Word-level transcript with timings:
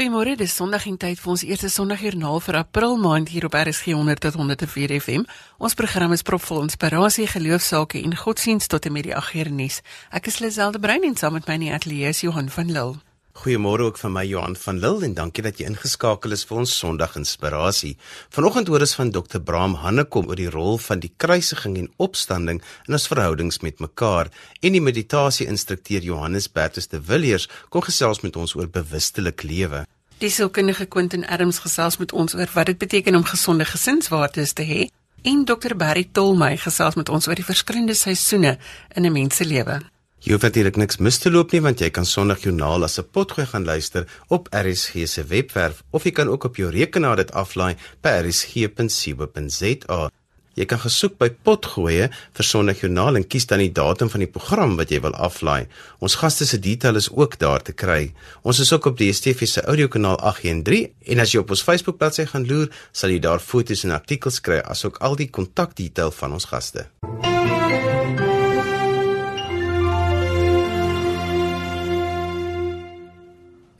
Goeiemôre, 0.00 0.32
dis 0.34 0.54
Sondag 0.56 0.86
en 0.88 0.94
tyd 0.96 1.18
vir 1.20 1.28
ons 1.28 1.42
eerste 1.44 1.68
Sondagjoernaal 1.68 2.38
vir 2.40 2.56
April 2.56 2.94
maand 2.96 3.28
hier 3.28 3.44
op 3.44 3.52
RSG 3.52 3.92
100 3.92 4.22
tot 4.24 4.38
104 4.40 4.94
FM. 4.96 5.26
Ons 5.60 5.76
program 5.76 6.16
is 6.16 6.24
propvol 6.24 6.62
inspirasie, 6.64 7.26
geloofsake 7.28 8.00
en 8.00 8.16
godsdienst 8.16 8.72
tot 8.72 8.88
en 8.88 8.96
met 8.96 9.04
die 9.10 9.12
agternuus. 9.12 9.82
Ek 10.08 10.32
is 10.32 10.40
Liselde 10.40 10.80
Brein 10.80 11.04
en 11.04 11.20
saam 11.20 11.36
met 11.36 11.44
my 11.44 11.60
in 11.60 11.68
die 11.68 11.72
ateljee 11.76 12.16
is 12.16 12.24
Johan 12.24 12.48
van 12.48 12.72
Lille. 12.72 13.09
Goeiemôre 13.40 13.86
ook 13.88 13.96
van 13.96 14.12
my 14.12 14.26
Johan 14.28 14.56
van 14.56 14.78
Lille 14.78 15.04
en 15.06 15.14
dankie 15.16 15.40
dat 15.40 15.56
jy 15.56 15.64
ingeskakel 15.70 16.34
is 16.36 16.42
vir 16.44 16.58
ons 16.60 16.72
Sondag 16.76 17.14
Inspirasie. 17.16 17.94
Vanoggend 18.36 18.68
hoor 18.68 18.82
ons 18.84 18.92
van 18.98 19.12
Dr. 19.14 19.38
Bram 19.40 19.78
Hannekom 19.80 20.26
oor 20.28 20.36
die 20.36 20.50
rol 20.52 20.76
van 20.84 21.00
die 21.00 21.08
kruisiging 21.16 21.78
en 21.80 21.86
opstanding 21.96 22.58
in 22.60 22.96
ons 22.98 23.08
verhoudings 23.08 23.62
met 23.64 23.80
mekaar 23.80 24.28
en 24.60 24.76
die 24.76 24.82
meditasie 24.84 25.46
instrukteur 25.48 26.04
Johannes 26.04 26.50
Bertus 26.52 26.92
de 26.92 27.00
Villiers 27.00 27.46
kom 27.72 27.80
gesels 27.86 28.20
met 28.20 28.36
ons 28.36 28.52
oor 28.58 28.68
bewustelik 28.68 29.40
lewe. 29.48 29.86
Die 30.20 30.28
sielkundige 30.28 30.84
Quentin 30.84 31.24
Adams 31.24 31.62
gesels 31.64 31.96
met 31.96 32.12
ons 32.12 32.36
oor 32.36 32.52
wat 32.52 32.68
dit 32.68 32.82
beteken 32.82 33.16
om 33.16 33.24
gesonde 33.24 33.64
gesinswaardes 33.64 34.52
te 34.52 34.68
hê 34.68 34.82
en 35.24 35.46
Dr. 35.48 35.78
Barry 35.80 36.04
Tolmey 36.12 36.60
gesels 36.60 37.00
met 37.00 37.08
ons 37.08 37.30
oor 37.32 37.40
die 37.40 37.48
verskillende 37.48 37.96
seisoene 37.96 38.58
in 38.92 39.06
'n 39.08 39.12
mens 39.16 39.40
se 39.40 39.48
lewe. 39.48 39.80
Jy 40.20 40.34
hoef 40.34 40.42
natuurlik 40.44 40.76
niks 40.76 40.98
mis 41.00 41.16
te 41.16 41.30
loop 41.32 41.54
nie 41.54 41.62
want 41.64 41.80
jy 41.80 41.88
kan 41.96 42.04
Sondag 42.04 42.42
Joernaal 42.44 42.84
as 42.84 42.98
'n 43.00 43.08
potgooi 43.08 43.46
gaan 43.46 43.64
luister 43.64 44.04
op 44.28 44.48
RSG 44.52 45.08
se 45.08 45.24
webwerf 45.24 45.82
of 45.92 46.04
jy 46.04 46.10
kan 46.10 46.28
ook 46.28 46.44
op 46.44 46.56
jou 46.56 46.70
rekenaar 46.70 47.16
dit 47.16 47.32
aflaai 47.32 47.76
by 48.02 48.10
rsg.co.za. 48.28 50.10
Jy 50.54 50.66
kan 50.66 50.78
gesoek 50.78 51.16
by 51.18 51.30
potgoeie 51.30 52.10
vir 52.36 52.44
Sondag 52.44 52.80
Joernaal 52.82 53.16
en 53.16 53.26
kies 53.26 53.46
dan 53.46 53.58
die 53.60 53.72
datum 53.72 54.10
van 54.10 54.20
die 54.20 54.28
program 54.28 54.76
wat 54.76 54.90
jy 54.90 55.00
wil 55.00 55.14
aflaai. 55.14 55.66
Ons 56.00 56.16
gaste 56.20 56.44
se 56.44 56.58
detail 56.58 56.96
is 56.96 57.08
ook 57.08 57.38
daar 57.38 57.62
te 57.62 57.72
kry. 57.72 58.12
Ons 58.42 58.60
is 58.60 58.72
ook 58.72 58.86
op 58.86 58.98
die 58.98 59.10
DSTV 59.10 59.46
se 59.46 59.62
audiokanaal 59.62 60.18
813 60.20 60.92
en 61.06 61.18
as 61.18 61.32
jy 61.32 61.40
op 61.40 61.50
ons 61.50 61.62
Facebook 61.62 61.96
bladsy 61.96 62.26
gaan 62.26 62.46
loer, 62.46 62.68
sal 62.92 63.08
jy 63.08 63.20
daar 63.20 63.40
foto's 63.40 63.84
en 63.84 63.96
artikels 63.96 64.40
kry 64.40 64.60
asook 64.60 65.00
al 65.00 65.16
die 65.16 65.30
kontakdetail 65.30 66.10
van 66.10 66.32
ons 66.32 66.44
gaste. 66.44 66.90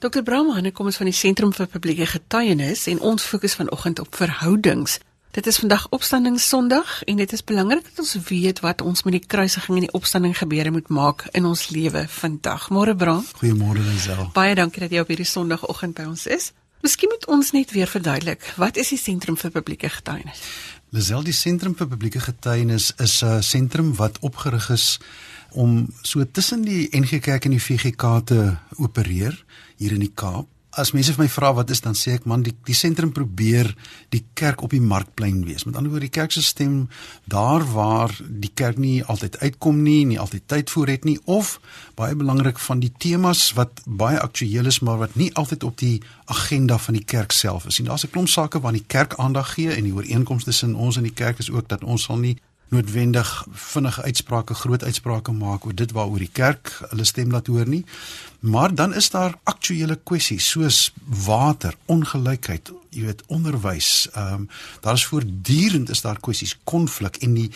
Dr. 0.01 0.23
Bramhane 0.25 0.71
kom 0.73 0.89
ons 0.89 0.97
van 0.97 1.11
die 1.11 1.13
Sentrum 1.13 1.51
vir 1.53 1.67
Publieke 1.69 2.07
Getuienis 2.09 2.87
en 2.89 3.03
ons 3.05 3.21
fokus 3.21 3.53
vanoggend 3.59 3.99
op 4.01 4.15
verhoudings. 4.17 4.95
Dit 5.37 5.47
is 5.47 5.59
vandag 5.61 5.85
Opstanding 5.93 6.39
Sondag 6.41 7.03
en 7.05 7.21
dit 7.21 7.33
is 7.37 7.45
belangrik 7.45 7.85
dat 7.85 8.01
ons 8.01 8.15
weet 8.31 8.63
wat 8.65 8.81
ons 8.81 9.05
met 9.05 9.19
die 9.19 9.27
kruisiging 9.35 9.77
en 9.77 9.85
die 9.85 9.93
opstanding 9.93 10.33
gebeure 10.39 10.73
moet 10.73 10.89
maak 10.89 11.27
in 11.37 11.45
ons 11.45 11.67
lewe 11.69 12.07
vandag. 12.09 12.71
Môre 12.73 12.97
Bram. 12.97 13.21
Goeiemôre 13.43 13.85
Lisel. 13.91 14.25
Baie 14.33 14.57
dankie 14.57 14.87
dat 14.87 14.97
jy 14.97 15.05
op 15.05 15.13
hierdie 15.13 15.29
Sondagoggend 15.29 16.01
by 16.01 16.09
ons 16.09 16.25
is. 16.33 16.49
Miskien 16.81 17.13
moet 17.13 17.29
ons 17.29 17.53
net 17.53 17.77
weer 17.77 17.93
verduidelik, 17.93 18.55
wat 18.57 18.81
is 18.81 18.95
die 18.95 19.03
Sentrum 19.05 19.37
vir 19.37 19.53
Publieke 19.53 19.93
Getuienis? 19.93 20.41
Lisel, 20.97 21.29
die 21.29 21.37
Sentrum 21.37 21.77
vir 21.77 21.93
Publieke 21.93 22.25
Getuienis 22.25 22.95
is 22.97 23.21
'n 23.23 23.43
sentrum 23.43 23.93
wat 24.01 24.17
opgerig 24.25 24.71
is 24.71 24.97
om 25.53 25.89
so 26.03 26.25
tussen 26.31 26.63
die 26.63 26.89
NG 26.97 27.21
Kerk 27.21 27.45
en 27.45 27.57
die 27.57 27.63
VGK 27.63 28.17
te 28.25 28.41
opereer 28.79 29.37
hier 29.77 29.93
in 29.93 30.05
die 30.05 30.15
Kaap. 30.15 30.49
As 30.79 30.93
mense 30.95 31.11
vir 31.17 31.25
my 31.25 31.31
vra 31.35 31.49
wat 31.59 31.71
is 31.75 31.81
dan 31.83 31.97
sê 31.99 32.13
ek 32.15 32.27
man 32.31 32.45
die 32.47 32.53
die 32.69 32.77
sentrum 32.79 33.11
probeer 33.11 33.73
die 34.15 34.21
kerk 34.39 34.63
op 34.63 34.71
die 34.71 34.83
markplein 34.83 35.41
wees. 35.43 35.65
Met 35.67 35.75
ander 35.75 35.91
woorde 35.91 36.07
die 36.07 36.15
kerk 36.15 36.31
se 36.31 36.45
stem 36.47 36.85
daar 37.27 37.65
waar 37.73 38.15
die 38.23 38.53
kerk 38.55 38.79
nie 38.79 39.01
altyd 39.03 39.41
uitkom 39.43 39.81
nie, 39.83 40.05
nie 40.07 40.21
altyd 40.23 40.47
tyd 40.47 40.71
voor 40.71 40.93
het 40.95 41.09
nie 41.09 41.17
of 41.27 41.57
baie 41.99 42.15
belangrik 42.15 42.63
van 42.63 42.79
die 42.85 42.93
temas 43.03 43.49
wat 43.59 43.83
baie 43.85 44.21
aktueel 44.23 44.71
is 44.71 44.79
maar 44.87 45.03
wat 45.03 45.19
nie 45.19 45.33
altyd 45.35 45.67
op 45.67 45.75
die 45.83 45.97
agenda 46.31 46.79
van 46.79 46.95
die 46.95 47.05
kerk 47.05 47.35
self 47.35 47.67
is 47.67 47.81
nie. 47.81 47.89
Daar's 47.89 48.07
'n 48.07 48.15
klomp 48.15 48.29
sake 48.29 48.61
waaraan 48.61 48.79
die 48.79 48.87
kerk 48.87 49.19
aandag 49.19 49.55
gee 49.59 49.75
en 49.75 49.85
die 49.85 49.95
ooreenkomste 49.95 50.51
tussen 50.51 50.75
ons 50.75 50.97
en 50.97 51.03
die 51.03 51.19
kerk 51.19 51.39
is 51.39 51.51
ook 51.51 51.69
dat 51.69 51.83
ons 51.85 52.03
sal 52.03 52.19
nie 52.19 52.39
noodwendig 52.71 53.29
vinnige 53.53 54.03
uitsprake, 54.03 54.55
groot 54.55 54.85
uitsprake 54.85 55.33
maak 55.33 55.65
oor 55.67 55.75
dit 55.75 55.93
waaroor 55.93 56.23
die 56.23 56.33
kerk 56.33 56.73
hulle 56.91 57.05
stem 57.05 57.31
laat 57.35 57.51
hoor 57.51 57.69
nie. 57.69 57.85
Maar 58.41 58.75
dan 58.75 58.95
is 58.95 59.11
daar 59.11 59.35
aktuelle 59.43 59.99
kwessies 60.03 60.51
soos 60.55 60.93
water, 61.27 61.75
ongelykheid, 61.87 62.71
jy 62.95 63.07
weet, 63.09 63.25
onderwys. 63.27 64.09
Ehm 64.15 64.35
um, 64.35 64.49
daar 64.81 64.95
is 64.95 65.07
voortdurend 65.07 65.91
is 65.91 66.01
daar 66.01 66.21
kwessies, 66.21 66.59
konflik 66.65 67.17
en 67.17 67.35
die 67.35 67.51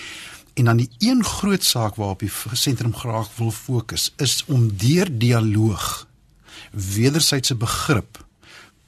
en 0.54 0.64
dan 0.64 0.76
die 0.76 0.91
een 0.98 1.24
groot 1.24 1.64
saak 1.64 1.97
waarop 1.98 2.19
die 2.22 2.30
sentrum 2.53 2.94
graag 2.94 3.30
wil 3.36 3.50
fokus 3.50 4.12
is 4.16 4.44
om 4.47 4.69
deur 4.76 5.08
dialoog 5.19 6.06
wederwysige 6.70 7.54
begrip 7.54 8.22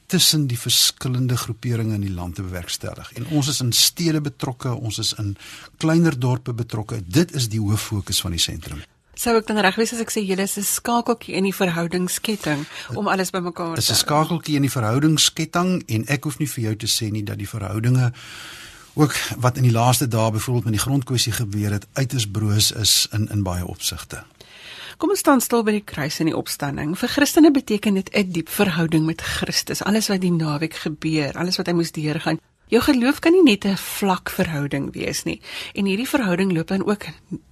tussen 0.07 0.47
die 0.47 0.59
verskillende 0.59 1.37
groeperinge 1.37 1.95
in 1.95 2.03
die 2.05 2.13
land 2.13 2.35
te 2.35 2.43
bewerkstellig. 2.45 3.11
En 3.19 3.25
ons 3.35 3.47
is 3.51 3.59
in 3.59 3.73
stede 3.75 4.21
betrokke, 4.23 4.71
ons 4.71 4.99
is 5.03 5.13
in 5.19 5.33
kleiner 5.77 6.15
dorpe 6.19 6.53
betrokke. 6.53 7.01
Dit 7.03 7.33
is 7.35 7.49
die 7.51 7.59
hoof 7.59 7.89
fokus 7.91 8.21
van 8.23 8.31
die 8.31 8.39
sentrum. 8.41 8.79
Sou 9.17 9.33
ek 9.39 9.47
dan 9.49 9.57
reg 9.65 9.75
wees 9.79 9.91
as 9.95 10.03
ek 10.03 10.13
sê 10.13 10.21
julle 10.21 10.45
is 10.45 10.57
'n 10.57 10.63
skakeltjie 10.63 11.35
in 11.35 11.43
die 11.43 11.55
verhoudingsketting 11.55 12.65
om 12.93 13.07
alles 13.07 13.31
bymekaar 13.31 13.75
te 13.75 13.81
hou? 13.81 13.83
Is 13.83 13.89
'n 13.89 14.05
skakeltjie 14.05 14.55
in 14.55 14.61
die 14.61 14.71
verhoudingsketting 14.71 15.83
en 15.87 16.07
ek 16.07 16.23
hoef 16.23 16.37
nie 16.39 16.47
vir 16.47 16.63
jou 16.63 16.75
te 16.75 16.87
sê 16.87 17.11
nie 17.11 17.23
dat 17.23 17.37
die 17.37 17.49
verhoudinge 17.49 18.13
ook 18.93 19.13
wat 19.37 19.57
in 19.57 19.63
die 19.63 19.71
laaste 19.71 20.07
dae 20.07 20.31
byvoorbeeld 20.31 20.63
met 20.63 20.73
die 20.73 20.85
grondkwessie 20.85 21.33
gebeur 21.33 21.71
het 21.71 21.87
uiters 21.93 22.27
broos 22.27 22.71
is 22.71 23.07
in 23.11 23.29
in 23.29 23.43
baie 23.43 23.65
opsigte. 23.65 24.23
Kom 24.97 25.11
ons 25.13 25.21
staan 25.21 25.41
stil 25.45 25.61
by 25.61 25.75
die 25.75 25.85
kruis 25.85 26.15
en 26.23 26.31
die 26.31 26.37
opstanding. 26.37 26.95
Vir 26.97 27.11
Christene 27.13 27.51
beteken 27.53 27.99
dit 27.99 28.09
'n 28.13 28.31
diep 28.33 28.49
verhouding 28.49 29.05
met 29.05 29.21
Christus. 29.21 29.83
Alles 29.83 30.07
wat 30.09 30.21
die 30.21 30.31
naweek 30.31 30.73
gebeur, 30.73 31.37
alles 31.37 31.57
wat 31.57 31.67
hy 31.67 31.73
moes 31.73 31.91
deurgaan. 31.91 32.39
Jou 32.67 32.81
geloof 32.81 33.19
kan 33.19 33.31
nie 33.31 33.43
net 33.43 33.65
'n 33.65 33.77
vlak 33.77 34.29
verhouding 34.29 34.93
wees 34.93 35.23
nie. 35.23 35.41
En 35.73 35.85
hierdie 35.85 36.07
verhouding 36.07 36.51
loop 36.51 36.67
dan 36.67 36.85
ook 36.85 37.05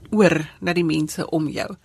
oor 0.09 0.49
na 0.59 0.73
die 0.73 0.83
mense 0.83 1.29
om 1.29 1.47
jou. 1.47 1.75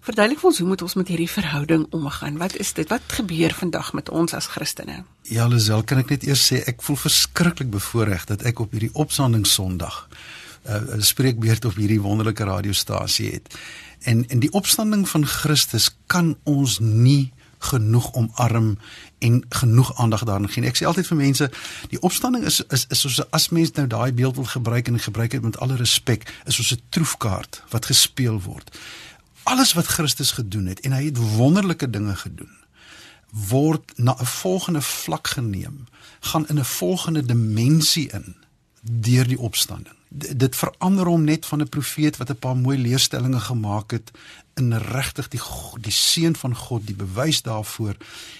Verduidelik 0.00 0.40
vir 0.40 0.48
ons 0.48 0.58
hoe 0.58 0.68
moet 0.68 0.82
ons 0.82 0.94
met 0.94 1.08
hierdie 1.08 1.30
verhouding 1.30 1.86
omgaan? 1.90 2.38
Wat 2.38 2.56
is 2.56 2.72
dit? 2.72 2.88
Wat 2.88 3.02
gebeur 3.06 3.52
vandag 3.54 3.92
met 3.92 4.08
ons 4.08 4.34
as 4.34 4.46
Christene? 4.46 5.04
Ja, 5.22 5.46
Lisel, 5.46 5.82
kan 5.82 5.98
ek 5.98 6.08
net 6.10 6.22
eers 6.22 6.52
sê 6.52 6.62
ek 6.66 6.82
voel 6.82 6.96
verskriklik 6.96 7.70
bevoorreg 7.70 8.24
dat 8.24 8.42
ek 8.42 8.60
op 8.60 8.70
hierdie 8.72 8.94
opstanding 8.94 9.46
Sondag 9.46 10.08
'n 10.64 10.96
uh, 10.96 11.00
spreekbeurt 11.00 11.64
op 11.64 11.74
hierdie 11.74 12.00
wonderlike 12.00 12.44
radiostasie 12.44 13.30
het. 13.32 13.54
En 14.00 14.28
en 14.28 14.38
die 14.38 14.52
opstanding 14.52 15.08
van 15.08 15.26
Christus 15.26 15.90
kan 16.06 16.36
ons 16.42 16.78
nie 16.78 17.32
genoeg 17.60 18.12
omarm 18.12 18.78
en 19.18 19.44
genoeg 19.48 19.96
aandag 19.96 20.24
daaraan 20.24 20.48
gee. 20.48 20.64
Ek 20.64 20.78
sê 20.80 20.86
altyd 20.88 21.06
vir 21.10 21.18
mense, 21.18 21.50
die 21.92 22.00
opstanding 22.00 22.46
is 22.48 22.62
is 22.72 22.86
is 22.88 23.04
soos 23.04 23.20
as 23.36 23.50
mens 23.52 23.74
nou 23.76 23.86
daai 23.86 24.12
beeld 24.16 24.40
wil 24.40 24.48
gebruik 24.48 24.88
en 24.88 24.98
gebruik 24.98 25.36
dit 25.36 25.44
met 25.44 25.58
alle 25.60 25.76
respek, 25.76 26.24
is 26.48 26.56
soos 26.56 26.72
'n 26.72 26.80
troefkaart 26.88 27.62
wat 27.70 27.86
gespeel 27.92 28.40
word. 28.40 28.78
Alles 29.42 29.72
wat 29.72 29.86
Christus 29.86 30.32
gedoen 30.32 30.66
het 30.66 30.80
en 30.80 30.92
hy 30.92 31.04
het 31.04 31.18
wonderlike 31.36 31.90
dinge 31.90 32.16
gedoen 32.16 32.56
word 33.30 33.92
na 33.98 34.16
'n 34.18 34.26
volgende 34.26 34.82
vlak 34.82 35.28
geneem, 35.28 35.86
gaan 36.20 36.48
in 36.48 36.58
'n 36.58 36.64
volgende 36.64 37.24
dimensie 37.24 38.08
in 38.10 38.36
deur 38.82 39.28
die 39.28 39.38
opstanding 39.38 39.99
dit 40.10 40.56
verander 40.56 41.06
hom 41.06 41.24
net 41.24 41.46
van 41.46 41.60
'n 41.60 41.68
profeet 41.68 42.16
wat 42.16 42.30
'n 42.30 42.38
paar 42.38 42.56
mooi 42.56 42.78
leerstellings 42.78 43.42
gemaak 43.42 43.90
het 43.90 44.10
in 44.54 44.72
regtig 44.72 45.28
die 45.28 45.40
die 45.80 45.92
seun 45.92 46.36
van 46.36 46.54
God 46.56 46.86
die 46.86 46.94
bewys 46.94 47.42
daarvoor. 47.42 47.96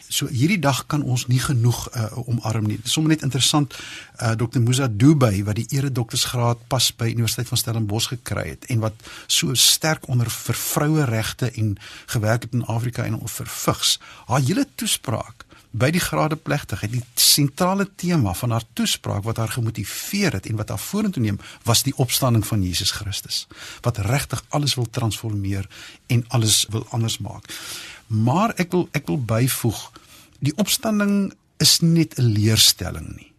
So 0.09 0.27
hierdie 0.27 0.59
dag 0.59 0.87
kan 0.87 1.03
ons 1.03 1.27
nie 1.27 1.39
genoeg 1.39 1.95
uh, 1.95 2.29
omarm 2.29 2.67
nie. 2.67 2.81
Sommige 2.85 3.15
net 3.15 3.23
interessant 3.23 3.75
uh, 4.21 4.31
Dr. 4.31 4.61
Musa 4.61 4.89
Dubai 4.91 5.45
wat 5.45 5.55
die 5.55 5.67
ere 5.69 5.93
doktorsgraad 5.93 6.67
pas 6.67 6.91
by 6.97 7.11
Universiteit 7.15 7.49
van 7.49 7.59
Stellenbosch 7.59 8.09
gekry 8.09 8.49
het 8.49 8.67
en 8.67 8.79
wat 8.79 8.95
so 9.27 9.55
sterk 9.55 10.09
onder 10.09 10.31
vir 10.31 10.55
vroue 10.55 11.05
regte 11.05 11.51
en 11.51 11.77
gewerk 12.07 12.43
het 12.43 12.53
in 12.53 12.65
Afrika 12.65 13.05
en 13.05 13.21
vir 13.29 13.47
vigs. 13.47 13.99
Haar 14.27 14.41
hele 14.41 14.67
toespraak 14.75 15.47
by 15.71 15.91
die 15.95 16.03
gradeplegtigheid 16.03 16.91
die 16.91 17.03
sentrale 17.15 17.87
tema 17.97 18.33
van 18.35 18.51
haar 18.51 18.65
toespraak 18.75 19.23
wat 19.23 19.39
haar 19.39 19.53
gemotiveer 19.55 20.35
het 20.39 20.49
en 20.51 20.59
wat 20.59 20.69
haar 20.75 20.83
vorentoe 20.83 21.23
neem 21.23 21.39
was 21.69 21.85
die 21.87 21.95
opstanding 21.97 22.47
van 22.47 22.63
Jesus 22.63 22.91
Christus 22.91 23.47
wat 23.87 24.03
regtig 24.07 24.43
alles 24.49 24.75
wil 24.75 24.91
transformeer 24.91 25.69
en 26.07 26.25
alles 26.29 26.67
wil 26.71 26.87
anders 26.91 27.19
maak. 27.19 27.47
Maar 28.07 28.55
ek 28.59 28.73
wil 28.75 28.89
ek 28.99 29.07
wil 29.07 29.21
byvoeg 29.23 29.83
die 30.43 30.57
opstanding 30.59 31.33
is 31.61 31.79
net 31.81 32.19
'n 32.19 32.33
leerstelling 32.35 33.17
nie. 33.17 33.33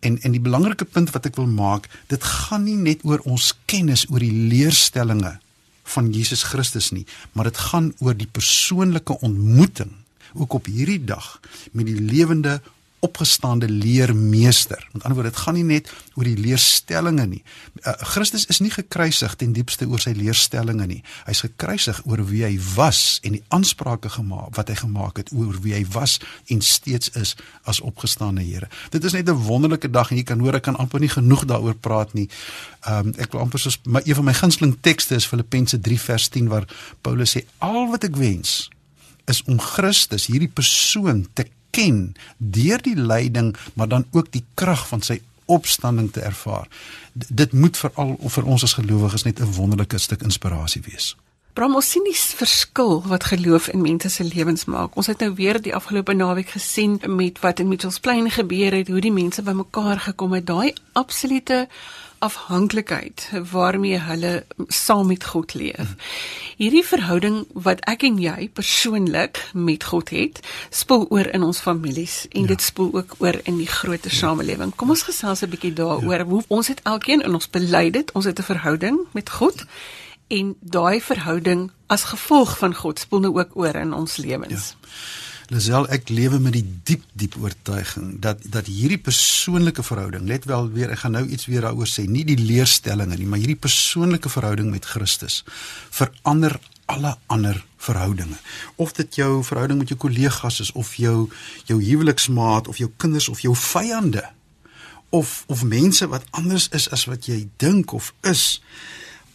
En 0.00 0.20
en 0.20 0.32
die 0.32 0.40
belangrike 0.40 0.84
punt 0.84 1.10
wat 1.10 1.26
ek 1.26 1.36
wil 1.36 1.46
maak, 1.46 1.88
dit 2.06 2.24
gaan 2.24 2.64
nie 2.64 2.76
net 2.76 3.04
oor 3.04 3.20
ons 3.24 3.54
kennis 3.64 4.06
oor 4.10 4.18
die 4.18 4.48
leerstellings 4.48 5.38
van 5.82 6.12
Jesus 6.12 6.42
Christus 6.42 6.90
nie, 6.90 7.06
maar 7.32 7.44
dit 7.44 7.56
gaan 7.56 7.94
oor 7.98 8.14
die 8.14 8.30
persoonlike 8.30 9.20
ontmoeting 9.20 9.99
ook 10.34 10.52
op 10.52 10.66
hierdie 10.66 11.04
dag 11.04 11.40
met 11.72 11.86
die 11.86 12.00
lewende 12.00 12.60
opgestaande 13.00 13.68
leermeester. 13.68 14.88
Met 14.92 15.02
ander 15.02 15.14
woorde, 15.14 15.30
dit 15.30 15.38
gaan 15.38 15.54
nie 15.54 15.64
net 15.64 15.88
oor 16.14 16.28
die 16.28 16.36
leerstellings 16.36 17.26
nie. 17.30 17.40
Uh, 17.80 17.94
Christus 18.12 18.44
is 18.52 18.60
nie 18.60 18.70
gekruisig 18.72 19.34
ten 19.40 19.54
diepste 19.56 19.88
oor 19.88 20.02
sy 20.02 20.12
leerstellings 20.16 20.88
nie. 20.88 21.00
Hy's 21.24 21.40
gekruisig 21.46 22.02
oor 22.04 22.20
wie 22.28 22.42
hy 22.44 22.52
was 22.74 23.18
en 23.24 23.38
die 23.38 23.42
aansprake 23.56 24.12
gemaak 24.12 24.52
wat 24.58 24.72
hy 24.72 24.76
gemaak 24.82 25.22
het 25.22 25.32
oor 25.32 25.56
wie 25.64 25.74
hy 25.78 25.84
was 25.94 26.18
en 26.52 26.60
steeds 26.64 27.14
is 27.16 27.36
as 27.64 27.80
opgestaande 27.80 28.44
Here. 28.50 28.68
Dit 28.90 29.04
is 29.04 29.12
net 29.12 29.28
'n 29.28 29.36
wonderlike 29.36 29.90
dag 29.90 30.10
en 30.10 30.16
jy 30.16 30.24
kan 30.24 30.40
hoor 30.40 30.54
ek 30.54 30.62
kan 30.62 30.76
amper 30.76 31.00
nie 31.00 31.08
genoeg 31.08 31.44
daaroor 31.44 31.74
praat 31.74 32.12
nie. 32.14 32.28
Ehm 32.84 33.08
um, 33.08 33.14
ek 33.18 33.32
wil 33.32 33.40
amper 33.40 33.58
soos 33.60 33.78
my 33.84 34.00
een 34.04 34.14
van 34.14 34.24
my 34.24 34.34
gunsteling 34.34 34.76
tekste 34.80 35.14
is 35.14 35.26
Filippense 35.26 35.80
3 35.80 36.00
vers 36.00 36.28
10 36.28 36.48
waar 36.48 36.66
Paulus 37.00 37.36
sê 37.36 37.44
al 37.58 37.90
wat 37.90 38.04
ek 38.04 38.16
wens 38.16 38.70
is 39.30 39.42
om 39.46 39.60
Christus 39.62 40.26
hierdie 40.30 40.52
persoon 40.52 41.24
te 41.32 41.46
ken 41.70 42.14
deur 42.38 42.82
die 42.82 42.98
lyding 42.98 43.54
maar 43.74 43.88
dan 43.88 44.06
ook 44.10 44.32
die 44.34 44.44
krag 44.54 44.86
van 44.90 45.02
sy 45.06 45.20
opstanding 45.50 46.12
te 46.14 46.20
ervaar. 46.20 46.68
D 47.12 47.26
dit 47.42 47.52
moet 47.52 47.76
veral 47.76 48.14
vir 48.36 48.46
ons 48.46 48.62
as 48.66 48.76
gelowiges 48.78 49.26
net 49.26 49.40
'n 49.40 49.52
wonderlike 49.58 49.98
stuk 49.98 50.22
inspirasie 50.22 50.82
wees. 50.86 51.16
Bram, 51.52 51.74
ons 51.74 51.90
sien 51.90 52.04
die 52.06 52.14
verskil 52.14 53.02
wat 53.10 53.24
geloof 53.24 53.68
in 53.68 53.82
mense 53.82 54.08
se 54.08 54.24
lewens 54.24 54.64
maak. 54.64 54.96
Ons 54.96 55.06
het 55.10 55.18
nou 55.18 55.34
weer 55.34 55.58
die 55.62 55.74
afgelope 55.74 56.14
naweek 56.14 56.48
gesien 56.54 57.00
met 57.06 57.40
wat 57.42 57.58
in 57.58 57.68
Mitchells 57.68 57.98
Plain 57.98 58.30
gebeur 58.30 58.72
het, 58.72 58.88
hoe 58.88 59.00
die 59.00 59.12
mense 59.12 59.42
bymekaar 59.42 60.00
gekom 60.00 60.32
het, 60.32 60.46
daai 60.46 60.72
absolute 60.92 61.68
afhanklikheid 62.20 63.30
waarmee 63.50 63.98
hulle 63.98 64.44
saam 64.68 65.06
met 65.06 65.24
God 65.24 65.54
leef. 65.54 65.94
Hierdie 66.60 66.84
verhouding 66.84 67.46
wat 67.52 67.80
ek 67.88 68.04
en 68.08 68.18
jy 68.20 68.48
persoonlik 68.52 69.40
met 69.52 69.84
God 69.88 70.12
het, 70.12 70.40
spoel 70.68 71.06
oor 71.08 71.30
in 71.32 71.46
ons 71.46 71.62
families 71.64 72.26
en 72.30 72.44
ja. 72.44 72.52
dit 72.52 72.62
spoel 72.62 72.92
ook 73.00 73.14
oor 73.18 73.40
in 73.44 73.56
die 73.56 73.68
groter 73.68 74.12
ja. 74.12 74.18
samelewing. 74.18 74.74
Kom 74.76 74.92
ons 74.92 75.06
gesels 75.08 75.40
'n 75.42 75.48
bietjie 75.48 75.72
daaroor. 75.72 76.24
Ja. 76.26 76.42
Ons 76.48 76.68
het 76.68 76.80
elkeen 76.84 77.24
in 77.24 77.34
ons 77.34 77.50
bely 77.50 77.90
dit, 77.90 78.12
ons 78.12 78.24
het 78.24 78.38
'n 78.38 78.50
verhouding 78.52 79.00
met 79.12 79.30
God 79.30 79.64
en 80.28 80.54
daai 80.60 81.00
verhouding 81.00 81.70
as 81.86 82.04
gevolg 82.04 82.58
van 82.58 82.74
God 82.74 82.98
spoel 82.98 83.20
nou 83.20 83.34
ook 83.38 83.56
oor 83.56 83.74
in 83.74 83.92
ons 83.92 84.16
lewens. 84.16 84.76
Ja. 84.80 85.29
Lisel 85.50 85.88
ek 85.90 86.12
lewe 86.14 86.38
met 86.38 86.54
die 86.54 86.66
diep 86.86 87.02
diep 87.18 87.34
oortuiging 87.42 88.20
dat 88.22 88.42
dat 88.54 88.68
hierdie 88.70 89.00
persoonlike 89.02 89.82
verhouding 89.82 90.28
let 90.30 90.44
wel 90.46 90.68
weer 90.70 90.92
ek 90.94 91.02
gaan 91.02 91.16
nou 91.18 91.24
iets 91.26 91.48
weer 91.50 91.66
daaroor 91.66 91.90
sê 91.90 92.04
nie 92.06 92.22
die 92.28 92.38
leerstellings 92.38 93.18
nie 93.18 93.26
maar 93.26 93.42
hierdie 93.42 93.58
persoonlike 93.58 94.30
verhouding 94.30 94.70
met 94.70 94.86
Christus 94.86 95.42
verander 95.90 96.54
alle 96.90 97.16
ander 97.26 97.64
verhoudinge. 97.82 98.38
Of 98.76 98.92
dit 98.92 99.14
jou 99.14 99.44
verhouding 99.44 99.78
met 99.78 99.88
jou 99.88 99.98
kollegas 99.98 100.60
is 100.60 100.72
of 100.72 100.94
jou 100.94 101.30
jou 101.64 101.78
huweliksmaat 101.82 102.68
of 102.68 102.78
jou 102.78 102.90
kinders 102.96 103.28
of 103.28 103.40
jou 103.40 103.54
vyande 103.56 104.24
of 105.10 105.44
of 105.46 105.62
mense 105.64 106.06
wat 106.06 106.26
anders 106.30 106.68
is 106.68 106.90
as 106.90 107.04
wat 107.10 107.26
jy 107.26 107.48
dink 107.56 107.92
of 107.92 108.12
is 108.22 108.62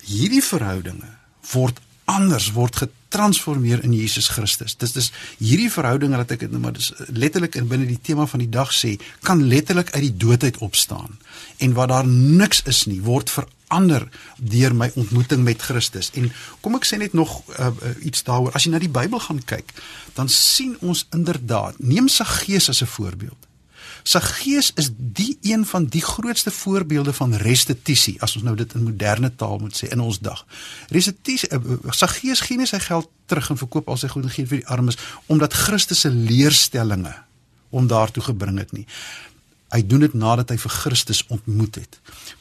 hierdie 0.08 0.44
verhoudinge 0.44 1.12
word 1.52 1.80
anders 2.06 2.52
word 2.54 2.76
getransformeer 2.76 3.84
in 3.84 3.94
Jesus 3.94 4.28
Christus. 4.28 4.76
Dis 4.78 4.94
dis 4.94 5.12
hierdie 5.40 5.72
verhouding 5.72 6.16
wat 6.16 6.32
ek 6.36 6.46
nou 6.52 6.62
maar 6.62 6.76
dis 6.78 6.92
letterlik 7.10 7.58
in 7.60 7.70
binne 7.72 7.88
die 7.90 8.02
tema 8.02 8.28
van 8.30 8.44
die 8.44 8.52
dag 8.52 8.74
sê, 8.74 8.96
kan 9.26 9.44
letterlik 9.50 9.92
uit 9.96 10.04
die 10.08 10.18
dood 10.26 10.44
uit 10.44 10.62
opstaan. 10.66 11.18
En 11.58 11.74
wat 11.78 11.90
daar 11.94 12.08
niks 12.08 12.62
is 12.70 12.86
nie, 12.90 13.02
word 13.06 13.34
verander 13.34 14.08
deur 14.38 14.76
my 14.76 14.92
ontmoeting 14.96 15.44
met 15.44 15.62
Christus. 15.62 16.12
En 16.14 16.30
kom 16.62 16.78
ek 16.78 16.86
sê 16.86 17.02
net 17.02 17.18
nog 17.18 17.42
uh, 17.58 17.72
uh, 17.72 17.96
iets 18.06 18.24
daaroor. 18.28 18.54
As 18.54 18.68
jy 18.68 18.76
na 18.76 18.84
die 18.84 18.92
Bybel 18.92 19.22
gaan 19.26 19.42
kyk, 19.46 19.74
dan 20.14 20.30
sien 20.30 20.78
ons 20.86 21.08
inderdaad, 21.16 21.82
neem 21.82 22.10
sa 22.12 22.28
gees 22.42 22.70
as 22.70 22.84
'n 22.86 22.94
voorbeeld. 22.98 23.42
Saggeus 24.06 24.72
is 24.78 24.92
die 24.96 25.38
een 25.42 25.66
van 25.66 25.86
die 25.90 26.02
grootste 26.02 26.52
voorbeelde 26.52 27.14
van 27.14 27.34
restituisie 27.42 28.16
as 28.22 28.36
ons 28.38 28.46
nou 28.46 28.54
dit 28.56 28.74
in 28.78 28.84
moderne 28.86 29.32
taal 29.36 29.58
moet 29.58 29.74
sê 29.74 29.90
in 29.90 30.04
ons 30.04 30.20
dag. 30.22 30.44
Restituisie 30.94 31.50
uh, 31.58 31.78
Saggeus 31.90 32.44
gee 32.46 32.60
nie 32.62 32.70
sy 32.70 32.80
geld 32.86 33.10
terug 33.26 33.50
en 33.50 33.58
verkoop 33.58 33.90
al 33.90 33.98
sy 33.98 34.12
goed 34.14 34.28
en 34.28 34.36
gee 34.36 34.46
vir 34.46 34.62
die 34.62 34.70
armes 34.70 35.00
omdat 35.26 35.58
Christus 35.58 36.06
se 36.06 36.14
leerstellings 36.14 37.24
hom 37.74 37.90
daartoe 37.90 38.24
gebring 38.30 38.62
het 38.62 38.72
nie. 38.78 38.86
Hy 39.76 39.82
doen 39.84 40.06
dit 40.06 40.14
nadat 40.16 40.54
hy 40.54 40.56
vir 40.62 40.72
Christus 40.72 41.26
ontmoet 41.28 41.76
het. 41.82 41.98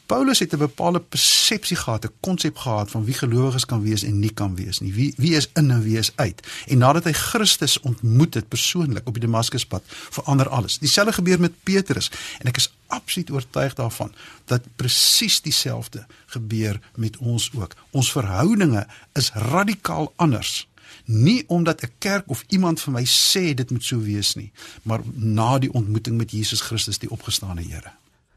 Paulus 0.07 0.39
het 0.39 0.53
'n 0.53 0.57
bepaalde 0.57 0.99
persepsie 0.99 1.75
gehad, 1.75 2.05
'n 2.05 2.13
konsep 2.19 2.57
gehad 2.57 2.91
van 2.91 3.05
wie 3.05 3.13
gelowiges 3.13 3.65
kan 3.65 3.81
wees 3.81 4.03
en 4.03 4.19
nie 4.19 4.33
kan 4.33 4.55
wees 4.55 4.79
nie. 4.79 4.93
Wie 4.93 5.13
wie 5.17 5.35
is 5.35 5.49
in 5.53 5.71
en 5.71 5.81
wie 5.81 5.97
is 5.97 6.11
uit. 6.15 6.47
En 6.67 6.77
nadat 6.77 7.03
hy 7.03 7.11
Christus 7.11 7.79
ontmoet 7.79 8.33
het 8.33 8.47
persoonlik 8.47 9.07
op 9.07 9.13
die 9.13 9.21
Damaskuspad, 9.21 9.83
verander 10.09 10.49
alles. 10.49 10.77
Dieselfde 10.79 11.13
gebeur 11.13 11.39
met 11.39 11.63
Petrus 11.63 12.11
en 12.39 12.47
ek 12.47 12.57
is 12.57 12.73
absoluut 12.87 13.31
oortuig 13.31 13.73
daarvan 13.73 14.13
dat 14.45 14.61
presies 14.75 15.41
dieselfde 15.41 16.05
gebeur 16.25 16.79
met 16.95 17.17
ons 17.17 17.51
ook. 17.53 17.75
Ons 17.91 18.11
verhoudinge 18.11 18.87
is 19.13 19.31
radikaal 19.33 20.13
anders 20.15 20.67
nie 21.05 21.43
omdat 21.47 21.83
'n 21.83 21.91
kerk 21.97 22.29
of 22.29 22.43
iemand 22.47 22.81
vir 22.81 22.93
my 22.93 23.05
sê 23.05 23.53
dit 23.53 23.71
moet 23.71 23.83
so 23.83 23.99
wees 23.99 24.35
nie, 24.35 24.51
maar 24.83 25.01
na 25.13 25.59
die 25.59 25.73
ontmoeting 25.73 26.17
met 26.17 26.31
Jesus 26.31 26.61
Christus 26.61 26.97
die 26.97 27.09
opgestane 27.09 27.61
Here. 27.61 27.91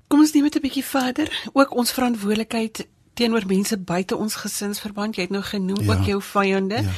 Kom 0.09 0.21
ons 0.21 0.33
neem 0.33 0.45
dit 0.45 0.57
'n 0.57 0.61
bietjie 0.61 0.85
verder, 0.85 1.51
ook 1.53 1.77
ons 1.77 1.93
verantwoordelikheid 1.93 2.87
teenoor 3.19 3.47
mense 3.47 3.79
buite 3.79 4.17
ons 4.17 4.35
gesinsverband. 4.35 5.17
Jy 5.17 5.23
het 5.23 5.35
nou 5.35 5.43
genoem 5.43 5.83
ja, 5.83 5.93
ook 5.93 6.07
jou 6.07 6.23
vyande. 6.23 6.83
Ja. 6.83 6.93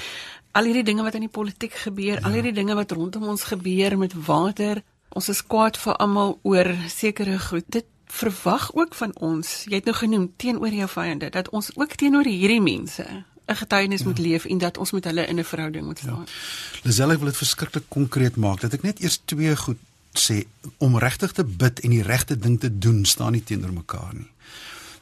Al 0.59 0.65
hierdie 0.65 0.85
dinge 0.85 1.03
wat 1.03 1.15
in 1.15 1.27
die 1.27 1.33
politiek 1.33 1.73
gebeur, 1.73 2.19
ja. 2.19 2.27
al 2.27 2.37
hierdie 2.37 2.53
dinge 2.53 2.75
wat 2.75 2.93
rondom 2.93 3.29
ons 3.31 3.47
gebeur 3.49 3.99
met 3.99 4.15
water. 4.27 4.83
Ons 5.09 5.29
is 5.29 5.43
kwaad 5.47 5.79
vir 5.79 5.97
almal 5.97 6.39
oor 6.43 6.75
sekere 6.89 7.39
goed. 7.39 7.65
Dit 7.69 7.89
verwag 8.11 8.71
ook 8.75 8.95
van 8.95 9.15
ons. 9.23 9.65
Jy 9.71 9.81
het 9.81 9.85
nou 9.85 9.97
genoem 9.97 10.33
teenoor 10.37 10.75
jou 10.75 10.89
vyande 10.91 11.31
dat 11.31 11.51
ons 11.55 11.71
ook 11.77 11.95
teenoor 11.95 12.27
hierdie 12.27 12.63
mense 12.63 13.07
'n 13.51 13.57
getuienis 13.57 14.01
ja. 14.01 14.07
moet 14.07 14.19
leef 14.19 14.45
en 14.45 14.59
dat 14.59 14.79
ons 14.79 14.91
met 14.91 15.05
hulle 15.05 15.27
in 15.27 15.39
'n 15.39 15.45
verhouding 15.45 15.85
moet 15.85 15.99
staan. 15.99 16.27
Ja. 16.27 16.83
Lisel, 16.83 17.11
ek 17.11 17.19
wil 17.19 17.27
dit 17.27 17.37
verskriklik 17.37 17.85
konkreet 17.89 18.37
maak 18.37 18.61
dat 18.61 18.73
ek 18.73 18.83
net 18.83 19.01
eers 19.01 19.21
twee 19.25 19.57
goed 19.57 19.79
sê 20.19 20.45
om 20.79 20.99
regtig 20.99 21.33
te 21.33 21.45
bid 21.45 21.81
en 21.81 21.91
die 21.91 22.03
regte 22.03 22.39
ding 22.39 22.61
te 22.61 22.79
doen 22.79 23.05
staan 23.05 23.33
nie 23.33 23.45
teenoor 23.45 23.73
mekaar 23.73 24.15
nie. 24.15 24.31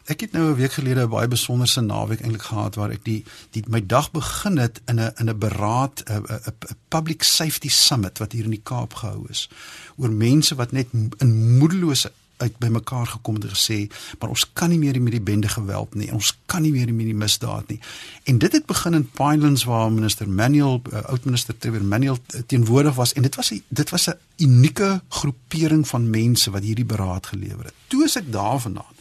Ek 0.08 0.20
het 0.20 0.32
nou 0.32 0.50
'n 0.50 0.56
week 0.56 0.72
gelede 0.72 1.04
'n 1.04 1.08
baie 1.08 1.28
besonderse 1.28 1.80
naweek 1.80 2.20
eintlik 2.20 2.42
gehad 2.42 2.74
waar 2.74 2.90
ek 2.90 3.04
die 3.04 3.24
die 3.50 3.64
my 3.68 3.86
dag 3.86 4.10
begin 4.10 4.56
het 4.56 4.80
in 4.86 5.00
'n 5.00 5.12
in 5.16 5.28
'n 5.28 5.38
beraad 5.38 6.02
'n 6.08 6.24
'n 6.24 6.76
public 6.88 7.22
safety 7.22 7.68
summit 7.68 8.18
wat 8.18 8.32
hier 8.32 8.44
in 8.44 8.56
die 8.56 8.62
Kaap 8.62 8.94
gehou 8.94 9.26
is 9.28 9.48
oor 9.96 10.10
mense 10.10 10.54
wat 10.54 10.72
net 10.72 10.88
in 11.18 11.58
moedelose 11.58 12.12
uit 12.38 12.58
bymekaar 12.58 13.06
gekom 13.06 13.36
en 13.38 13.50
gesê 13.50 13.78
maar 14.18 14.30
ons 14.30 14.46
kan 14.52 14.70
nie 14.72 14.78
meer 14.78 15.00
met 15.02 15.12
die 15.12 15.22
bende 15.22 15.48
geweld 15.48 15.94
nie. 15.94 16.10
Ons 16.12 16.32
kan 16.46 16.62
nie 16.62 16.72
meer 16.72 16.92
met 16.94 17.06
die 17.06 17.14
misdaad 17.14 17.68
nie. 17.68 17.80
En 18.24 18.38
dit 18.38 18.52
het 18.52 18.66
begin 18.66 18.94
in 18.94 19.10
Pinelands 19.10 19.64
waar 19.64 19.92
minister 19.92 20.28
Manuel 20.28 20.82
uh, 20.92 21.04
oud 21.12 21.24
minister 21.24 21.58
Trevor 21.58 21.84
Manuel 21.84 22.18
uh, 22.34 22.40
teenwoordig 22.46 22.94
was. 22.94 23.12
En 23.12 23.22
dit 23.22 23.34
was 23.34 23.52
'n 23.52 23.62
dit 23.68 23.90
was 23.90 24.08
'n 24.08 24.18
unieke 24.36 25.02
groepering 25.08 25.88
van 25.88 26.10
mense 26.10 26.50
wat 26.50 26.62
hierdie 26.62 26.84
beraad 26.84 27.26
gelewer 27.26 27.64
het. 27.64 27.74
Toe 27.86 28.04
is 28.04 28.16
ek 28.16 28.32
daar 28.32 28.60
vandaan 28.60 28.96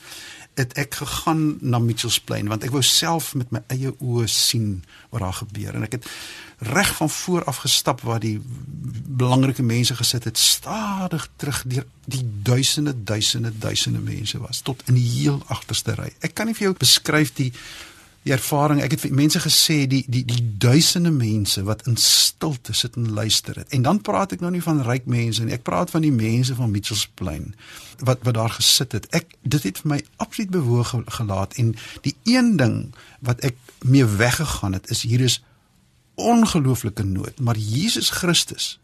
het 0.58 0.74
ek 0.78 0.98
gegaan 1.00 1.58
na 1.62 1.80
Mitchells 1.80 2.20
Plain 2.20 2.50
want 2.52 2.66
ek 2.66 2.74
wou 2.74 2.84
self 2.86 3.34
met 3.38 3.52
my 3.54 3.62
eie 3.74 3.94
oë 4.02 4.26
sien 4.32 4.82
wat 5.14 5.22
daar 5.22 5.40
gebeur 5.44 5.78
en 5.78 5.86
ek 5.88 6.00
het 6.00 6.10
reg 6.58 6.96
van 6.98 7.10
voor 7.10 7.44
af 7.44 7.62
gestap 7.66 8.02
waar 8.02 8.20
die 8.20 8.40
belangrike 9.08 9.64
mense 9.64 9.96
gesit 9.96 10.24
het 10.24 10.38
stadig 10.38 11.30
terug 11.36 11.64
deur 11.70 11.86
die 12.06 12.24
duisende 12.44 12.96
duisende 13.04 13.52
duisende 13.58 14.00
mense 14.00 14.42
was 14.42 14.62
tot 14.62 14.82
in 14.86 14.98
die 14.98 15.06
heel 15.10 15.42
agterste 15.48 15.94
ry. 15.94 16.10
Ek 16.20 16.34
kan 16.34 16.50
nie 16.50 16.58
vir 16.58 16.72
jou 16.72 16.76
beskryf 16.78 17.34
die 17.38 17.52
die 18.28 18.36
ervaring. 18.36 18.82
Ek 18.84 18.96
het 18.96 19.04
vir 19.06 19.16
mense 19.16 19.42
gesê 19.44 19.80
die 19.90 20.04
die 20.12 20.24
die 20.28 20.44
duisende 20.60 21.12
mense 21.16 21.64
wat 21.68 21.86
in 21.88 21.98
stilte 22.02 22.76
sit 22.76 22.98
en 23.00 23.12
luister 23.16 23.56
het. 23.56 23.72
En 23.76 23.86
dan 23.88 24.02
praat 24.04 24.36
ek 24.36 24.44
nou 24.44 24.52
nie 24.54 24.64
van 24.64 24.84
ryk 24.86 25.08
mense 25.10 25.44
nie. 25.44 25.56
Ek 25.56 25.66
praat 25.68 25.94
van 25.94 26.06
die 26.06 26.14
mense 26.14 26.56
van 26.58 26.72
Mitchells 26.74 27.08
Plain 27.20 27.54
wat 28.06 28.24
wat 28.28 28.38
daar 28.38 28.54
gesit 28.54 28.94
het. 28.98 29.08
Ek 29.16 29.38
dit 29.42 29.64
het 29.64 29.82
vir 29.84 29.94
my 29.96 30.00
absoluut 30.22 30.54
bewoog 30.54 30.94
gelaat 31.20 31.58
en 31.62 31.74
die 32.06 32.16
een 32.30 32.56
ding 32.60 32.78
wat 33.26 33.42
ek 33.48 33.58
mee 33.86 34.06
weggegaan 34.06 34.78
het 34.78 34.90
is 34.94 35.06
hier 35.08 35.24
is 35.24 35.42
ongelooflike 36.18 37.04
nood, 37.06 37.40
maar 37.40 37.58
Jesus 37.58 38.10
Christus 38.10 38.80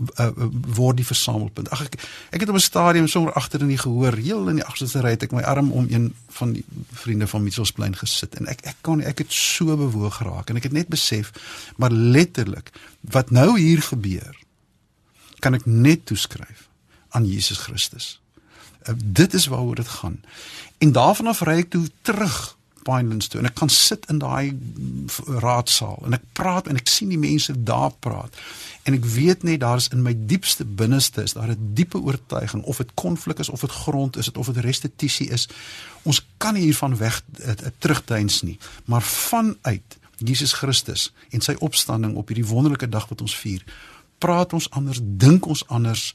uh, 0.00 0.30
word 0.74 0.96
die 0.96 1.06
versamelpunt. 1.06 1.70
Ag 1.70 1.84
ek 1.84 1.96
ek 2.30 2.40
het 2.40 2.48
op 2.48 2.54
'n 2.54 2.64
stadium 2.64 3.06
sommer 3.08 3.32
agter 3.32 3.60
in 3.60 3.68
die 3.68 3.78
gehoor, 3.78 4.16
heel 4.16 4.48
in 4.48 4.60
die 4.60 4.64
agterste 4.64 5.00
ry 5.00 5.10
het 5.10 5.22
ek 5.22 5.32
my 5.32 5.42
arm 5.42 5.72
om 5.72 5.86
een 5.90 6.14
van 6.28 6.52
die 6.52 6.64
vriende 6.92 7.26
van 7.26 7.42
Mitchellsplein 7.42 7.96
gesit 7.96 8.34
en 8.34 8.46
ek 8.46 8.64
ek 8.64 8.76
kon 8.80 9.00
ek 9.00 9.18
het 9.18 9.32
so 9.32 9.76
bewoog 9.76 10.16
geraak 10.16 10.50
en 10.50 10.56
ek 10.56 10.62
het 10.62 10.72
net 10.72 10.88
besef 10.88 11.32
maar 11.76 11.90
letterlik 11.90 12.70
wat 13.00 13.30
nou 13.30 13.58
hier 13.58 13.82
gebeur 13.82 14.36
kan 15.40 15.54
ek 15.54 15.66
net 15.66 16.06
toeskryf 16.06 16.68
aan 17.10 17.26
Jesus 17.26 17.58
Christus. 17.58 18.20
Uh, 18.88 18.94
dit 18.96 19.34
is 19.34 19.46
waaroor 19.46 19.74
dit 19.74 19.88
gaan. 19.88 20.20
En 20.78 20.92
daarvan 20.92 21.26
af 21.26 21.40
ry 21.40 21.58
ek 21.64 21.70
toe 21.70 21.88
terug 22.02 22.56
Pinelands 22.82 23.28
toe 23.28 23.40
en 23.40 23.46
ek 23.46 23.54
kan 23.60 23.68
sit 23.72 24.06
in 24.12 24.18
daai 24.22 24.56
raadsaal 25.42 26.02
en 26.06 26.16
ek 26.16 26.24
praat 26.32 26.68
en 26.70 26.78
ek 26.80 26.88
sien 26.88 27.12
die 27.12 27.20
mense 27.20 27.54
daar 27.64 27.92
praat. 28.04 28.36
En 28.88 28.96
ek 28.96 29.04
weet 29.04 29.42
net 29.46 29.60
daar 29.60 29.80
is 29.80 29.90
in 29.92 30.02
my 30.02 30.14
diepste 30.16 30.64
binneste 30.64 31.22
is 31.22 31.36
daar 31.36 31.52
'n 31.52 31.72
diepe 31.74 31.98
oortuiging 31.98 32.62
of 32.64 32.76
dit 32.76 32.90
konflik 32.94 33.38
is 33.38 33.48
of 33.48 33.60
dit 33.60 33.70
grond 33.70 34.16
is 34.16 34.32
of 34.32 34.46
dit 34.46 34.64
restituisie 34.64 35.28
is. 35.28 35.48
Ons 36.02 36.26
kan 36.36 36.54
nie 36.54 36.62
hiervan 36.62 36.96
weg 36.96 37.22
eh, 37.42 37.50
eh, 37.50 37.56
terugduins 37.78 38.42
nie, 38.42 38.58
maar 38.84 39.02
vanuit 39.02 39.98
Jesus 40.16 40.52
Christus 40.52 41.12
en 41.30 41.40
sy 41.40 41.54
opstanding 41.58 42.14
op 42.16 42.28
hierdie 42.28 42.46
wonderlike 42.46 42.88
dag 42.88 43.08
wat 43.08 43.20
ons 43.20 43.36
vier, 43.36 43.64
praat 44.20 44.52
ons 44.56 44.68
anders, 44.76 45.00
dink 45.00 45.48
ons 45.48 45.62
anders. 45.72 46.10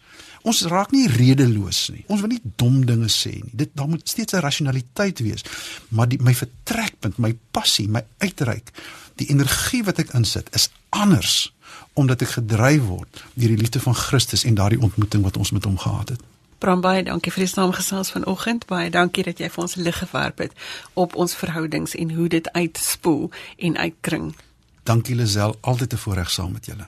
Ons 0.46 0.62
raak 0.70 0.94
nie 0.94 1.08
redeloos 1.10 1.88
nie. 1.94 2.04
Ons 2.08 2.22
wil 2.22 2.36
nie 2.36 2.54
dom 2.62 2.84
dinge 2.86 3.10
sê 3.10 3.34
nie. 3.40 3.54
Dit 3.66 3.74
daar 3.74 3.90
moet 3.90 4.06
steeds 4.10 4.34
'n 4.34 4.46
rasionaliteit 4.46 5.20
wees. 5.20 5.44
Maar 5.90 6.08
die, 6.08 6.22
my 6.22 6.34
vertrekpunt, 6.34 7.18
my 7.18 7.34
passie, 7.52 7.88
my 7.90 8.04
uitreik, 8.18 8.72
die 9.16 9.30
energie 9.30 9.84
wat 9.84 10.00
ek 10.00 10.14
insit 10.14 10.50
is 10.56 10.70
anders 10.90 11.52
omdat 11.96 12.22
ek 12.22 12.36
gedryf 12.40 12.84
word 12.84 13.24
deur 13.34 13.52
die 13.54 13.58
liefde 13.58 13.80
van 13.80 13.96
Christus 13.96 14.44
en 14.44 14.56
daardie 14.56 14.82
ontmoeting 14.82 15.24
wat 15.24 15.38
ons 15.38 15.52
met 15.52 15.64
hom 15.64 15.78
gehad 15.80 16.10
het. 16.10 16.22
Bram 16.60 16.82
baie 16.82 17.04
dankie 17.04 17.32
vir 17.32 17.46
die 17.46 17.52
saamgesels 17.52 18.12
vanoggend. 18.12 18.66
Baie 18.68 18.90
dankie 18.90 19.24
dat 19.24 19.40
jy 19.40 19.50
vir 19.50 19.64
ons 19.64 19.76
lig 19.76 19.98
gewerp 19.98 20.44
het 20.44 20.54
op 20.94 21.16
ons 21.16 21.36
verhoudings 21.36 21.96
en 21.96 22.12
hoe 22.16 22.28
dit 22.28 22.52
uitspoel 22.52 23.32
en 23.58 23.78
uitkring. 23.78 24.36
Dankie 24.84 25.16
Lisel, 25.16 25.58
altyd 25.62 25.94
'n 25.94 25.98
voorreg 25.98 26.30
saam 26.30 26.52
met 26.52 26.66
julle. 26.66 26.88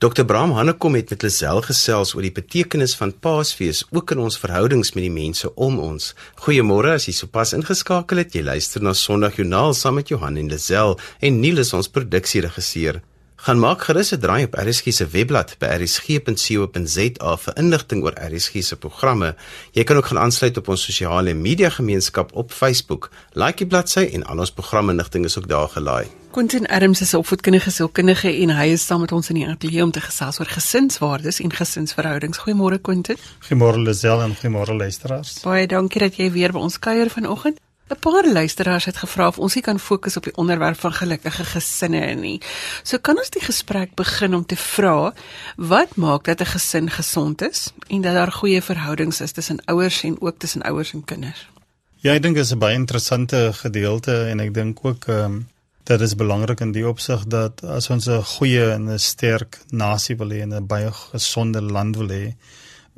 Dr. 0.00 0.24
Bram 0.24 0.54
Hannekom 0.56 0.94
het 0.96 1.10
met 1.12 1.22
Lisel 1.26 1.58
gesels 1.60 2.14
oor 2.16 2.24
die 2.24 2.32
betekenis 2.32 2.94
van 2.96 3.10
Paasfees 3.12 3.82
ook 3.92 4.14
in 4.14 4.22
ons 4.24 4.38
verhoudings 4.40 4.94
met 4.94 5.04
die 5.04 5.12
mense 5.12 5.50
om 5.60 5.74
ons. 5.76 6.14
Goeiemôre 6.40 6.94
as 6.96 7.04
jy 7.04 7.12
sopas 7.18 7.52
ingeskakel 7.52 8.22
het. 8.22 8.32
Jy 8.32 8.40
luister 8.46 8.80
na 8.80 8.94
Sondagjoernaal 8.96 9.76
saam 9.76 9.98
met 10.00 10.08
Johan 10.08 10.38
en 10.40 10.48
Lisel 10.48 10.96
en 11.20 11.36
Niels 11.42 11.74
ons 11.76 11.92
produksieregisseur. 11.92 13.02
Gaan 13.44 13.60
maak 13.60 13.84
gerus 13.84 14.14
'n 14.16 14.20
draai 14.20 14.44
op 14.44 14.56
RSG 14.56 14.88
se 14.92 15.06
webblad 15.06 15.58
by 15.60 15.68
rsg.co.za 15.76 17.36
vir 17.36 17.54
inligting 17.56 18.02
oor 18.02 18.16
RSG 18.16 18.64
se 18.64 18.76
programme. 18.76 19.34
Jy 19.72 19.84
kan 19.84 19.96
ook 19.96 20.06
gaan 20.06 20.24
aansluit 20.24 20.56
op 20.56 20.68
ons 20.68 20.84
sosiale 20.84 21.34
media 21.34 21.68
gemeenskap 21.68 22.32
op 22.32 22.52
Facebook. 22.52 23.10
Like 23.34 23.58
die 23.58 23.66
bladsy 23.66 24.08
en 24.14 24.24
al 24.24 24.38
ons 24.38 24.50
programme 24.50 24.92
inligting 24.92 25.24
is 25.24 25.38
ook 25.38 25.48
daar 25.48 25.68
gelaai. 25.68 26.19
Quentin 26.30 26.66
Adams 26.68 27.00
is 27.00 27.12
'n 27.12 27.16
opvoedkundige 27.16 27.70
sielkundige 27.70 28.28
en 28.42 28.50
hy 28.50 28.66
is 28.66 28.86
saam 28.86 29.00
met 29.00 29.12
ons 29.12 29.28
in 29.28 29.34
die 29.34 29.46
ateljee 29.46 29.82
om 29.82 29.90
te 29.90 30.00
gesels 30.00 30.38
oor 30.38 30.46
gesinswaardes 30.46 31.40
en 31.40 31.52
gesinsverhoudings. 31.52 32.38
Goeiemôre 32.38 32.80
Quentin. 32.80 33.16
Goeiemôre 33.40 33.78
Lisel 33.78 34.22
en 34.22 34.36
goeiemôre 34.36 34.76
luisteraars. 34.76 35.40
Baie 35.42 35.66
dankie 35.66 36.00
dat 36.00 36.16
jy 36.16 36.30
weer 36.30 36.52
by 36.52 36.58
ons 36.58 36.78
kuier 36.78 37.10
vanoggend. 37.10 37.58
'n 37.88 37.98
Paar 37.98 38.32
luisteraars 38.32 38.84
het 38.84 38.96
gevra 38.96 39.26
of 39.26 39.38
ons 39.38 39.54
nie 39.54 39.62
kan 39.62 39.78
fokus 39.78 40.16
op 40.16 40.24
die 40.24 40.36
onderwerp 40.36 40.80
van 40.80 40.92
gelukkige 40.92 41.44
gesinne 41.44 42.14
nie. 42.14 42.40
So 42.82 42.98
kan 42.98 43.18
ons 43.18 43.30
die 43.30 43.42
gesprek 43.42 43.94
begin 43.94 44.34
om 44.34 44.46
te 44.46 44.56
vra 44.56 45.12
wat 45.56 45.96
maak 45.96 46.24
dat 46.24 46.40
'n 46.40 46.46
gesin 46.46 46.90
gesond 46.90 47.42
is 47.42 47.72
en 47.88 48.00
dat 48.00 48.14
daar 48.14 48.32
goeie 48.32 48.62
verhoudings 48.62 49.20
is 49.20 49.32
tussen 49.32 49.64
ouers 49.64 50.02
en 50.02 50.20
ook 50.20 50.38
tussen 50.38 50.62
ouers 50.62 50.92
en 50.92 51.04
kinders. 51.04 51.48
Ja, 51.96 52.14
ek 52.14 52.22
dink 52.22 52.34
dit 52.34 52.44
is 52.44 52.52
'n 52.52 52.58
baie 52.58 52.74
interessante 52.74 53.50
gedeelte 53.52 54.26
en 54.26 54.40
ek 54.40 54.54
dink 54.54 54.78
ook 54.82 55.04
ehm 55.06 55.24
um, 55.24 55.48
dat 55.82 56.00
is 56.00 56.14
belangrik 56.14 56.60
in 56.60 56.72
die 56.72 56.86
opsig 56.88 57.24
dat 57.26 57.64
as 57.64 57.90
ons 57.90 58.06
'n 58.08 58.22
goeie 58.22 58.70
en 58.72 58.88
'n 58.90 58.98
sterk 58.98 59.58
nasie 59.70 60.16
wil 60.16 60.30
hê 60.30 60.40
en 60.42 60.54
'n 60.54 60.66
baie 60.66 60.92
gesonde 60.92 61.60
land 61.62 61.96
wil 61.96 62.08
hê, 62.08 62.34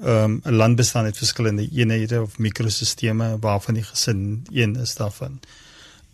um, 0.04 0.40
'n 0.44 0.54
land 0.54 0.76
bestaan 0.76 1.04
uit 1.04 1.16
verskillende 1.16 1.68
eenhede 1.68 2.22
of 2.22 2.38
mikrosisteme 2.38 3.38
waarvan 3.40 3.74
die 3.74 3.84
gesin 3.84 4.44
een 4.52 4.76
is 4.76 4.94
daarvan. 4.94 5.40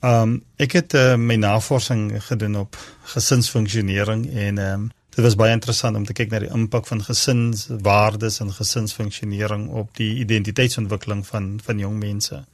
Um 0.00 0.42
ek 0.56 0.72
het 0.72 0.94
uh, 0.94 1.16
my 1.16 1.34
navorsing 1.34 2.24
gedoen 2.24 2.56
op 2.56 2.76
gesinsfunksionering 3.02 4.28
en 4.30 4.58
um 4.58 4.90
dit 5.10 5.24
was 5.24 5.34
baie 5.34 5.52
interessant 5.52 5.96
om 5.96 6.04
te 6.06 6.12
kyk 6.12 6.30
na 6.30 6.38
die 6.38 6.52
impak 6.54 6.86
van 6.86 7.02
gesinswaardes 7.02 8.38
en 8.40 8.52
gesinsfunksionering 8.54 9.68
op 9.68 9.96
die 9.98 10.20
identiteitsontwikkeling 10.22 11.26
van 11.26 11.58
van 11.64 11.78
jong 11.78 11.98
mense. 11.98 12.44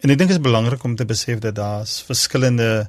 En 0.00 0.10
ek 0.10 0.18
dink 0.18 0.30
dit 0.32 0.38
is 0.38 0.44
belangrik 0.44 0.84
om 0.84 0.96
te 0.96 1.04
besef 1.04 1.42
dat 1.44 1.54
daar 1.54 1.84
verskillende 1.84 2.88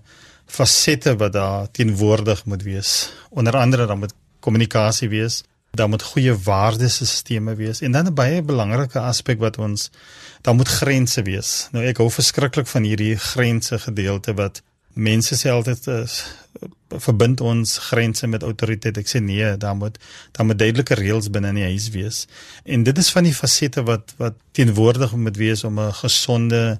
fasette 0.51 1.15
wat 1.15 1.33
daar 1.33 1.71
teenwoordig 1.71 2.45
moet 2.45 2.63
wees. 2.63 3.13
Onder 3.29 3.57
andere 3.57 3.85
dan 3.85 3.99
moet 3.99 4.13
kommunikasie 4.39 5.09
wees, 5.09 5.43
daar 5.71 5.89
moet 5.89 6.03
goeie 6.03 6.33
waardesisteme 6.43 7.55
wees 7.55 7.81
en 7.81 7.91
dan 7.91 8.07
'n 8.07 8.13
baie 8.13 8.41
belangrike 8.41 8.99
aspek 8.99 9.39
wat 9.39 9.57
ons 9.57 9.89
daar 10.41 10.55
moet 10.55 10.67
grense 10.67 11.21
wees. 11.21 11.67
Nou 11.71 11.85
ek 11.85 11.97
hou 11.97 12.09
verskriklik 12.11 12.67
van 12.67 12.83
hierdie 12.83 13.15
grense 13.15 13.79
gedeelte 13.79 14.33
wat 14.33 14.61
mense 14.93 15.35
sê 15.35 15.49
altyd 15.49 15.87
is 15.87 16.23
verbind 16.89 17.41
ons 17.41 17.77
grense 17.77 18.27
met 18.27 18.43
autoriteit. 18.43 18.97
Ek 18.97 19.07
sê 19.07 19.21
nee, 19.23 19.57
daar 19.57 19.75
moet 19.75 19.97
daar 20.31 20.45
moet 20.45 20.59
duidelike 20.59 20.93
reëls 20.93 21.29
binne 21.29 21.47
in 21.47 21.55
die 21.55 21.63
huis 21.63 21.89
wees. 21.89 22.27
En 22.63 22.83
dit 22.83 22.97
is 22.97 23.11
van 23.11 23.23
die 23.23 23.35
fasette 23.35 23.83
wat 23.83 24.13
wat 24.17 24.33
teenwoordig 24.51 25.15
moet 25.15 25.37
wees 25.37 25.63
om 25.63 25.79
'n 25.79 25.93
gesonde 25.93 26.79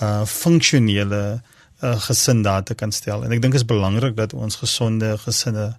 uh 0.00 0.24
funksionele 0.24 1.42
uh, 1.82 2.00
gesin 2.00 2.42
daar 2.42 2.62
te 2.62 2.74
kan 2.74 2.92
stel. 2.92 3.24
En 3.24 3.32
ek 3.32 3.42
dink 3.42 3.52
dit 3.52 3.62
is 3.62 3.68
belangrik 3.68 4.16
dat 4.16 4.32
ons 4.32 4.56
gesonde 4.56 5.18
gesinne 5.18 5.74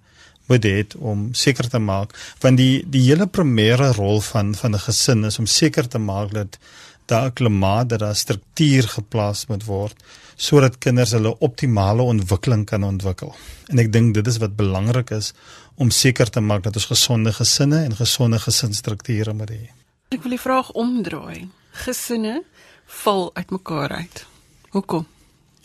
moet 0.48 0.64
het 0.64 0.96
om 0.96 1.28
seker 1.36 1.68
te 1.68 1.78
maak 1.78 2.14
want 2.40 2.56
die 2.56 2.84
die 2.88 3.04
hele 3.04 3.26
primêre 3.28 3.90
rol 3.96 4.20
van 4.30 4.54
van 4.54 4.74
'n 4.74 4.84
gesin 4.86 5.24
is 5.24 5.38
om 5.38 5.46
seker 5.46 5.88
te 5.88 5.98
maak 5.98 6.32
dat 6.32 6.58
daar 7.06 7.28
'n 7.28 7.32
klimaat 7.32 7.88
dat 7.88 7.98
daar 7.98 8.16
struktuur 8.16 8.88
geplaas 8.88 9.46
moet 9.46 9.64
word 9.64 9.96
sodat 10.36 10.78
kinders 10.78 11.10
hulle 11.10 11.38
optimale 11.38 12.02
ontwikkeling 12.02 12.64
kan 12.64 12.84
ontwikkel. 12.84 13.34
En 13.66 13.78
ek 13.78 13.92
dink 13.92 14.14
dit 14.14 14.26
is 14.26 14.36
wat 14.38 14.56
belangrik 14.56 15.10
is 15.10 15.32
om 15.74 15.90
seker 15.90 16.30
te 16.30 16.40
maak 16.40 16.62
dat 16.62 16.74
ons 16.74 16.84
gesonde 16.84 17.32
gesinne 17.32 17.82
en 17.84 17.96
gesonde 17.96 18.38
gesinsstrukture 18.38 19.32
moet 19.32 19.50
hê. 19.50 19.64
Ek 20.08 20.22
wil 20.22 20.30
die 20.30 20.40
vraag 20.40 20.70
omdraai. 20.70 21.48
Gesinne 21.70 22.42
val 22.86 23.30
uitmekaar 23.34 23.90
uit. 23.90 24.26
Hoekom? 24.70 25.06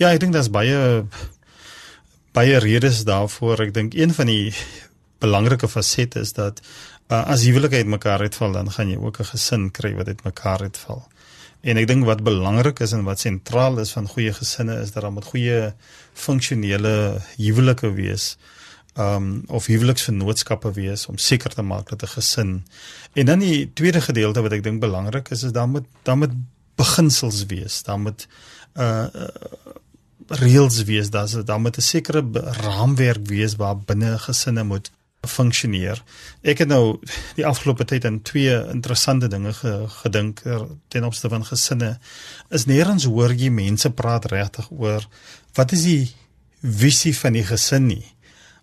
Ja, 0.01 0.09
ek 0.09 0.23
dink 0.23 0.33
daar's 0.33 0.49
baie 0.49 1.05
baie 2.33 2.57
redes 2.57 3.03
daarvoor. 3.05 3.67
Ek 3.67 3.73
dink 3.73 3.93
een 3.93 4.13
van 4.13 4.29
die 4.31 4.53
belangrike 5.21 5.69
fasette 5.69 6.19
is 6.19 6.33
dat 6.33 6.61
uh, 7.11 7.21
as 7.29 7.45
huwelike 7.45 7.83
uitmekaar 7.83 8.25
uitval, 8.25 8.55
dan 8.57 8.71
gaan 8.73 8.89
jy 8.89 8.97
ook 8.97 9.19
'n 9.19 9.29
gesin 9.31 9.71
kry 9.71 9.93
wat 9.93 10.07
uitmekaar 10.07 10.65
uitval. 10.65 11.05
En 11.61 11.77
ek 11.77 11.87
dink 11.87 12.05
wat 12.05 12.23
belangrik 12.23 12.79
is 12.79 12.91
en 12.91 13.05
wat 13.05 13.19
sentraal 13.19 13.79
is 13.79 13.93
van 13.95 14.07
goeie 14.07 14.33
gesinne 14.33 14.81
is 14.81 14.91
dat 14.91 15.03
daar 15.03 15.13
moet 15.13 15.29
goeie 15.31 15.73
funksionele 16.13 17.21
huwelike 17.37 17.93
wees 17.93 18.37
um 18.97 19.43
of 19.47 19.65
huweliksvennootskappe 19.65 20.71
wees 20.73 21.07
om 21.07 21.17
seker 21.17 21.49
te 21.49 21.61
maak 21.61 21.89
dat 21.89 22.03
'n 22.03 22.13
gesin 22.17 22.65
en 23.13 23.25
dan 23.25 23.39
die 23.39 23.73
tweede 23.73 24.01
gedeelte 24.01 24.41
wat 24.41 24.51
ek 24.51 24.63
dink 24.63 24.81
belangrik 24.81 25.29
is 25.29 25.43
is 25.43 25.51
dan 25.51 25.69
moet 25.69 25.85
dan 26.03 26.17
moet 26.19 26.33
beginsels 26.75 27.45
wees 27.45 27.83
dan 27.83 28.01
moet 28.01 28.27
uh 28.75 29.27
reëls 30.33 30.83
wees, 30.87 31.09
daar's 31.11 31.33
daar 31.45 31.59
moet 31.59 31.77
'n 31.77 31.81
sekere 31.81 32.23
raamwerk 32.63 33.27
wees 33.27 33.55
waar 33.55 33.77
binne 33.77 34.17
gesinne 34.19 34.63
moet 34.63 34.91
funksioneer. 35.27 36.03
Ek 36.43 36.63
het 36.63 36.67
nou 36.67 36.99
die 37.35 37.45
afgelope 37.47 37.85
tyd 37.85 38.05
aan 38.05 38.21
twee 38.21 38.55
interessante 38.71 39.27
dinge 39.27 39.53
ge, 39.53 39.85
gedink 40.03 40.43
er, 40.45 40.67
ten 40.87 41.03
opsigte 41.03 41.29
van 41.29 41.45
gesinne. 41.45 41.99
Is 42.49 42.65
nêrens 42.65 43.07
hoor 43.07 43.33
jy 43.33 43.49
mense 43.49 43.89
praat 43.89 44.25
regtig 44.31 44.69
oor 44.71 45.07
wat 45.53 45.71
is 45.71 45.83
die 45.87 46.11
visie 46.61 47.15
van 47.15 47.33
die 47.33 47.45
gesin 47.45 47.87
nie. 47.87 48.05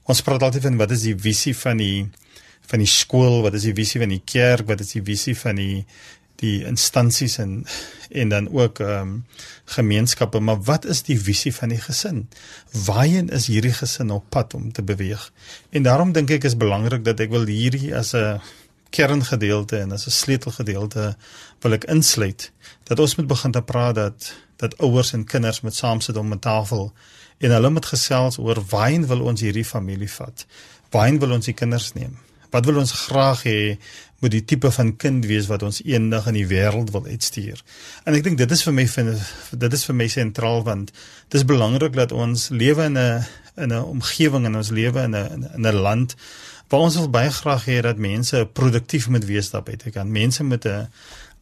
Ons 0.09 0.23
praat 0.27 0.43
altyd 0.43 0.63
van 0.69 0.77
wat 0.81 0.91
is 0.91 1.07
die 1.09 1.17
visie 1.17 1.57
van 1.57 1.81
die 1.81 2.09
van 2.71 2.79
die 2.79 2.87
skool, 2.87 3.41
wat 3.43 3.57
is 3.59 3.65
die 3.67 3.75
visie 3.75 3.99
van 3.99 4.13
die 4.13 4.23
kerk, 4.25 4.69
wat 4.69 4.81
is 4.81 4.93
die 4.95 5.03
visie 5.03 5.35
van 5.35 5.59
die 5.59 5.85
die 6.41 6.65
instansies 6.65 7.39
en 7.39 7.65
en 8.11 8.29
dan 8.29 8.49
ook 8.51 8.81
ehm 8.83 9.01
um, 9.01 9.25
gemeenskappe, 9.65 10.41
maar 10.41 10.63
wat 10.67 10.85
is 10.85 11.03
die 11.07 11.21
visie 11.21 11.55
van 11.55 11.69
die 11.69 11.79
gesin? 11.81 12.29
Waarheen 12.85 13.29
is 13.29 13.47
hierdie 13.47 13.73
gesin 13.73 14.11
op 14.11 14.25
pad 14.29 14.55
om 14.55 14.73
te 14.73 14.83
beweeg? 14.83 15.33
En 15.71 15.83
daarom 15.83 16.13
dink 16.13 16.31
ek 16.31 16.45
is 16.45 16.57
belangrik 16.57 17.05
dat 17.05 17.21
ek 17.21 17.31
wil 17.31 17.47
hierdie 17.47 17.95
as 17.97 18.15
'n 18.15 18.41
kerngedeelte 18.91 19.79
en 19.79 19.93
as 19.93 20.07
'n 20.07 20.11
sleutelgedeelte 20.11 21.17
wil 21.61 21.73
ek 21.73 21.85
insluit 21.85 22.53
dat 22.85 22.99
ons 22.99 23.15
moet 23.17 23.27
begin 23.27 23.53
te 23.53 23.63
praat 23.63 23.95
dat 23.95 24.35
dat 24.57 24.79
ouers 24.79 25.13
en 25.13 25.25
kinders 25.25 25.61
met 25.61 25.75
saam 25.75 26.01
sit 26.01 26.17
om 26.17 26.33
'n 26.33 26.39
tafel 26.39 26.93
en 27.39 27.51
hulle 27.51 27.71
moet 27.71 27.87
gesels 27.87 28.39
oor 28.39 28.65
waarheen 28.69 29.07
wil 29.07 29.21
ons 29.21 29.41
hierdie 29.41 29.65
familie 29.65 30.11
vat? 30.11 30.47
Waarheen 30.91 31.19
wil 31.19 31.31
ons 31.31 31.45
die 31.45 31.55
kinders 31.55 31.93
neem? 31.93 32.19
Wat 32.51 32.65
wil 32.65 32.77
ons 32.77 32.93
graag 32.93 33.43
hê 33.43 33.79
moet 34.21 34.31
die 34.31 34.45
tipe 34.45 34.71
van 34.71 34.97
kind 34.97 35.27
wees 35.27 35.49
wat 35.49 35.63
ons 35.63 35.81
eendag 35.85 36.27
in 36.29 36.37
die 36.37 36.47
wêreld 36.47 36.93
wil 36.93 37.07
uitstuur. 37.09 37.63
En 38.05 38.15
ek 38.15 38.25
dink 38.25 38.39
dit 38.39 38.51
is 38.51 38.63
vir 38.67 38.77
my 38.77 38.87
vind 38.87 39.17
dit 39.65 39.73
is 39.73 39.85
vir 39.89 39.97
my 39.97 40.09
sentraal 40.13 40.63
want 40.67 40.93
dit 40.93 41.41
is 41.41 41.47
belangrik 41.49 41.97
dat 41.97 42.13
ons 42.13 42.49
lewe 42.53 42.85
in 42.85 42.99
'n 42.99 43.25
in 43.57 43.73
'n 43.73 43.85
omgewing 43.97 44.47
en 44.47 44.57
ons 44.57 44.71
lewe 44.71 45.01
in 45.03 45.17
'n 45.17 45.49
in 45.55 45.67
'n 45.67 45.83
land 45.87 46.17
waar 46.69 46.81
ons 46.81 46.97
wil 46.97 47.11
baie 47.11 47.31
graag 47.31 47.65
hê 47.67 47.81
dat 47.83 47.97
mense 47.99 48.49
produktief 48.53 49.09
moet 49.09 49.25
wees 49.25 49.51
daar 49.51 49.63
buite 49.63 49.91
kan. 49.91 50.13
Mense 50.13 50.45
met 50.45 50.65
'n 50.67 50.89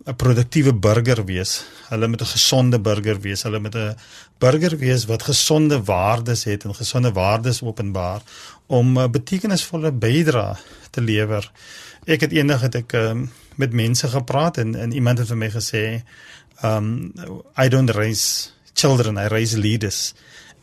'n 0.07 0.17
produktiewe 0.17 0.73
burger 0.75 1.25
wees. 1.25 1.65
Hulle 1.89 2.09
moet 2.09 2.23
'n 2.23 2.33
gesonde 2.37 2.79
burger 2.81 3.21
wees. 3.21 3.43
Hulle 3.43 3.59
moet 3.59 3.75
'n 3.75 3.97
burger 4.39 4.77
wees 4.79 5.05
wat 5.05 5.23
gesonde 5.23 5.83
waardes 5.85 6.45
het 6.45 6.65
en 6.65 6.75
gesonde 6.75 7.13
waardes 7.13 7.63
openbaar 7.63 8.23
om 8.67 8.99
'n 8.99 9.11
betekenisvolle 9.11 9.93
bydrae 9.93 10.57
te 10.91 11.01
lewer. 11.01 11.51
Ek 12.09 12.23
het 12.25 12.33
eendag 12.33 12.63
het 12.65 12.77
ek 12.79 12.95
um, 12.97 13.27
met 13.61 13.75
mense 13.77 14.09
gepraat 14.09 14.57
en 14.57 14.75
en 14.75 14.93
iemand 14.97 15.21
het 15.21 15.29
vir 15.29 15.37
my 15.37 15.51
gesê, 15.53 15.83
um 16.65 17.13
I 17.61 17.69
don't 17.69 17.93
raise 17.93 18.49
children, 18.73 19.19
I 19.21 19.27
raise 19.29 19.59
leaders. 19.59 20.15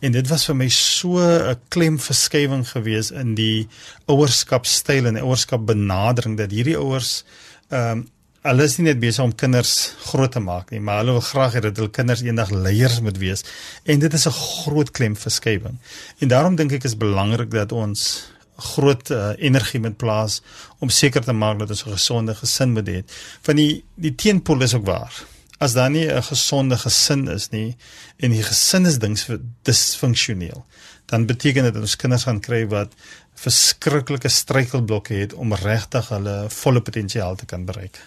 En 0.01 0.11
dit 0.11 0.27
was 0.27 0.45
vir 0.49 0.57
my 0.57 0.69
so 0.73 1.21
'n 1.21 1.59
klemverskywing 1.69 2.65
gewees 2.67 3.11
in 3.11 3.35
die 3.35 3.67
ouerskapstyl 4.05 5.05
en 5.05 5.21
ouerskap 5.21 5.65
benadering 5.65 6.37
dat 6.37 6.51
hierdie 6.51 6.77
ouers 6.77 7.23
um 7.69 8.07
hulle 8.45 8.63
is 8.63 8.77
nie 8.77 8.85
net 8.85 8.99
besig 8.99 9.23
om 9.23 9.35
kinders 9.35 9.93
groot 10.05 10.31
te 10.31 10.39
maak 10.39 10.69
nie, 10.71 10.79
maar 10.79 11.01
hulle 11.01 11.17
wil 11.17 11.25
graag 11.29 11.53
hê 11.57 11.61
dat 11.65 11.77
hulle 11.77 11.89
kinders 11.89 12.21
eendag 12.21 12.51
leiers 12.51 13.01
moet 13.01 13.17
wees. 13.17 13.43
En 13.85 13.99
dit 13.99 14.13
is 14.13 14.27
'n 14.27 14.31
groot 14.31 14.91
klem 14.91 15.15
verskywing. 15.15 15.77
En 16.19 16.27
daarom 16.27 16.55
dink 16.55 16.71
ek 16.71 16.83
is 16.83 16.97
belangrik 16.97 17.51
dat 17.51 17.71
ons 17.71 18.29
groot 18.57 19.09
uh, 19.09 19.29
energie 19.37 19.79
met 19.79 19.97
plaas 19.97 20.41
om 20.79 20.89
seker 20.89 21.23
te 21.23 21.33
maak 21.33 21.59
dat 21.59 21.69
ons 21.69 21.85
'n 21.85 21.91
gesonde 21.91 22.35
gesin 22.35 22.71
moet 22.71 22.87
hê. 22.87 23.03
Van 23.41 23.55
die 23.55 23.83
die 23.95 24.15
teenpool 24.15 24.61
is 24.61 24.73
ook 24.73 24.85
waar. 24.85 25.13
As 25.57 25.73
daar 25.73 25.89
nie 25.89 26.07
'n 26.07 26.23
gesonde 26.23 26.77
gesin 26.77 27.27
is 27.27 27.49
nie 27.49 27.75
en 28.17 28.31
die 28.31 28.43
gesin 28.43 28.85
is 28.85 28.99
dings 28.99 29.27
disfunksioneel, 29.61 30.65
dan 31.05 31.25
beteken 31.25 31.63
dit 31.63 31.73
dat 31.73 31.81
ons 31.81 31.95
kinders 31.95 32.23
gaan 32.23 32.39
kry 32.39 32.67
wat 32.67 32.93
verskriklike 33.35 34.29
struikelblokke 34.29 35.13
het 35.13 35.33
om 35.33 35.53
regtig 35.53 36.09
hulle 36.09 36.45
volle 36.49 36.81
potensiaal 36.81 37.35
te 37.35 37.45
kan 37.45 37.65
bereik. 37.65 37.99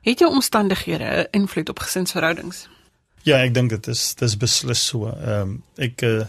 Het 0.00 0.18
jou 0.18 0.30
omstandighede 0.32 1.04
'n 1.04 1.28
invloed 1.30 1.68
op 1.68 1.78
gesinsverhoudings? 1.78 2.68
Ja, 3.22 3.42
ek 3.42 3.54
dink 3.54 3.70
dit 3.70 3.86
is 3.86 4.14
dis 4.14 4.36
beslis 4.36 4.86
so. 4.86 5.08
Ehm 5.08 5.40
um, 5.40 5.62
ek 5.76 6.02
uh, 6.02 6.24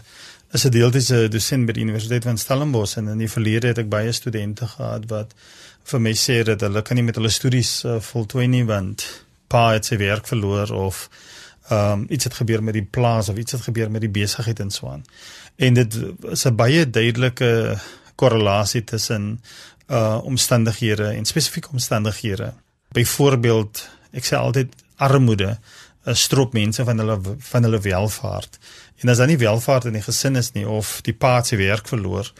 is 0.52 0.64
'n 0.64 0.70
deeltydse 0.70 1.28
dosent 1.28 1.66
by 1.66 1.72
die 1.72 1.82
Universiteit 1.82 2.24
van 2.24 2.38
Stellenbosch 2.38 2.96
en 2.96 3.08
in 3.08 3.18
die 3.18 3.30
verlede 3.30 3.66
het 3.66 3.78
ek 3.78 3.88
baie 3.88 4.12
studente 4.12 4.66
gehad 4.66 5.08
wat 5.08 5.34
vir 5.84 6.00
my 6.00 6.12
sê 6.12 6.42
dat 6.44 6.60
hulle 6.60 6.82
kan 6.82 6.96
nie 6.96 7.04
met 7.04 7.16
hulle 7.16 7.30
studies 7.30 7.84
uh, 7.84 8.00
voltooi 8.00 8.46
nie 8.46 8.64
want 8.64 9.24
pa 9.48 9.72
het 9.72 9.88
sy 9.88 9.96
werk 9.96 10.26
verloor 10.26 10.72
of 10.72 11.08
ehm 11.70 11.92
um, 11.92 12.06
iets 12.10 12.24
het 12.24 12.34
gebeur 12.34 12.62
met 12.62 12.74
die 12.74 12.84
plaas 12.84 13.28
of 13.28 13.36
iets 13.36 13.52
het 13.52 13.62
gebeur 13.62 13.90
met 13.90 14.00
die 14.00 14.10
besigheid 14.10 14.60
en 14.60 14.70
so 14.70 14.88
aan. 14.88 15.04
En 15.56 15.74
dit 15.74 15.98
is 16.30 16.44
'n 16.46 16.56
baie 16.56 16.90
duidelike 16.90 17.78
korrelasie 18.14 18.84
tussen 18.84 19.40
uh 19.88 20.18
omstandighede 20.24 21.06
en 21.06 21.24
spesifieke 21.24 21.68
omstandighede 21.72 22.52
byvoorbeeld 22.92 23.88
ek 24.12 24.24
sê 24.24 24.36
altyd 24.36 24.74
armoede 24.96 25.58
'n 26.04 26.14
strop 26.14 26.52
mense 26.52 26.84
van 26.84 26.98
hulle 26.98 27.20
van 27.38 27.62
hulle 27.62 27.80
welvaart. 27.80 28.58
En 29.00 29.08
as 29.08 29.16
dan 29.16 29.28
nie 29.28 29.38
welvaart 29.38 29.84
in 29.84 29.92
die 29.92 30.02
gesin 30.02 30.36
is 30.36 30.52
nie 30.52 30.68
of 30.68 31.00
die 31.02 31.14
pa 31.14 31.42
se 31.42 31.56
werk 31.56 31.88
verloor 31.88 32.32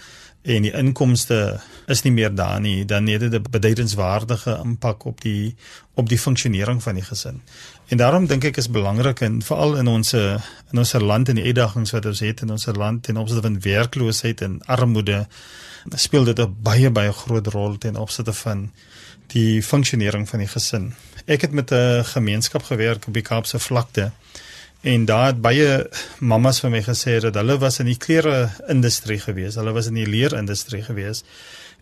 en 0.42 0.64
die 0.66 0.72
inkomste 0.74 1.60
is 1.86 2.02
nie 2.02 2.12
meer 2.12 2.32
daar 2.34 2.60
nie, 2.60 2.84
dan 2.84 3.06
het 3.06 3.20
dit 3.20 3.34
'n 3.34 3.50
beduidenswaardige 3.50 4.60
impak 4.64 5.04
op 5.04 5.20
die 5.20 5.54
op 5.94 6.08
die 6.08 6.18
funksionering 6.18 6.82
van 6.82 6.94
die 6.94 7.04
gesin. 7.04 7.42
En 7.88 7.96
daarom 7.96 8.26
dink 8.26 8.44
ek 8.44 8.56
is 8.56 8.70
belangrik 8.70 9.20
en 9.20 9.42
veral 9.42 9.76
in 9.76 9.86
ons 9.86 10.12
in 10.12 10.78
ons 10.78 10.92
land 10.92 11.28
en 11.28 11.34
die 11.34 11.44
uitdagings 11.44 11.90
wat 11.90 12.06
ons 12.06 12.20
het 12.20 12.40
in 12.40 12.50
ons 12.50 12.66
land 12.66 13.02
ten 13.02 13.16
opsigte 13.16 13.42
van 13.42 13.60
werkloosheid 13.60 14.40
en 14.40 14.60
armoede 14.66 15.26
speel 15.94 16.24
dit 16.24 16.38
'n 16.38 16.56
baie 16.62 16.90
baie 16.90 17.12
groot 17.12 17.46
rol 17.46 17.78
ten 17.78 17.96
opsigte 17.96 18.32
van 18.32 18.70
die 19.26 19.62
funksionering 19.62 20.28
van 20.28 20.38
die 20.38 20.48
gesin. 20.48 20.94
Ek 21.24 21.40
het 21.40 21.52
met 21.52 21.70
'n 21.70 22.04
gemeenskap 22.04 22.62
gewerk 22.62 23.06
op 23.06 23.14
die 23.14 23.22
Kaapse 23.22 23.58
vlakte 23.58 24.10
en 24.80 25.04
daar 25.04 25.26
het 25.26 25.40
baie 25.40 25.88
mammas 26.18 26.60
vir 26.60 26.70
my 26.70 26.82
gesê 26.82 27.20
dat 27.20 27.34
hulle 27.34 27.58
was 27.58 27.78
in 27.78 27.86
die 27.86 27.96
klere 27.96 28.50
industrie 28.68 29.18
gewees. 29.18 29.54
Hulle 29.54 29.72
was 29.72 29.86
in 29.86 29.94
die 29.94 30.06
leer 30.06 30.32
industrie 30.32 30.82
gewees. 30.82 31.22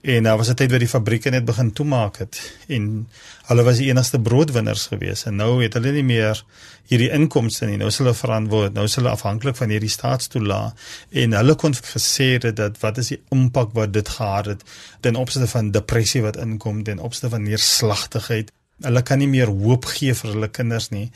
En 0.03 0.23
daar 0.23 0.37
was 0.37 0.49
'n 0.49 0.55
tyd 0.55 0.71
waar 0.71 0.79
die 0.79 0.89
fabrieke 0.89 1.31
net 1.31 1.45
begin 1.45 1.73
toemaak 1.73 2.17
het 2.17 2.53
en 2.67 3.09
hulle 3.47 3.63
was 3.63 3.77
die 3.77 3.89
enigste 3.89 4.21
broodwinners 4.21 4.87
gewees 4.87 5.25
en 5.25 5.37
nou 5.37 5.63
het 5.63 5.73
hulle 5.73 5.93
nie 5.93 6.05
meer 6.05 6.45
hierdie 6.87 7.11
inkomste 7.11 7.67
nie. 7.67 7.77
Nou 7.77 7.89
is 7.89 7.99
hulle 7.99 8.15
verantwoordelik, 8.15 8.75
nou 8.75 8.85
is 8.85 8.95
hulle 8.95 9.09
afhanklik 9.09 9.57
van 9.57 9.69
hierdie 9.69 9.89
staatstoela 9.89 10.75
en 11.11 11.33
hulle 11.33 11.55
kon 11.55 11.75
gesê 11.75 12.39
dat 12.39 12.81
wat 12.81 12.99
is 12.99 13.09
die 13.09 13.23
impak 13.29 13.73
wat 13.73 13.93
dit 13.93 14.09
gehad 14.09 14.47
het 14.47 14.63
ten 15.01 15.17
opsigte 15.17 15.49
van 15.49 15.71
depressie 15.71 16.23
wat 16.23 16.37
inkom, 16.37 16.83
ten 16.83 16.99
opsigte 16.99 17.29
van 17.29 17.43
neerslagtigheid 17.43 18.53
hulle 18.81 19.03
kan 19.03 19.21
nie 19.21 19.29
meer 19.29 19.51
hoop 19.53 19.85
gee 19.93 20.15
vir 20.17 20.33
hulle 20.33 20.49
kinders 20.49 20.89
nie. 20.91 21.11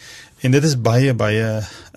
En 0.45 0.53
dit 0.53 0.65
is 0.65 0.75
baie 0.77 1.15
baie 1.17 1.47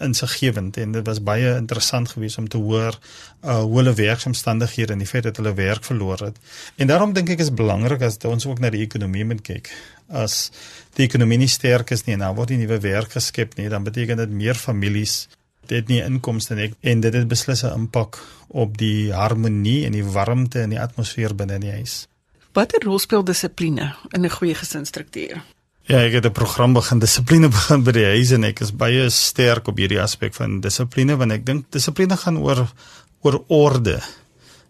insiggewend 0.04 0.78
en 0.80 0.94
dit 0.96 1.08
was 1.08 1.20
baie 1.24 1.56
interessant 1.58 2.10
geweest 2.14 2.40
om 2.40 2.48
te 2.48 2.62
hoor 2.62 2.96
uh 3.44 3.60
hoe 3.62 3.80
hulle 3.82 3.94
werksomstandighede 3.94 4.96
en 4.96 5.04
die 5.04 5.10
feit 5.10 5.28
dat 5.28 5.38
hulle 5.42 5.54
werk 5.58 5.84
verloor 5.84 6.24
het. 6.30 6.38
En 6.78 6.88
daarom 6.88 7.14
dink 7.14 7.30
ek 7.36 7.44
is 7.44 7.54
belangrik 7.54 8.02
as 8.02 8.20
ons 8.26 8.48
ook 8.48 8.60
na 8.64 8.72
die 8.74 8.86
ekonomie 8.86 9.26
moet 9.26 9.44
kyk. 9.44 9.72
As 10.08 10.52
die 10.96 11.06
ekonomie 11.08 11.42
nie 11.44 11.52
sterk 11.52 11.92
is 11.92 12.06
nie 12.08 12.16
en 12.16 12.24
daar 12.24 12.38
word 12.38 12.56
nie 12.56 12.64
nuwe 12.64 12.80
werk 12.80 13.18
geskep 13.18 13.58
nie, 13.58 13.68
dan 13.70 13.84
beteken 13.84 14.24
dit 14.24 14.30
meer 14.32 14.56
families 14.56 15.28
dit 15.68 15.90
nie 15.92 16.00
inkomste 16.00 16.56
nie 16.56 16.72
en 16.82 17.02
dit 17.04 17.14
het 17.14 17.28
beslis 17.28 17.64
'n 17.64 17.74
impak 17.76 18.20
op 18.48 18.78
die 18.78 19.12
harmonie 19.12 19.86
en 19.86 19.92
die 19.92 20.06
warmte 20.06 20.62
in 20.62 20.70
die 20.70 20.80
atmosfeer 20.80 21.36
binne 21.36 21.54
in 21.54 21.62
die 21.62 21.72
huis. 21.72 22.08
Watter 22.54 22.82
rol 22.84 23.00
speel 23.00 23.24
dissipline 23.24 23.96
in 24.16 24.26
'n 24.26 24.30
goeie 24.30 24.56
gesinsstruktuur? 24.56 25.44
Ja, 25.88 26.02
ek 26.04 26.18
het 26.20 26.26
'n 26.26 26.32
program 26.32 26.74
begin 26.74 27.00
dissipline 27.00 27.48
begin 27.58 27.84
by 27.84 27.92
die 27.96 28.06
huis 28.06 28.32
en 28.36 28.44
ek 28.44 28.60
is 28.60 28.74
baie 28.76 29.10
sterk 29.10 29.68
op 29.72 29.78
hierdie 29.78 30.02
aspek 30.02 30.34
van 30.36 30.60
dissipline 30.60 31.16
want 31.16 31.32
ek 31.32 31.46
dink 31.46 31.72
dissipline 31.72 32.18
gaan 32.18 32.38
oor 32.38 32.68
oor 33.24 33.44
orde. 33.48 34.02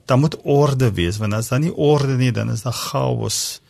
Daar 0.06 0.20
moet 0.20 0.38
orde 0.44 0.92
wees 0.94 1.18
want 1.18 1.34
as 1.34 1.50
daar 1.50 1.60
nie 1.60 1.74
orde 1.74 2.18
nie 2.18 2.32
dan 2.32 2.52
is 2.54 2.62
daar 2.62 2.74
chaos. 2.74 3.62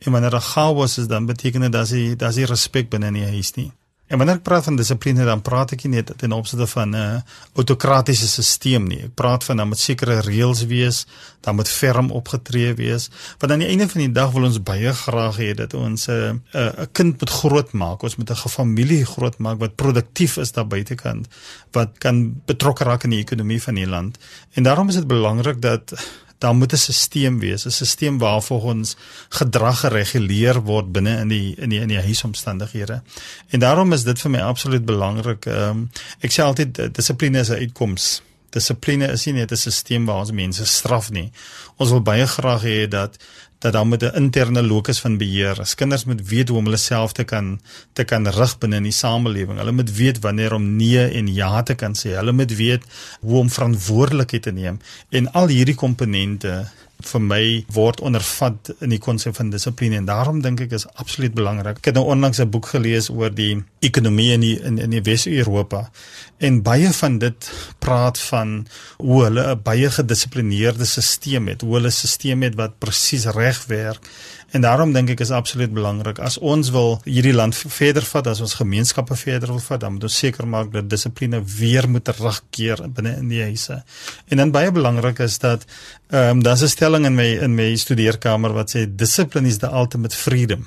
En 0.00 0.12
wanneer 0.12 0.30
daar 0.30 0.40
chaos 0.40 0.98
is 0.98 1.06
dan 1.06 1.26
beteken 1.26 1.60
dit 1.60 1.72
dat 1.72 1.88
jy 1.88 2.16
dat 2.16 2.34
jy 2.34 2.44
respek 2.48 2.88
binne 2.88 3.06
in 3.06 3.20
die 3.20 3.28
huis 3.28 3.52
nie. 3.56 3.72
En 4.06 4.20
wanneer 4.20 4.36
ek 4.38 4.44
praat 4.46 4.64
van 4.68 4.76
dissipline 4.78 5.24
dan 5.26 5.40
praat 5.42 5.72
ek 5.74 5.82
nie 5.84 5.96
net 5.96 6.12
ten 6.20 6.32
opsigte 6.32 6.66
van 6.70 6.94
'n 6.94 6.94
uh, 6.94 7.20
autokratiese 7.58 8.28
stelsel 8.28 8.86
nie. 8.86 9.02
Ek 9.02 9.14
praat 9.14 9.44
van 9.44 9.56
dan 9.56 9.68
moet 9.68 9.78
sekere 9.78 10.20
reëls 10.20 10.62
wees, 10.70 11.06
dan 11.40 11.54
moet 11.54 11.68
ferm 11.68 12.10
opgetree 12.10 12.74
wees. 12.74 13.10
Want 13.38 13.52
aan 13.52 13.64
die 13.64 13.68
einde 13.68 13.88
van 13.88 14.00
die 14.00 14.12
dag 14.12 14.30
wil 14.30 14.46
ons 14.46 14.62
baie 14.62 14.92
graag 14.92 15.36
hê 15.36 15.54
dat 15.54 15.74
ons 15.74 16.06
'n 16.06 16.12
uh, 16.12 16.30
'n 16.30 16.40
uh, 16.54 16.86
kind 16.92 17.18
moet 17.20 17.30
grootmaak, 17.30 18.02
ons 18.02 18.16
moet 18.16 18.30
'n 18.30 18.48
familie 18.48 19.04
grootmaak 19.04 19.58
wat 19.58 19.74
produktief 19.74 20.36
is 20.36 20.52
daar 20.52 20.66
buitekant, 20.66 21.26
wat 21.72 21.98
kan 21.98 22.42
betrokke 22.46 22.84
raak 22.84 23.04
in 23.04 23.10
die 23.10 23.24
ekonomie 23.26 23.62
van 23.62 23.74
die 23.74 23.88
land. 23.88 24.18
En 24.52 24.62
daarom 24.62 24.88
is 24.88 24.94
dit 24.94 25.06
belangrik 25.06 25.60
dat 25.60 25.92
daar 26.38 26.54
moet 26.54 26.72
'n 26.72 26.76
stelsel 26.76 27.38
wees, 27.38 27.64
'n 27.64 27.70
stelsel 27.70 28.18
waar 28.18 28.42
volgens 28.42 28.96
gedrag 29.28 29.80
gereguleer 29.80 30.62
word 30.62 30.92
binne 30.92 31.18
in 31.18 31.28
die 31.28 31.54
in 31.56 31.68
die 31.68 31.80
in 31.80 31.88
die 31.88 32.00
huisomstandighede. 32.00 33.02
En 33.48 33.60
daarom 33.60 33.92
is 33.92 34.04
dit 34.04 34.20
vir 34.20 34.30
my 34.30 34.40
absoluut 34.40 34.84
belangrik. 34.84 35.46
Ehm 35.46 35.68
um, 35.68 35.90
ek 36.20 36.32
sê 36.32 36.42
altyd 36.42 36.94
dissipline 36.94 37.38
is 37.38 37.48
'n 37.48 37.52
uitkoms. 37.52 38.22
Dissipline 38.50 39.12
is 39.12 39.24
nie 39.24 39.34
net 39.34 39.50
'n 39.52 39.56
stelsel 39.56 40.04
waar 40.04 40.18
ons 40.18 40.30
mense 40.30 40.66
straf 40.66 41.10
nie. 41.10 41.32
Ons 41.76 41.90
wil 41.90 42.02
baie 42.02 42.26
graag 42.26 42.62
hê 42.62 42.88
dat 42.88 43.16
dat 43.58 43.72
dan 43.72 43.88
met 43.88 44.02
'n 44.02 44.14
interne 44.14 44.62
locus 44.62 45.00
van 45.00 45.16
beheer. 45.16 45.60
As 45.60 45.74
kinders 45.74 46.04
moet 46.04 46.28
weet 46.28 46.48
hoe 46.48 46.58
om 46.58 46.64
hulle 46.64 46.76
self 46.76 47.12
te 47.12 47.24
kan 47.24 47.60
te 47.92 48.04
kan 48.04 48.28
rig 48.28 48.58
binne 48.58 48.76
in 48.76 48.82
die 48.82 48.92
samelewing. 48.92 49.58
Hulle 49.58 49.72
moet 49.72 49.92
weet 49.92 50.18
wanneer 50.20 50.52
om 50.52 50.76
nee 50.76 51.08
en 51.08 51.34
ja 51.34 51.62
te 51.62 51.74
kan 51.74 51.94
sê. 51.94 52.14
Hulle 52.14 52.32
moet 52.32 52.54
weet 52.56 52.84
hoe 53.20 53.38
om 53.38 53.50
verantwoordelikheid 53.50 54.42
te 54.42 54.52
neem. 54.52 54.78
En 55.08 55.32
al 55.32 55.46
hierdie 55.46 55.74
komponente 55.74 56.68
vir 57.04 57.20
my 57.20 57.42
word 57.72 58.00
ondervat 58.00 58.70
in 58.80 58.90
die 58.94 59.00
konsep 59.02 59.36
van 59.36 59.50
dissipline. 59.50 59.96
En 59.96 60.08
daarom 60.08 60.40
dink 60.42 60.60
ek 60.60 60.72
is 60.72 60.86
absoluut 60.94 61.34
belangrik. 61.34 61.78
Ek 61.78 61.90
het 61.90 61.98
nou 61.98 62.06
onlangs 62.06 62.40
'n 62.40 62.50
boek 62.50 62.66
gelees 62.66 63.10
oor 63.10 63.30
die 63.30 63.64
ekonomie 63.80 64.32
in 64.32 64.40
die 64.40 64.60
in, 64.60 64.78
in 64.78 64.90
die 64.90 65.02
Wes-Europa. 65.02 65.90
En 66.38 66.62
baie 66.62 66.92
van 66.92 67.18
dit 67.18 67.50
praat 67.78 68.18
van 68.18 68.66
hoe 68.96 69.22
hulle 69.24 69.54
'n 69.54 69.62
baie 69.62 69.90
gedissiplineerde 69.90 70.84
stelsel 70.84 71.46
het, 71.46 71.60
hoe 71.60 71.74
hulle 71.74 71.88
'n 71.88 71.90
stelsel 71.90 72.40
het 72.40 72.54
wat 72.54 72.78
presies 72.78 73.26
reg 73.26 73.66
werk 73.66 74.08
En 74.54 74.60
daarom 74.60 74.92
dink 74.92 75.10
ek 75.10 75.20
is 75.24 75.32
absoluut 75.34 75.72
belangrik 75.74 76.20
as 76.22 76.38
ons 76.38 76.70
wil 76.74 77.00
hierdie 77.04 77.34
land 77.34 77.56
verder 77.56 78.04
vat, 78.06 78.30
as 78.30 78.40
ons 78.44 78.54
gemeenskappe 78.60 79.16
verder 79.18 79.50
wil 79.50 79.62
vat, 79.64 79.80
dan 79.82 79.96
moet 79.96 80.06
ons 80.06 80.18
seker 80.22 80.46
maak 80.46 80.70
dat 80.72 80.90
dissipline 80.90 81.42
weer 81.58 81.88
moet 81.90 82.06
terugkeer 82.06 82.84
binne 82.86 83.16
in 83.18 83.28
die 83.32 83.42
huise. 83.42 83.82
En 84.30 84.42
dan 84.42 84.54
baie 84.54 84.70
belangrik 84.72 85.18
is 85.26 85.38
dat 85.42 85.66
ehm 86.10 86.38
um, 86.38 86.42
daar's 86.42 86.62
'n 86.62 86.68
stelling 86.68 87.06
in 87.06 87.14
my 87.14 87.30
in 87.42 87.54
my 87.54 87.74
studeerkamer 87.76 88.52
wat 88.52 88.76
sê 88.76 88.86
discipline 88.86 89.48
is 89.48 89.58
the 89.58 89.70
ultimate 89.72 90.16
freedom. 90.16 90.66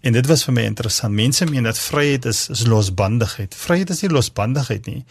En 0.00 0.14
dit 0.16 0.26
was 0.26 0.42
vir 0.46 0.54
my 0.56 0.62
interessant. 0.64 1.12
Mense 1.12 1.44
meen 1.44 1.66
dat 1.68 1.78
vryheid 1.78 2.24
is 2.24 2.46
is 2.48 2.62
losbandigheid. 2.64 3.54
Vryheid 3.54 3.90
is 3.92 4.00
nie 4.00 4.08
losbandigheid 4.10 4.86
nie. 4.88 5.02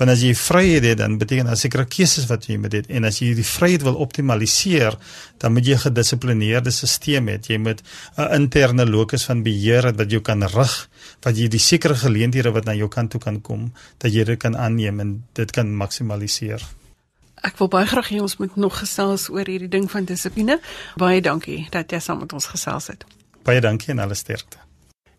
Want 0.00 0.14
as 0.14 0.22
jy 0.24 0.30
vryheid 0.40 0.86
het, 0.88 0.98
dan 1.02 1.18
beteken 1.20 1.50
dit 1.50 1.60
sekere 1.60 1.84
keuses 1.84 2.24
wat 2.30 2.46
jy 2.48 2.56
moet 2.56 2.78
hê. 2.78 2.80
En 2.96 3.04
as 3.04 3.20
jy 3.20 3.34
die 3.36 3.44
vryheid 3.44 3.84
wil 3.84 4.00
optimaliseer, 4.00 4.96
dan 5.38 5.52
moet 5.52 5.68
jy 5.68 5.74
'n 5.76 5.84
gedissiplineerde 5.84 6.70
stelsel 6.70 7.28
hê. 7.28 7.36
Jy 7.44 7.58
moet 7.58 7.82
'n 8.16 8.32
interne 8.40 8.86
locus 8.86 9.24
van 9.24 9.42
beheer 9.42 9.84
hê 9.84 9.96
wat 9.96 10.10
jou 10.10 10.20
kan 10.20 10.42
rig, 10.42 10.88
wat 11.22 11.36
jy 11.36 11.48
die 11.48 11.60
sekere 11.60 11.94
geleenthede 11.94 12.50
wat 12.50 12.64
na 12.64 12.72
jou 12.72 12.88
kant 12.88 13.10
toe 13.10 13.20
kan 13.20 13.40
kom, 13.40 13.72
dat 13.98 14.12
jy 14.12 14.24
dit 14.24 14.38
kan 14.38 14.56
aanneem 14.56 15.00
en 15.00 15.24
dit 15.34 15.50
kan 15.50 15.76
maksimaliseer. 15.76 16.62
Ek 17.42 17.58
wil 17.58 17.68
baie 17.68 17.86
graag 17.86 18.08
hê 18.08 18.20
ons 18.20 18.36
moet 18.38 18.56
nog 18.56 18.78
gesels 18.78 19.28
oor 19.28 19.44
hierdie 19.44 19.68
ding 19.68 19.90
van 19.90 20.04
dissipline. 20.04 20.60
Baie 20.96 21.20
dankie 21.20 21.68
dat 21.70 21.90
jy 21.90 21.98
saam 21.98 22.18
met 22.18 22.32
ons 22.32 22.46
gesels 22.46 22.86
het. 22.86 23.17
Baie 23.48 23.62
dankie 23.64 23.94
en 23.94 24.02
alle 24.04 24.16
sterkte. 24.18 24.60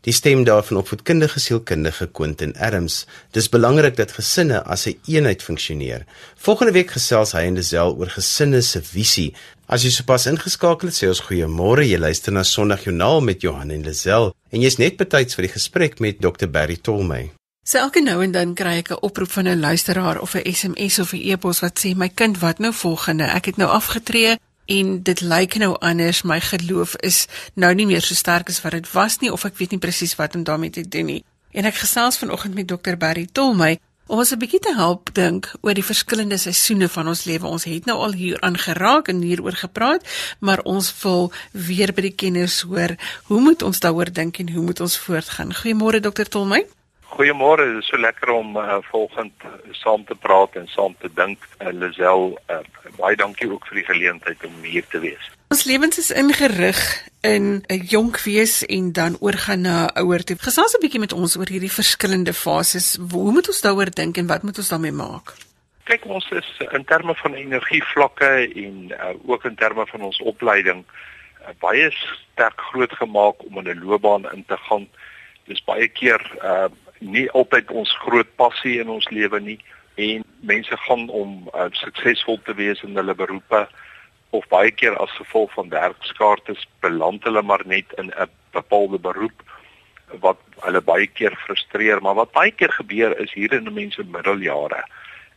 Die 0.05 0.13
stem 0.13 0.43
daarvan 0.45 0.77
opvoedkundige 0.79 1.39
sielkundige 1.41 2.05
Quentin 2.13 2.53
Adams. 2.61 3.07
Dis 3.33 3.49
belangrik 3.49 3.95
dat 3.97 4.11
gesinne 4.15 4.61
as 4.63 4.85
'n 4.85 4.89
een 4.89 5.15
eenheid 5.15 5.43
funksioneer. 5.43 6.05
Volgende 6.35 6.71
week 6.71 6.91
gesels 6.91 7.31
hy 7.31 7.39
en 7.39 7.55
Desel 7.55 7.95
oor 7.97 8.09
gesinne 8.09 8.61
se 8.61 8.81
visie. 8.81 9.33
As 9.65 9.83
jy 9.83 9.89
sopas 9.89 10.25
ingeskakel 10.25 10.87
het, 10.87 10.97
sê 10.97 11.07
ons 11.07 11.21
goeiemôre. 11.21 11.83
Jy 11.83 11.97
luister 11.97 12.31
na 12.31 12.43
Sondag 12.43 12.83
Joernaal 12.83 13.21
met 13.21 13.41
Johan 13.41 13.69
en 13.69 13.81
Desel 13.81 14.35
en 14.51 14.61
jy's 14.61 14.77
net 14.77 14.97
betyds 14.97 15.35
vir 15.35 15.45
die 15.45 15.53
gesprek 15.53 15.99
met 15.99 16.19
Dr 16.19 16.47
Barry 16.47 16.77
Tolmey. 16.77 17.31
So 17.65 17.77
elke 17.77 18.01
nou 18.01 18.23
en 18.23 18.31
dan 18.31 18.53
kry 18.53 18.77
ek 18.77 18.91
'n 18.91 19.01
oproep 19.01 19.31
van 19.31 19.47
'n 19.47 19.59
luisteraar 19.59 20.21
of 20.21 20.35
'n 20.35 20.53
SMS 20.53 20.99
of 20.99 21.13
'n 21.13 21.21
e-pos 21.31 21.59
wat 21.59 21.79
sê 21.79 21.95
my 21.95 22.09
kind, 22.09 22.39
wat 22.39 22.59
nou 22.59 22.73
volgende? 22.73 23.23
Ek 23.23 23.45
het 23.45 23.57
nou 23.57 23.69
afgetree 23.69 24.37
en 24.69 25.01
dit 25.03 25.21
lyk 25.21 25.57
nou 25.57 25.73
anders. 25.79 26.21
My 26.21 26.39
geloof 26.43 26.95
is 27.05 27.25
nou 27.53 27.73
nie 27.73 27.87
meer 27.89 28.05
so 28.05 28.17
sterk 28.17 28.49
as 28.49 28.61
wat 28.61 28.77
dit 28.77 28.89
was 28.93 29.17
nie 29.23 29.31
of 29.33 29.45
ek 29.47 29.57
weet 29.57 29.73
nie 29.75 29.81
presies 29.81 30.15
wat 30.19 30.37
om 30.37 30.45
daarmee 30.45 30.73
te 30.75 30.85
doen 30.85 31.09
nie. 31.09 31.21
En 31.51 31.65
ek 31.65 31.81
gesels 31.81 32.19
vanoggend 32.21 32.53
met 32.53 32.69
dokter 32.69 32.97
Barry 32.97 33.25
Tolmey 33.31 33.79
om 34.09 34.21
ons 34.21 34.31
'n 34.31 34.37
bietjie 34.41 34.59
te 34.59 34.73
help 34.75 35.09
dink 35.13 35.51
oor 35.61 35.73
die 35.73 35.85
verskillende 35.85 36.37
seisoene 36.37 36.89
van 36.89 37.07
ons 37.07 37.23
lewe. 37.23 37.47
Ons 37.47 37.63
het 37.63 37.85
nou 37.85 37.97
al 37.97 38.13
hier 38.13 38.41
aangeraak 38.41 39.07
en 39.07 39.21
hieroor 39.21 39.57
gepraat 39.57 40.05
maar 40.39 40.61
ons 40.61 40.93
wil 41.01 41.31
weer 41.51 41.93
by 41.93 42.01
die 42.01 42.15
kenners 42.15 42.61
hoor 42.61 42.95
hoe 43.23 43.41
moet 43.41 43.61
ons 43.61 43.79
daaroor 43.79 44.13
dink 44.13 44.37
en 44.37 44.53
hoe 44.53 44.63
moet 44.63 44.79
ons 44.79 44.97
voortgaan. 44.97 45.53
Goeiemôre 45.53 45.99
dokter 45.99 46.29
Tolmey 46.29 46.65
Goeiemôre, 47.09 47.65
dit 47.65 47.81
is 47.81 47.89
so 47.89 47.97
lekker 47.97 48.29
om 48.29 48.57
uh, 48.57 48.77
volgend 48.91 49.33
uh, 49.43 49.49
saam 49.71 50.05
te 50.05 50.15
praat 50.15 50.55
en 50.55 50.67
saam 50.67 50.95
te 51.01 51.09
dink. 51.17 51.47
Uh, 51.57 51.73
Lisel, 51.73 52.37
uh, 52.53 52.61
baie 52.99 53.17
dankie 53.17 53.49
ook 53.49 53.65
vir 53.67 53.81
die 53.81 53.87
geleentheid 53.87 54.45
om 54.45 54.53
hier 54.63 54.85
te 54.91 55.01
wees. 55.01 55.29
Ons 55.49 55.65
lewens 55.65 55.97
is 55.97 56.11
ingerig 56.13 56.77
in 57.25 57.65
'n 57.67 57.81
jonk 57.89 58.21
wees 58.21 58.61
en 58.65 58.91
dan 58.93 59.17
oorgaan 59.19 59.61
na 59.61 59.89
ouer 59.95 60.23
toe. 60.23 60.37
Gesels 60.37 60.75
'n 60.75 60.81
bietjie 60.81 60.99
met 60.99 61.13
ons 61.13 61.37
oor 61.37 61.49
hierdie 61.49 61.71
verskillende 61.71 62.33
fases. 62.33 62.97
Hoe 63.11 63.31
moet 63.31 63.47
ons 63.47 63.61
daaroor 63.61 63.89
dink 63.89 64.17
en 64.17 64.27
wat 64.27 64.43
moet 64.43 64.57
ons 64.57 64.69
daarmee 64.69 64.91
maak? 64.91 65.33
Kyk, 65.83 66.05
ons 66.05 66.29
is 66.31 66.49
in 66.71 66.85
terme 66.85 67.15
van 67.15 67.33
energievlakke 67.33 68.53
en 68.55 68.93
uh, 68.93 69.13
ook 69.25 69.45
in 69.45 69.55
terme 69.55 69.85
van 69.87 70.01
ons 70.01 70.21
opleiding 70.21 70.85
uh, 70.85 71.49
baie 71.59 71.89
sterk 71.91 72.61
grootgemaak 72.61 73.43
om 73.45 73.57
in 73.57 73.69
'n 73.69 73.83
loopbaan 73.83 74.31
in 74.31 74.45
te 74.45 74.57
gaan. 74.57 74.87
Dis 75.47 75.63
baie 75.63 75.87
keer 75.87 76.21
uh, 76.43 76.69
nie 76.99 77.27
altyd 77.31 77.71
ons 77.71 77.91
groot 78.05 78.35
passie 78.35 78.79
in 78.79 78.89
ons 78.89 79.09
lewe 79.09 79.39
nie 79.39 79.59
en 79.95 80.23
mense 80.41 80.77
gaan 80.85 81.09
om 81.09 81.49
uh, 81.53 81.67
suksesvol 81.71 82.39
te 82.43 82.55
wees 82.55 82.83
in 82.83 82.95
hulle 82.95 83.15
beroepe 83.15 83.67
of 84.35 84.47
baie 84.47 84.71
keer 84.71 84.95
as 85.01 85.11
gevolg 85.17 85.53
van 85.57 85.71
werkskaartes 85.73 86.67
beland 86.85 87.23
hulle 87.23 87.41
maar 87.41 87.63
net 87.65 87.93
in 87.97 88.11
'n 88.11 88.29
bepaalde 88.51 88.99
beroep 88.99 89.43
wat 90.21 90.39
hulle 90.65 90.81
baie 90.81 91.07
keer 91.07 91.35
frustreer. 91.45 92.01
Maar 92.01 92.15
wat 92.15 92.31
baie 92.31 92.51
keer 92.51 92.71
gebeur 92.71 93.19
is 93.19 93.33
hier 93.33 93.53
in 93.53 93.73
mense 93.73 94.03
middeljare 94.03 94.83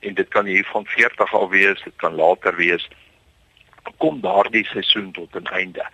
en 0.01 0.14
dit 0.14 0.29
kan 0.29 0.46
hier 0.46 0.66
van 0.72 0.87
40 0.87 1.35
al 1.35 1.48
wees 1.51 1.83
dit 1.85 1.96
kan 1.96 2.14
later 2.14 2.57
wees 2.57 2.88
kom 3.98 4.20
daardie 4.20 4.64
seisoen 4.66 5.12
tot 5.12 5.35
'n 5.35 5.46
einde 5.46 5.85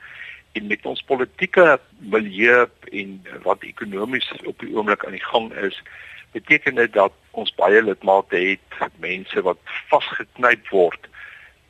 en 0.52 0.66
met 0.66 0.86
ons 0.86 1.02
politieke 1.02 1.80
milieu 1.98 2.66
en 2.92 3.14
wat 3.42 3.62
ekonomies 3.62 4.30
op 4.44 4.58
die 4.58 4.74
oomblik 4.74 5.04
aan 5.04 5.16
die 5.16 5.24
gang 5.24 5.52
is, 5.52 5.82
beteken 6.32 6.74
dit 6.74 6.92
dat 6.92 7.12
ons 7.30 7.54
baie 7.54 7.82
lidmate 7.82 8.36
het, 8.36 8.90
mense 9.02 9.42
wat 9.42 9.60
vasgeknyp 9.92 10.68
word 10.74 11.08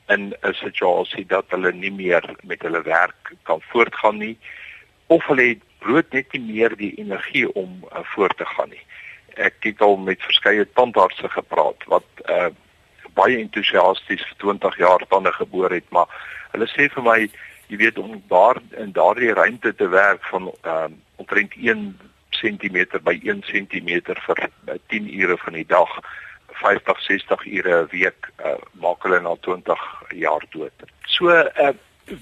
in 0.08 0.34
'n 0.42 0.54
situasie 0.54 1.26
dat 1.26 1.44
hulle 1.48 1.72
nie 1.72 1.92
meer 1.92 2.24
met 2.42 2.62
hulle 2.62 2.82
werk 2.82 3.34
kan 3.42 3.60
voortgaan 3.60 4.18
nie 4.18 4.36
of 5.06 5.26
hulle 5.26 5.48
het 5.48 5.62
brood 5.78 6.12
net 6.12 6.32
nie 6.32 6.44
meer 6.52 6.76
die 6.76 6.94
energie 6.96 7.46
om 7.54 7.84
uh, 7.92 8.00
voort 8.02 8.36
te 8.36 8.44
gaan 8.44 8.68
nie. 8.68 8.84
Ek 9.34 9.54
het 9.60 9.80
al 9.80 9.96
met 9.96 10.22
verskeie 10.22 10.66
tandartse 10.72 11.28
gepraat 11.28 11.84
wat 11.86 12.08
uh, 12.26 12.48
baie 13.14 13.38
entoesiasties 13.38 14.24
vir 14.30 14.36
20 14.44 14.78
jaar 14.78 15.04
tande 15.08 15.32
geboor 15.32 15.70
het, 15.70 15.86
maar 15.90 16.08
hulle 16.52 16.68
sê 16.72 16.88
vir 16.94 17.02
my 17.02 17.20
jy 17.68 17.76
weet 17.76 17.98
om 17.98 18.22
daar 18.28 18.61
in 18.76 18.92
daardie 18.92 19.33
ruimte 19.33 19.74
te 19.74 19.88
werk 19.88 20.24
van 20.33 20.52
ehm 20.62 20.92
uh, 20.92 20.96
omtrent 21.18 21.52
1 21.57 21.98
cm 22.31 22.85
by 23.02 23.18
1 23.22 23.42
cm 23.50 23.90
vir 24.26 24.38
uh, 24.44 24.74
10 24.87 25.09
ure 25.20 25.37
van 25.37 25.52
die 25.52 25.66
dag 25.66 25.90
50 26.62 27.02
60 27.07 27.46
ure 27.46 27.83
'n 27.83 27.88
week 27.90 28.31
uh, 28.44 28.54
maak 28.72 29.02
hulle 29.02 29.20
na 29.20 29.37
20 29.40 29.85
jaar 30.14 30.44
dood. 30.50 30.87
So 31.07 31.31
uh, 31.31 31.74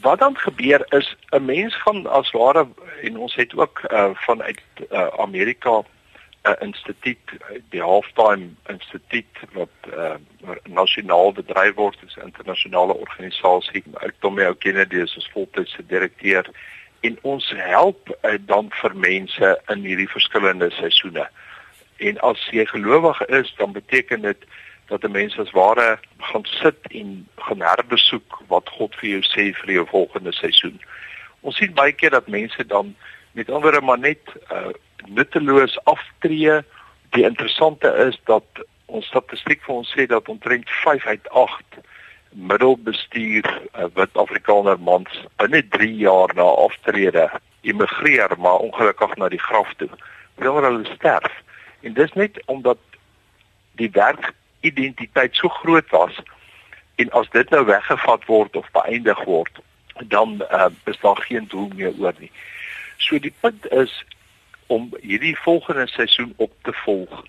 wat 0.03 0.19
dan 0.19 0.37
gebeur 0.39 0.87
is 0.89 1.17
'n 1.31 1.45
mens 1.45 1.75
gaan 1.83 2.07
as 2.07 2.31
ware 2.31 2.67
en 3.03 3.17
ons 3.17 3.35
het 3.35 3.57
ook 3.57 3.83
uh, 3.91 4.11
vanuit 4.15 4.63
uh, 4.91 5.07
Amerika 5.19 5.83
'n 6.47 6.65
instituut, 6.67 7.31
die 7.71 7.83
Halftime 7.83 8.49
Instituut 8.69 9.37
wat 9.53 9.75
uh, 9.95 10.15
nasionaal 10.65 11.33
bedryf 11.33 11.75
word, 11.75 11.99
is 12.07 12.17
'n 12.17 12.31
internasionale 12.31 12.95
organisasie. 12.95 13.83
Ek 14.01 14.15
Tommy 14.19 14.55
Kennedy 14.59 14.97
is 14.97 15.17
as 15.17 15.31
voltydse 15.35 15.87
direkteur 15.87 16.47
en 17.01 17.19
ons 17.23 17.53
help 17.57 18.19
uh, 18.23 18.39
dan 18.41 18.71
vir 18.71 18.97
mense 18.97 19.61
in 19.69 19.83
hierdie 19.83 20.09
verskillende 20.09 20.71
seisoene. 20.71 21.29
En 21.97 22.19
as 22.19 22.49
jy 22.51 22.67
gelowig 22.67 23.21
is, 23.27 23.55
dan 23.59 23.73
beteken 23.73 24.21
dit 24.23 24.45
dat 24.87 25.03
'n 25.03 25.11
mens 25.11 25.39
as 25.39 25.51
ware 25.51 25.99
gaan 26.19 26.45
sit 26.45 26.79
en 26.89 27.29
gaan 27.37 27.61
herbesoek 27.61 28.43
wat 28.47 28.69
God 28.69 28.95
vir 28.95 29.09
jou 29.09 29.23
sê 29.23 29.53
vir 29.61 29.73
jou 29.73 29.87
volgende 29.87 30.33
seisoen. 30.33 30.81
Ons 31.41 31.57
sien 31.57 31.75
baie 31.75 31.93
keer 31.93 32.11
dat 32.11 32.29
mense 32.29 32.67
dan 32.67 32.95
met 33.33 33.51
ander 33.51 33.85
maar 33.85 33.99
net 33.99 34.21
uh, 34.53 34.73
nutteloos 35.05 35.79
aftree. 35.85 36.63
Die 37.11 37.25
interessante 37.25 37.89
is 38.09 38.19
dat 38.25 38.45
ons 38.87 39.07
statistiek 39.07 39.63
vir 39.65 39.75
ons 39.75 39.93
sê 39.97 40.07
dat 40.07 40.29
omtrent 40.29 40.71
5 40.83 41.07
uit 41.07 41.29
8 41.31 41.79
middelbestuur 42.37 43.47
uh, 43.47 43.87
wit 43.95 44.19
Afrikaner 44.21 44.79
mans 44.81 45.13
binne 45.41 45.63
3 45.73 45.95
jaar 45.97 46.35
na 46.37 46.47
aftrede 46.67 47.31
immigreer 47.61 48.37
maar 48.39 48.59
ongelukkig 48.59 49.17
na 49.17 49.29
die 49.29 49.43
graf 49.43 49.73
toe. 49.77 49.89
Wanneer 50.35 50.69
hulle 50.69 50.95
sterf. 50.95 51.43
En 51.81 51.93
dis 51.93 52.13
net 52.13 52.41
omdat 52.47 52.79
die 53.81 53.91
werkidentiteit 53.91 55.35
so 55.35 55.49
groot 55.49 55.89
was 55.91 56.21
en 56.97 57.11
as 57.11 57.29
dit 57.31 57.51
nou 57.51 57.65
weggevat 57.65 58.25
word 58.25 58.57
of 58.57 58.69
beëindig 58.73 59.25
word, 59.25 59.59
dan 60.13 60.41
uh, 60.51 60.69
is 60.85 61.01
daar 61.01 61.21
geen 61.29 61.45
doel 61.49 61.69
meer 61.75 61.93
oor 62.01 62.15
nie. 62.19 62.31
So 62.97 63.19
die 63.21 63.35
punt 63.41 63.69
is 63.73 63.93
om 64.67 64.91
hierdie 65.01 65.37
volgende 65.39 65.87
seisoen 65.87 66.33
op 66.37 66.53
te 66.63 66.73
volg 66.73 67.25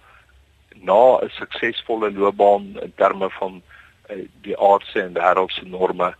na 0.82 1.20
'n 1.22 1.30
suksesvolle 1.30 2.12
loopbaan 2.12 2.80
in 2.82 2.94
terme 2.96 3.30
van 3.30 3.62
uh, 4.10 4.28
die 4.42 4.58
aardse 4.60 5.02
en 5.02 5.14
wêreldse 5.14 5.66
norme 5.66 6.16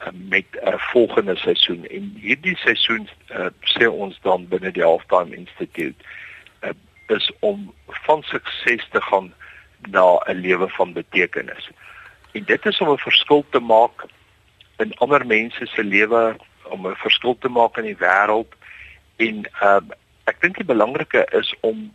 uh, 0.00 0.08
met 0.12 0.46
'n 0.50 0.68
uh, 0.68 0.78
volgende 0.78 1.36
seisoen 1.36 1.86
en 1.86 2.12
hierdie 2.20 2.56
seisoen 2.56 3.08
uh, 3.30 3.46
sê 3.60 3.86
ons 3.86 4.18
dan 4.22 4.48
binne 4.48 4.70
die 4.70 4.82
Halftime 4.82 5.36
Institute 5.36 6.04
uh, 6.62 6.70
is 7.06 7.30
om 7.40 7.74
van 7.86 8.22
sukses 8.22 8.88
te 8.90 9.00
gaan 9.00 9.34
na 9.90 10.18
'n 10.26 10.40
lewe 10.40 10.68
van 10.68 10.92
betekenis. 10.92 11.70
En 12.32 12.44
dit 12.44 12.66
is 12.66 12.78
om 12.78 12.90
'n 12.90 12.98
verskil 12.98 13.44
te 13.50 13.60
maak 13.60 14.04
in 14.78 14.94
ander 14.94 15.26
mense 15.26 15.66
se 15.66 15.84
lewe, 15.84 16.36
om 16.62 16.86
'n 16.86 16.94
verskil 16.94 17.38
te 17.38 17.48
maak 17.48 17.76
in 17.76 17.84
die 17.84 17.98
wêreld 17.98 18.52
en 19.16 19.50
uh, 19.62 19.80
ek 20.30 20.40
dink 20.42 20.58
die 20.58 20.68
belangrike 20.68 21.24
is 21.38 21.54
om 21.60 21.94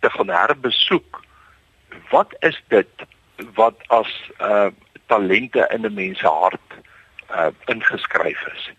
te 0.00 0.10
gaan 0.10 0.32
herbesoek 0.32 1.20
wat 2.10 2.34
is 2.40 2.58
dit 2.68 3.04
wat 3.58 3.80
as 3.86 4.10
uh 4.40 4.70
talente 5.06 5.66
in 5.70 5.84
'n 5.84 5.94
mens 5.94 6.18
se 6.18 6.26
hart 6.26 6.70
uh 7.30 7.50
ingeskryf 7.66 8.40
is. 8.54 8.70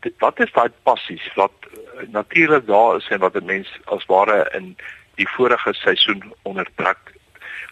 Dit, 0.00 0.14
wat 0.18 0.40
is 0.40 0.52
daai 0.52 0.70
passies 0.82 1.34
wat 1.34 1.52
uh, 1.68 2.08
natuurlik 2.08 2.66
daar 2.66 2.96
is 2.96 3.08
en 3.08 3.18
wat 3.18 3.34
'n 3.34 3.44
mens 3.44 3.68
as 3.84 4.06
ware 4.06 4.48
in 4.52 4.76
die 5.14 5.28
vorige 5.28 5.74
seisoen 5.74 6.32
onderdruk. 6.42 7.12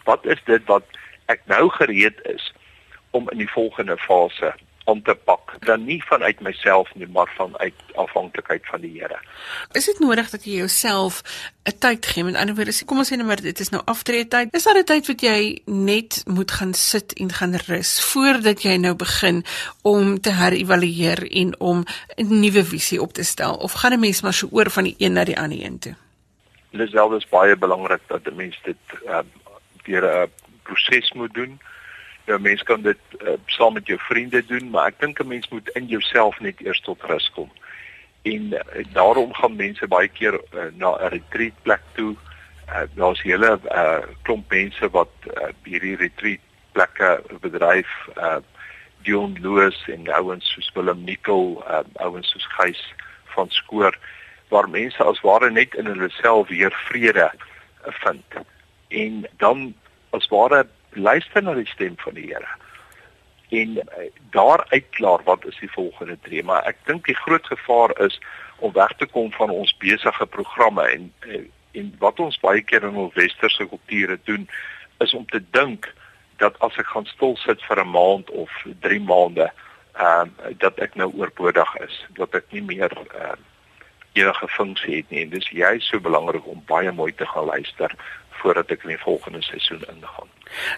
Wat 0.03 0.25
is 0.25 0.41
dit 0.45 0.65
wat 0.65 0.85
ek 1.25 1.41
nou 1.45 1.69
gereed 1.69 2.21
is 2.21 2.53
om 3.11 3.29
in 3.29 3.37
die 3.37 3.51
volgende 3.51 3.97
fase 3.97 4.53
aan 4.87 5.01
te 5.01 5.15
pak 5.15 5.55
dan 5.65 5.83
nie 5.85 5.99
vanuit 6.03 6.39
myself 6.39 6.89
nie 6.95 7.07
maar 7.07 7.31
vanuit 7.35 7.73
afhanklikheid 7.95 8.65
van 8.71 8.81
die 8.81 8.91
Here. 8.99 9.19
Is 9.71 9.85
dit 9.85 9.99
nodig 9.99 10.29
dat 10.29 10.45
jy 10.45 10.61
jouself 10.63 11.21
'n 11.63 11.77
tyd 11.79 12.05
gee? 12.05 12.23
Met 12.23 12.35
ander 12.35 12.55
woorde, 12.55 12.85
kom 12.85 12.97
ons 12.97 13.11
sê 13.11 13.15
nou 13.15 13.27
maar 13.27 13.41
dit 13.41 13.59
is 13.59 13.69
nou 13.69 13.81
aftrede 13.85 14.27
tyd. 14.27 14.53
Is 14.55 14.63
daar 14.63 14.77
'n 14.77 14.83
tyd 14.83 15.07
wat 15.07 15.21
jy 15.21 15.61
net 15.65 16.23
moet 16.25 16.51
gaan 16.51 16.73
sit 16.73 17.13
en 17.13 17.31
gaan 17.31 17.55
rus 17.67 18.01
voordat 18.11 18.61
jy 18.61 18.75
nou 18.77 18.95
begin 18.95 19.43
om 19.81 20.21
te 20.21 20.31
herëvalueer 20.31 21.31
en 21.31 21.59
om 21.59 21.83
'n 22.15 22.39
nuwe 22.39 22.63
visie 22.63 23.01
op 23.01 23.13
te 23.13 23.23
stel 23.23 23.55
of 23.55 23.71
gaan 23.71 23.93
'n 23.93 23.99
mens 23.99 24.21
maar 24.21 24.33
so 24.33 24.47
oor 24.51 24.69
van 24.69 24.83
die 24.83 24.95
een 24.97 25.13
na 25.13 25.23
die 25.23 25.39
ander 25.39 25.63
een 25.63 25.79
toe? 25.79 25.95
Dit 26.71 26.81
is 26.81 26.91
selfs 26.91 27.29
baie 27.29 27.55
belangrik 27.55 28.01
dat 28.07 28.21
'n 28.23 28.35
mens 28.35 28.59
dit 28.63 28.77
uh, 29.05 29.19
deur 29.83 30.03
'n 30.03 30.31
proses 30.63 31.11
moet 31.13 31.33
doen. 31.33 31.59
Ja, 32.27 32.37
mens 32.37 32.63
kan 32.63 32.81
dit 32.81 32.97
uh, 33.23 33.37
saam 33.45 33.73
met 33.73 33.87
jou 33.87 33.99
vriende 33.99 34.45
doen, 34.45 34.69
maar 34.69 34.89
ek 34.91 34.99
dink 34.99 35.19
'n 35.23 35.27
mens 35.27 35.47
moet 35.47 35.69
in 35.79 35.85
jouself 35.87 36.39
net 36.43 36.59
eers 36.59 36.81
tot 36.83 37.03
rus 37.07 37.31
kom. 37.31 37.51
En 38.21 38.51
uh, 38.51 38.83
daarom 38.91 39.33
gaan 39.33 39.55
mense 39.55 39.87
baie 39.87 40.07
keer 40.07 40.35
uh, 40.35 40.67
na 40.75 40.89
'n 40.99 41.13
retreat 41.15 41.55
plek 41.61 41.81
toe. 41.95 42.15
Uh, 42.67 42.83
Daar's 42.99 43.21
hele 43.21 43.59
uh, 43.71 44.03
klomp 44.21 44.51
mense 44.51 44.89
wat 44.89 45.13
uh, 45.23 45.47
hierdie 45.63 45.95
retreat 45.95 46.43
plekke 46.71 47.23
bedryf, 47.39 47.87
uh, 48.17 48.43
Dion 49.07 49.37
Lewis 49.39 49.79
en 49.87 50.11
ouens 50.11 50.51
soos 50.51 50.71
Willem 50.75 51.03
Nicol, 51.03 51.63
uh, 51.63 51.79
ouens 51.93 52.27
soos 52.31 52.47
Gys 52.59 52.83
van 53.35 53.49
Skoor 53.49 53.95
waar 54.51 54.69
mense 54.69 55.03
as 55.03 55.21
ware 55.23 55.49
net 55.51 55.75
in 55.75 55.85
hulle 55.85 56.09
self 56.09 56.47
weer 56.47 56.75
vrede 56.91 57.31
vind. 58.03 58.25
En 58.87 59.25
dan 59.37 59.73
as 60.09 60.27
ware 60.27 60.67
luister 60.97 61.43
na 61.43 61.53
die 61.53 61.67
stem 61.67 61.95
van 61.97 62.13
die 62.13 62.27
Here. 62.27 62.53
En 63.49 63.77
uh, 63.77 64.07
daar 64.31 64.65
uitklaar 64.69 65.23
wat 65.23 65.45
is 65.45 65.57
die 65.59 65.71
volgende 65.71 66.17
tree 66.21 66.43
maar 66.43 66.65
ek 66.67 66.81
dink 66.85 67.05
die 67.05 67.15
groot 67.15 67.45
gevaar 67.47 67.93
is 68.05 68.19
om 68.59 68.73
weg 68.73 68.93
te 68.97 69.05
kom 69.05 69.31
van 69.31 69.49
ons 69.49 69.77
besige 69.77 70.25
programme 70.25 70.83
en 70.83 71.13
uh, 71.27 71.45
en 71.77 71.93
wat 72.01 72.19
ons 72.19 72.39
baie 72.41 72.61
keer 72.65 72.83
in 72.87 72.95
ons 72.97 73.13
westerse 73.13 73.67
kulture 73.69 74.19
doen 74.23 74.47
is 75.03 75.13
om 75.13 75.25
te 75.29 75.43
dink 75.51 75.87
dat 76.41 76.57
as 76.65 76.77
ek 76.81 76.89
gaan 76.93 77.05
stil 77.05 77.37
sit 77.37 77.61
vir 77.69 77.83
'n 77.83 77.91
maand 77.91 78.29
of 78.29 78.51
3 78.81 78.99
maande 78.99 79.51
ehm 79.93 80.29
uh, 80.39 80.53
dat 80.57 80.79
ek 80.79 80.95
nou 80.95 81.11
oorbodig 81.13 81.75
is 81.87 82.05
dat 82.17 82.35
ek 82.35 82.51
nie 82.51 82.61
meer 82.61 82.91
ehm 82.91 83.37
uh, 83.37 83.45
enige 84.17 84.47
funksie 84.47 84.95
het 84.95 85.09
nie. 85.09 85.21
En 85.21 85.29
dis 85.29 85.49
juist 85.49 85.87
so 85.87 85.99
belangrik 85.99 86.47
om 86.47 86.63
baie 86.65 86.91
mooi 86.91 87.13
te 87.15 87.25
gaan 87.25 87.45
luister 87.45 87.93
voordat 88.41 88.71
ek 88.73 88.85
in 88.85 88.95
die 88.95 89.01
volgende 89.01 89.41
seisoen 89.45 89.83
ingaan. 89.91 90.29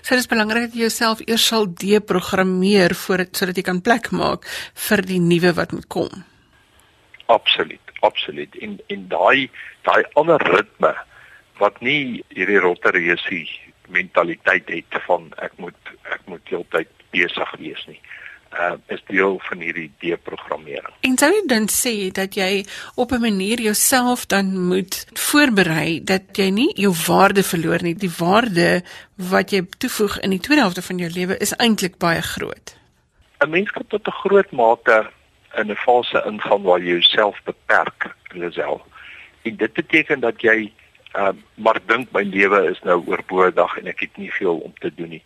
So 0.02 0.16
dis 0.18 0.30
belangrik 0.30 0.70
dat 0.70 0.78
jy 0.78 0.88
jouself 0.88 1.22
eers 1.26 1.46
sal 1.52 1.68
deprogrammeer 1.84 2.96
voordat 2.96 3.36
sodat 3.38 3.60
jy 3.60 3.66
kan 3.68 3.82
plek 3.86 4.12
maak 4.16 4.48
vir 4.88 5.06
die 5.06 5.22
nuwe 5.24 5.54
wat 5.58 5.76
moet 5.76 5.88
kom. 5.88 6.26
Absoluut, 7.30 7.94
absoluut. 8.02 8.56
En 8.64 8.80
en 8.88 9.08
daai 9.12 9.50
daai 9.88 10.04
ander 10.20 10.42
ritme 10.56 10.94
wat 11.60 11.82
nie 11.86 12.24
hierdie 12.34 12.62
rottereusie 12.64 13.46
mentaliteit 13.90 14.70
het 14.70 15.02
van 15.06 15.30
ek 15.44 15.58
moet 15.58 15.94
ek 16.14 16.26
moet 16.30 16.54
heeltyd 16.54 16.90
besig 17.14 17.54
wees 17.62 17.86
nie 17.90 18.00
uh, 18.54 18.74
is 18.88 19.02
deel 19.08 19.40
van 19.40 19.60
hierdie 19.60 19.92
deprogrammering. 20.00 20.94
En 21.02 21.18
sou 21.18 21.30
jy 21.34 21.44
dan 21.48 21.68
sê 21.72 22.12
dat 22.12 22.36
jy 22.36 22.66
op 22.96 23.12
'n 23.12 23.22
manier 23.22 23.62
jouself 23.62 24.26
dan 24.26 24.68
moet 24.68 25.06
voorberei 25.14 26.04
dat 26.04 26.22
jy 26.38 26.50
nie 26.50 26.72
jou 26.76 26.94
waarde 27.08 27.44
verloor 27.44 27.82
nie. 27.82 27.96
Die 27.96 28.16
waarde 28.18 28.82
wat 29.16 29.52
jy 29.52 29.66
toevoeg 29.78 30.20
in 30.20 30.30
die 30.30 30.40
tweede 30.40 30.62
helfte 30.62 30.82
van 30.82 30.98
jou 30.98 31.12
lewe 31.12 31.38
is 31.38 31.56
eintlik 31.56 31.98
baie 31.98 32.22
groot. 32.22 32.76
'n 33.40 33.50
Mens 33.50 33.72
kan 33.72 33.88
tot 33.88 34.08
'n 34.08 34.12
groot 34.12 34.52
mate 34.52 35.10
in 35.56 35.72
'n 35.72 35.76
fase 35.76 36.24
ingaan 36.26 36.62
waar 36.62 36.80
jy 36.80 36.92
jouself 36.92 37.42
beperk, 37.44 38.16
Lisel. 38.32 38.82
En 39.42 39.56
dit 39.56 39.74
beteken 39.74 40.20
dat 40.20 40.42
jy 40.42 40.72
uh, 41.16 41.30
maar 41.54 41.80
dink 41.86 42.12
my 42.12 42.24
lewe 42.24 42.70
is 42.70 42.80
nou 42.84 43.02
oorbodig 43.06 43.78
en 43.78 43.88
ek 43.88 44.00
het 44.00 44.18
nie 44.18 44.32
veel 44.32 44.58
om 44.58 44.74
te 44.80 44.92
doen 44.96 45.10
nie. 45.10 45.24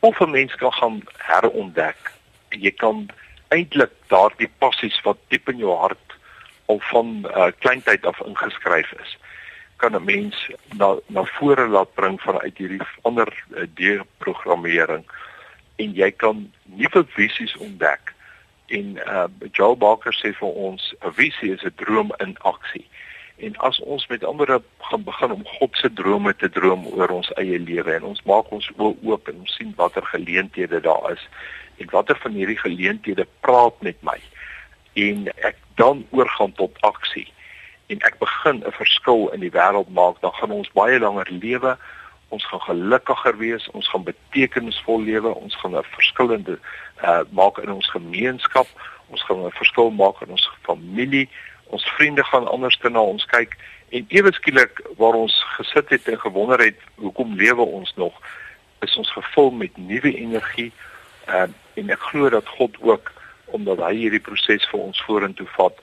Of 0.00 0.20
'n 0.20 0.30
mens 0.30 0.54
kan 0.54 0.72
gaan 0.72 1.02
herontdek 1.16 2.15
jy 2.50 2.70
kan 2.70 3.08
eintlik 3.48 3.92
daardie 4.08 4.50
passies 4.58 5.00
wat 5.04 5.18
diep 5.28 5.48
in 5.48 5.58
jou 5.58 5.76
hart 5.78 6.18
al 6.66 6.80
van 6.90 7.26
uh, 7.30 7.50
kleintyd 7.58 8.06
af 8.06 8.20
ingeskryf 8.26 8.92
is 9.02 9.16
kan 9.76 9.92
'n 9.94 10.04
mens 10.04 10.50
na 10.76 10.96
na 11.06 11.24
vore 11.24 11.66
laat 11.68 11.94
bring 11.94 12.20
vanuit 12.20 12.58
hierdie 12.58 12.80
ander 13.02 13.44
uh, 13.50 13.62
deprogrammering. 13.74 15.04
En 15.76 15.92
jy 15.92 16.10
kan 16.10 16.52
nuwe 16.64 17.04
visies 17.08 17.56
ontdek. 17.56 18.14
En 18.66 18.96
uh, 19.06 19.24
Joel 19.52 19.76
Barker 19.76 20.14
sê 20.14 20.32
vir 20.32 20.48
ons 20.48 20.94
'n 21.00 21.12
visie 21.12 21.52
is 21.52 21.62
'n 21.62 21.72
droom 21.76 22.10
in 22.18 22.36
aksie. 22.38 22.86
En 23.36 23.56
as 23.56 23.80
ons 23.80 24.06
met 24.06 24.24
ander 24.24 24.60
gaan 24.78 25.04
begin 25.04 25.32
om 25.32 25.44
God 25.44 25.76
se 25.76 25.92
drome 25.92 26.36
te 26.36 26.48
droom 26.48 26.86
oor 26.86 27.08
ons 27.08 27.32
eie 27.32 27.58
lewe 27.58 27.94
en 27.94 28.02
ons 28.02 28.22
maak 28.22 28.50
ons 28.50 28.70
oë 28.76 28.96
oop 29.02 29.28
en 29.28 29.40
ons 29.40 29.54
sien 29.54 29.72
watter 29.76 30.04
geleenthede 30.04 30.80
daar 30.80 31.12
is 31.12 31.28
en 31.76 31.90
watter 31.90 32.18
van 32.22 32.32
hierdie 32.32 32.58
geleenthede 32.58 33.26
praat 33.40 33.80
met 33.80 33.96
my? 34.00 34.18
En 34.94 35.26
ek 35.44 35.56
dan 35.74 36.06
oorgaan 36.10 36.52
tot 36.52 36.80
aksie. 36.80 37.26
En 37.86 38.00
ek 38.00 38.18
begin 38.18 38.64
'n 38.64 38.72
verskil 38.72 39.28
in 39.32 39.40
die 39.40 39.50
wêreld 39.50 39.88
maak. 39.88 40.20
Dan 40.20 40.32
gaan 40.32 40.50
ons 40.50 40.72
baie 40.72 40.98
langer 40.98 41.28
lewe. 41.30 41.76
Ons 42.28 42.46
gaan 42.46 42.60
gelukkiger 42.60 43.36
wees. 43.38 43.68
Ons 43.70 43.88
gaan 43.88 44.02
betekenisvol 44.02 45.00
lewe. 45.02 45.34
Ons 45.34 45.54
gaan 45.56 45.76
'n 45.76 45.82
verskillende 45.82 46.58
uh, 47.04 47.20
maak 47.30 47.58
in 47.58 47.72
ons 47.72 47.90
gemeenskap. 47.90 48.66
Ons 49.06 49.22
gaan 49.22 49.44
'n 49.44 49.50
verskil 49.50 49.90
maak 49.90 50.20
in 50.20 50.30
ons 50.30 50.50
familie. 50.62 51.28
Ons 51.66 51.84
vriende 51.84 52.24
gaan 52.24 52.48
anders 52.48 52.78
na 52.78 53.00
ons 53.00 53.24
kyk. 53.24 53.56
En 53.88 54.04
ewe 54.08 54.32
skielik 54.32 54.82
waar 54.96 55.14
ons 55.14 55.44
gesit 55.56 55.88
het 55.88 56.08
en 56.08 56.20
gewonder 56.20 56.58
het 56.58 56.78
hoekom 56.94 57.34
lewe 57.34 57.62
ons 57.62 57.92
nog? 57.96 58.14
is 58.80 58.96
ons 58.96 59.12
gevul 59.12 59.50
met 59.50 59.76
nuwe 59.76 60.12
energie 60.16 60.72
uh, 61.28 61.48
en 61.74 61.90
ek 61.90 62.08
glo 62.10 62.30
dat 62.30 62.48
God 62.58 62.76
ook 62.80 63.12
omdat 63.54 63.78
hy 63.78 63.92
hierdie 63.94 64.22
proses 64.22 64.66
vir 64.70 64.80
ons 64.80 65.02
vorentoe 65.06 65.46
vat 65.56 65.82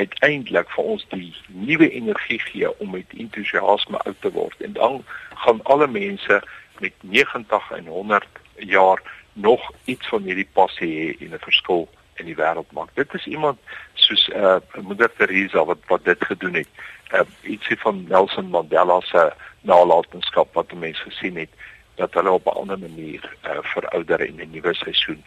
uiteindelik 0.00 0.70
vir 0.74 0.84
ons 0.94 1.06
die 1.12 1.32
nuwe 1.46 1.88
energie 1.90 2.40
gee 2.40 2.70
om 2.78 2.94
met 2.96 3.16
entoesiasme 3.24 3.98
oud 4.06 4.20
te 4.20 4.32
word 4.32 4.60
en 4.60 4.72
dan 4.78 5.02
gaan 5.44 5.60
alle 5.74 5.86
mense 5.86 6.42
met 6.80 6.94
90 7.00 7.70
en 7.78 7.86
100 7.86 8.26
jaar 8.56 9.02
nog 9.32 9.72
iets 9.84 10.08
van 10.08 10.22
hierdie 10.22 10.48
passie 10.52 10.92
hê 10.92 11.10
en 11.20 11.34
'n 11.34 11.44
verskil 11.48 11.88
in 12.20 12.26
die 12.26 12.36
wêreld 12.36 12.72
maak. 12.72 12.90
Dit 12.94 13.14
is 13.14 13.26
iemand 13.26 13.58
soos 13.94 14.28
uh 14.28 14.56
Moeder 14.80 15.10
Teresa 15.16 15.64
wat 15.64 15.78
wat 15.86 16.04
dit 16.04 16.24
gedoen 16.24 16.54
het. 16.54 16.68
Uh 17.12 17.24
ietsie 17.42 17.78
van 17.78 18.04
Nelson 18.08 18.50
Mandela 18.50 19.00
se 19.00 19.32
nalatenskap 19.60 20.54
wat 20.54 20.72
mense 20.72 21.02
gesien 21.02 21.36
het 21.36 21.50
dat 21.94 22.14
hulle 22.14 22.30
op 22.30 22.46
'n 22.46 22.58
ander 22.60 22.78
manier 22.78 23.36
uh, 23.44 23.58
verouder 23.62 24.20
en 24.20 24.36
'n 24.36 24.50
nuwe 24.50 24.74
seisoen 24.74 25.24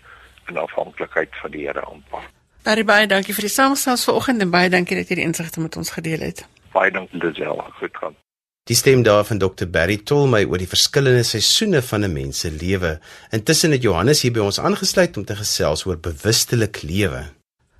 in 0.47 0.58
afhanklikheid 0.58 1.30
van 1.41 1.51
die 1.51 1.65
Here 1.67 1.86
aanpak. 1.86 2.30
Baie 2.63 2.84
baie 2.84 3.08
dankie 3.08 3.34
vir 3.34 3.45
die 3.45 3.54
samestelling 3.54 3.99
vanoggend 3.99 4.41
en 4.41 4.49
baie 4.49 4.69
dankie 4.69 4.97
dat 4.97 5.08
jy 5.08 5.15
die 5.15 5.25
insigte 5.25 5.60
met 5.60 5.75
ons 5.78 5.89
gedeel 5.89 6.19
het. 6.19 6.47
Baie 6.73 6.91
dankie 6.91 7.19
Lisel, 7.21 7.62
goed 7.80 7.97
gaan. 7.97 8.15
Die 8.65 8.75
stem 8.75 9.04
daar 9.04 9.25
van 9.25 9.38
Dr 9.38 9.67
Barry 9.69 9.97
Tolmy 9.97 10.43
oor 10.49 10.58
die 10.58 10.69
verskillende 10.69 11.23
seisoene 11.23 11.82
van 11.82 12.01
'n 12.04 12.13
mens 12.13 12.39
se 12.39 12.51
lewe. 12.51 12.99
Intussen 13.30 13.71
het 13.71 13.82
Johannes 13.82 14.21
hier 14.21 14.32
by 14.32 14.39
ons 14.39 14.60
aangesluit 14.60 15.17
om 15.17 15.25
te 15.25 15.36
gesels 15.36 15.86
oor 15.86 15.97
bewustelik 15.97 16.82
lewe. 16.82 17.25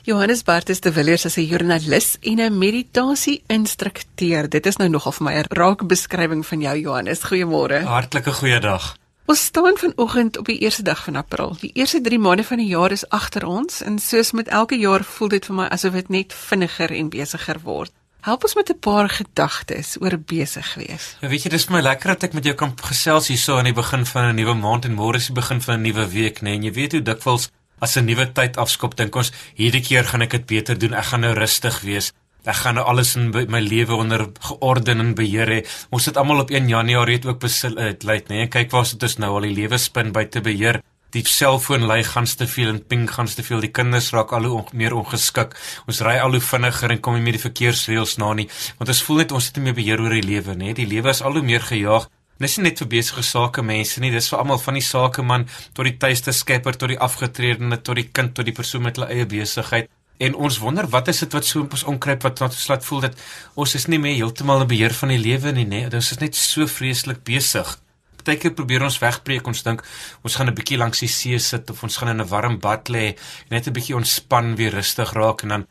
Johannes 0.06 0.44
Bartus 0.46 0.80
de 0.86 0.92
Villiers 0.94 1.26
is 1.26 1.36
'n 1.36 1.42
joernalis 1.42 2.18
en 2.22 2.40
'n 2.40 2.58
meditasie-instrukteur. 2.58 4.50
Dit 4.50 4.66
is 4.66 4.76
nou 4.76 4.90
nogal 4.90 5.12
vir 5.12 5.24
my 5.24 5.34
'n 5.34 5.46
raak 5.48 5.88
beskrywing 5.88 6.46
van 6.46 6.62
jou 6.62 6.78
Johannes. 6.80 7.24
Goeiemôre. 7.24 7.84
Hartlike 7.84 8.32
goeiedag. 8.34 8.98
Ons 9.26 9.44
staan 9.44 9.78
vanoggend 9.78 10.38
op 10.38 10.46
die 10.46 10.58
eerste 10.58 10.82
dag 10.82 11.04
van 11.04 11.16
April. 11.16 11.58
Die 11.60 11.72
eerste 11.74 12.02
3 12.02 12.20
maande 12.20 12.44
van 12.44 12.58
die 12.58 12.68
jaar 12.68 12.92
is 12.92 13.10
agter 13.10 13.46
ons 13.46 13.82
en 13.82 14.00
soos 14.00 14.32
met 14.32 14.48
elke 14.48 14.78
jaar 14.78 15.04
voel 15.04 15.28
dit 15.28 15.46
vir 15.46 15.56
my 15.56 15.66
asof 15.66 15.94
dit 15.94 16.10
net 16.10 16.34
vinniger 16.34 16.92
en 16.92 17.10
besigger 17.10 17.60
word. 17.64 17.92
Help 18.22 18.44
ons 18.44 18.56
met 18.56 18.70
'n 18.70 18.80
paar 18.80 19.10
gedagtes 19.10 19.98
oor 20.00 20.20
besig 20.20 20.76
wees. 20.76 21.18
Ja, 21.22 21.28
weet 21.28 21.44
jy, 21.44 21.50
dis 21.50 21.66
vir 21.66 21.76
my 21.76 21.82
lekker 21.82 22.08
dat 22.08 22.24
ek 22.24 22.34
met 22.34 22.44
jou 22.44 22.56
kan 22.56 22.74
gesels 22.82 23.28
hierso 23.28 23.58
aan 23.58 23.64
die 23.64 23.74
begin 23.74 24.06
van 24.06 24.26
'n 24.26 24.36
nuwe 24.36 24.54
maand 24.54 24.86
en 24.86 24.94
môre 24.94 25.16
is 25.16 25.26
die 25.26 25.36
begin 25.36 25.62
van 25.62 25.76
'n 25.80 25.82
nuwe 25.82 26.10
week, 26.10 26.40
né? 26.40 26.44
Nee? 26.44 26.56
En 26.56 26.64
jy 26.64 26.72
weet 26.72 26.92
hoe 26.92 27.02
dikwels 27.02 27.50
as 27.86 27.98
'n 27.98 28.06
nuwe 28.10 28.26
tyd 28.34 28.58
afskop 28.58 28.98
dink 28.98 29.16
ons 29.16 29.32
hierdie 29.56 29.86
keer 29.88 30.06
gaan 30.10 30.26
ek 30.26 30.32
dit 30.38 30.46
beter 30.46 30.78
doen. 30.78 30.94
Ek 30.94 31.06
gaan 31.12 31.22
nou 31.22 31.34
rustig 31.34 31.82
wees. 31.82 32.14
Ek 32.46 32.58
gaan 32.62 32.76
nou 32.78 32.86
alles 32.86 33.16
in 33.18 33.32
my 33.50 33.62
lewe 33.62 33.96
onder 33.96 34.28
georden 34.40 35.00
en 35.00 35.14
beheer 35.18 35.50
hê. 35.50 35.62
Ons 35.90 36.04
sit 36.04 36.18
almal 36.18 36.44
op 36.44 36.52
1 36.52 36.68
Januarie 36.70 37.18
het 37.18 37.26
ook 37.26 37.40
besluit, 37.40 38.04
nê? 38.06 38.20
Nee, 38.30 38.48
kyk 38.48 38.72
waar 38.72 38.86
sit 38.86 39.02
ons 39.04 39.18
nou 39.18 39.32
al 39.36 39.48
die 39.48 39.56
lewe 39.56 39.78
spin 39.78 40.12
by 40.14 40.26
te 40.26 40.42
beheer. 40.42 40.82
Die 41.16 41.24
selfoon 41.26 41.88
lei 41.88 42.04
gans 42.04 42.36
te 42.36 42.46
veel 42.46 42.70
en 42.74 42.82
ping 42.86 43.08
gans 43.10 43.34
te 43.36 43.44
veel. 43.44 43.62
Die 43.62 43.72
kinders 43.72 44.12
raak 44.14 44.34
al 44.34 44.46
hoe 44.46 44.60
on, 44.60 44.66
meer 44.74 44.94
ongeskik. 44.94 45.56
Ons 45.88 46.02
ry 46.06 46.18
al 46.20 46.38
hoe 46.38 46.44
vinniger 46.44 46.92
en 46.92 47.02
kom 47.02 47.16
nie 47.18 47.24
meer 47.26 47.40
die 47.40 47.46
verkeersreëls 47.46 48.18
na 48.22 48.34
nie. 48.34 48.50
Want 48.78 48.94
ons 48.94 49.02
voel 49.08 49.24
net 49.24 49.32
ons 49.32 49.48
het 49.48 49.58
nie 49.58 49.70
meer 49.70 49.78
beheer 49.80 50.04
oor 50.04 50.14
die 50.18 50.28
lewe 50.28 50.56
nie. 50.60 50.74
Die 50.78 50.90
lewe 50.90 51.10
is 51.16 51.24
al 51.26 51.40
hoe 51.40 51.46
meer 51.46 51.66
gejaag 51.66 52.10
Dis 52.36 52.58
net 52.60 52.82
vir 52.82 52.90
besige 52.92 53.22
sake 53.24 53.64
mense 53.64 54.02
nie, 54.04 54.10
dis 54.12 54.28
vir 54.28 54.42
almal 54.42 54.60
van 54.60 54.76
die 54.76 54.84
sakeman 54.84 55.46
tot 55.72 55.88
die 55.88 55.96
tuiste 55.96 56.34
skepper 56.36 56.76
tot 56.76 56.92
die 56.92 57.00
afgetredene 57.00 57.78
tot 57.80 57.96
die 57.96 58.10
kind 58.12 58.34
tot 58.36 58.48
die 58.48 58.56
persoon 58.56 58.84
met 58.84 59.00
hulle 59.00 59.08
eie 59.14 59.28
besigheid. 59.30 59.88
En 60.20 60.36
ons 60.36 60.58
wonder 60.60 60.88
wat 60.92 61.08
is 61.12 61.22
dit 61.24 61.32
wat 61.36 61.48
so 61.48 61.64
ons 61.64 61.86
onkruip 61.88 62.28
wat 62.28 62.42
ons 62.44 62.68
laat 62.72 62.84
voel 62.84 63.06
dat 63.08 63.16
ons 63.56 63.76
is 63.80 63.88
nie 63.88 64.00
meer 64.04 64.18
heeltemal 64.20 64.66
in 64.66 64.72
beheer 64.72 64.96
van 64.96 65.14
die 65.16 65.22
lewe 65.22 65.56
nie, 65.56 65.66
nee. 65.68 65.88
Ons 65.88 66.12
is 66.12 66.20
net 66.20 66.36
so 66.36 66.68
vreeslik 66.68 67.24
besig. 67.28 67.72
Partykeer 68.20 68.56
probeer 68.58 68.84
ons 68.84 69.00
wegbreek, 69.00 69.48
ons 69.48 69.64
dink 69.64 69.84
ons 70.24 70.36
gaan 70.36 70.52
'n 70.52 70.56
bietjie 70.60 70.78
langs 70.78 71.00
die 71.00 71.12
see 71.12 71.40
sit 71.40 71.70
of 71.70 71.84
ons 71.84 71.98
gaan 71.98 72.10
in 72.10 72.22
'n 72.22 72.28
warm 72.28 72.60
bad 72.60 72.90
lê 72.90 73.16
en 73.16 73.52
net 73.56 73.68
'n 73.68 73.74
bietjie 73.74 73.96
ontspan, 73.96 74.56
weer 74.56 74.74
rustig 74.76 75.14
raak 75.14 75.44
en 75.44 75.50
dan 75.50 75.68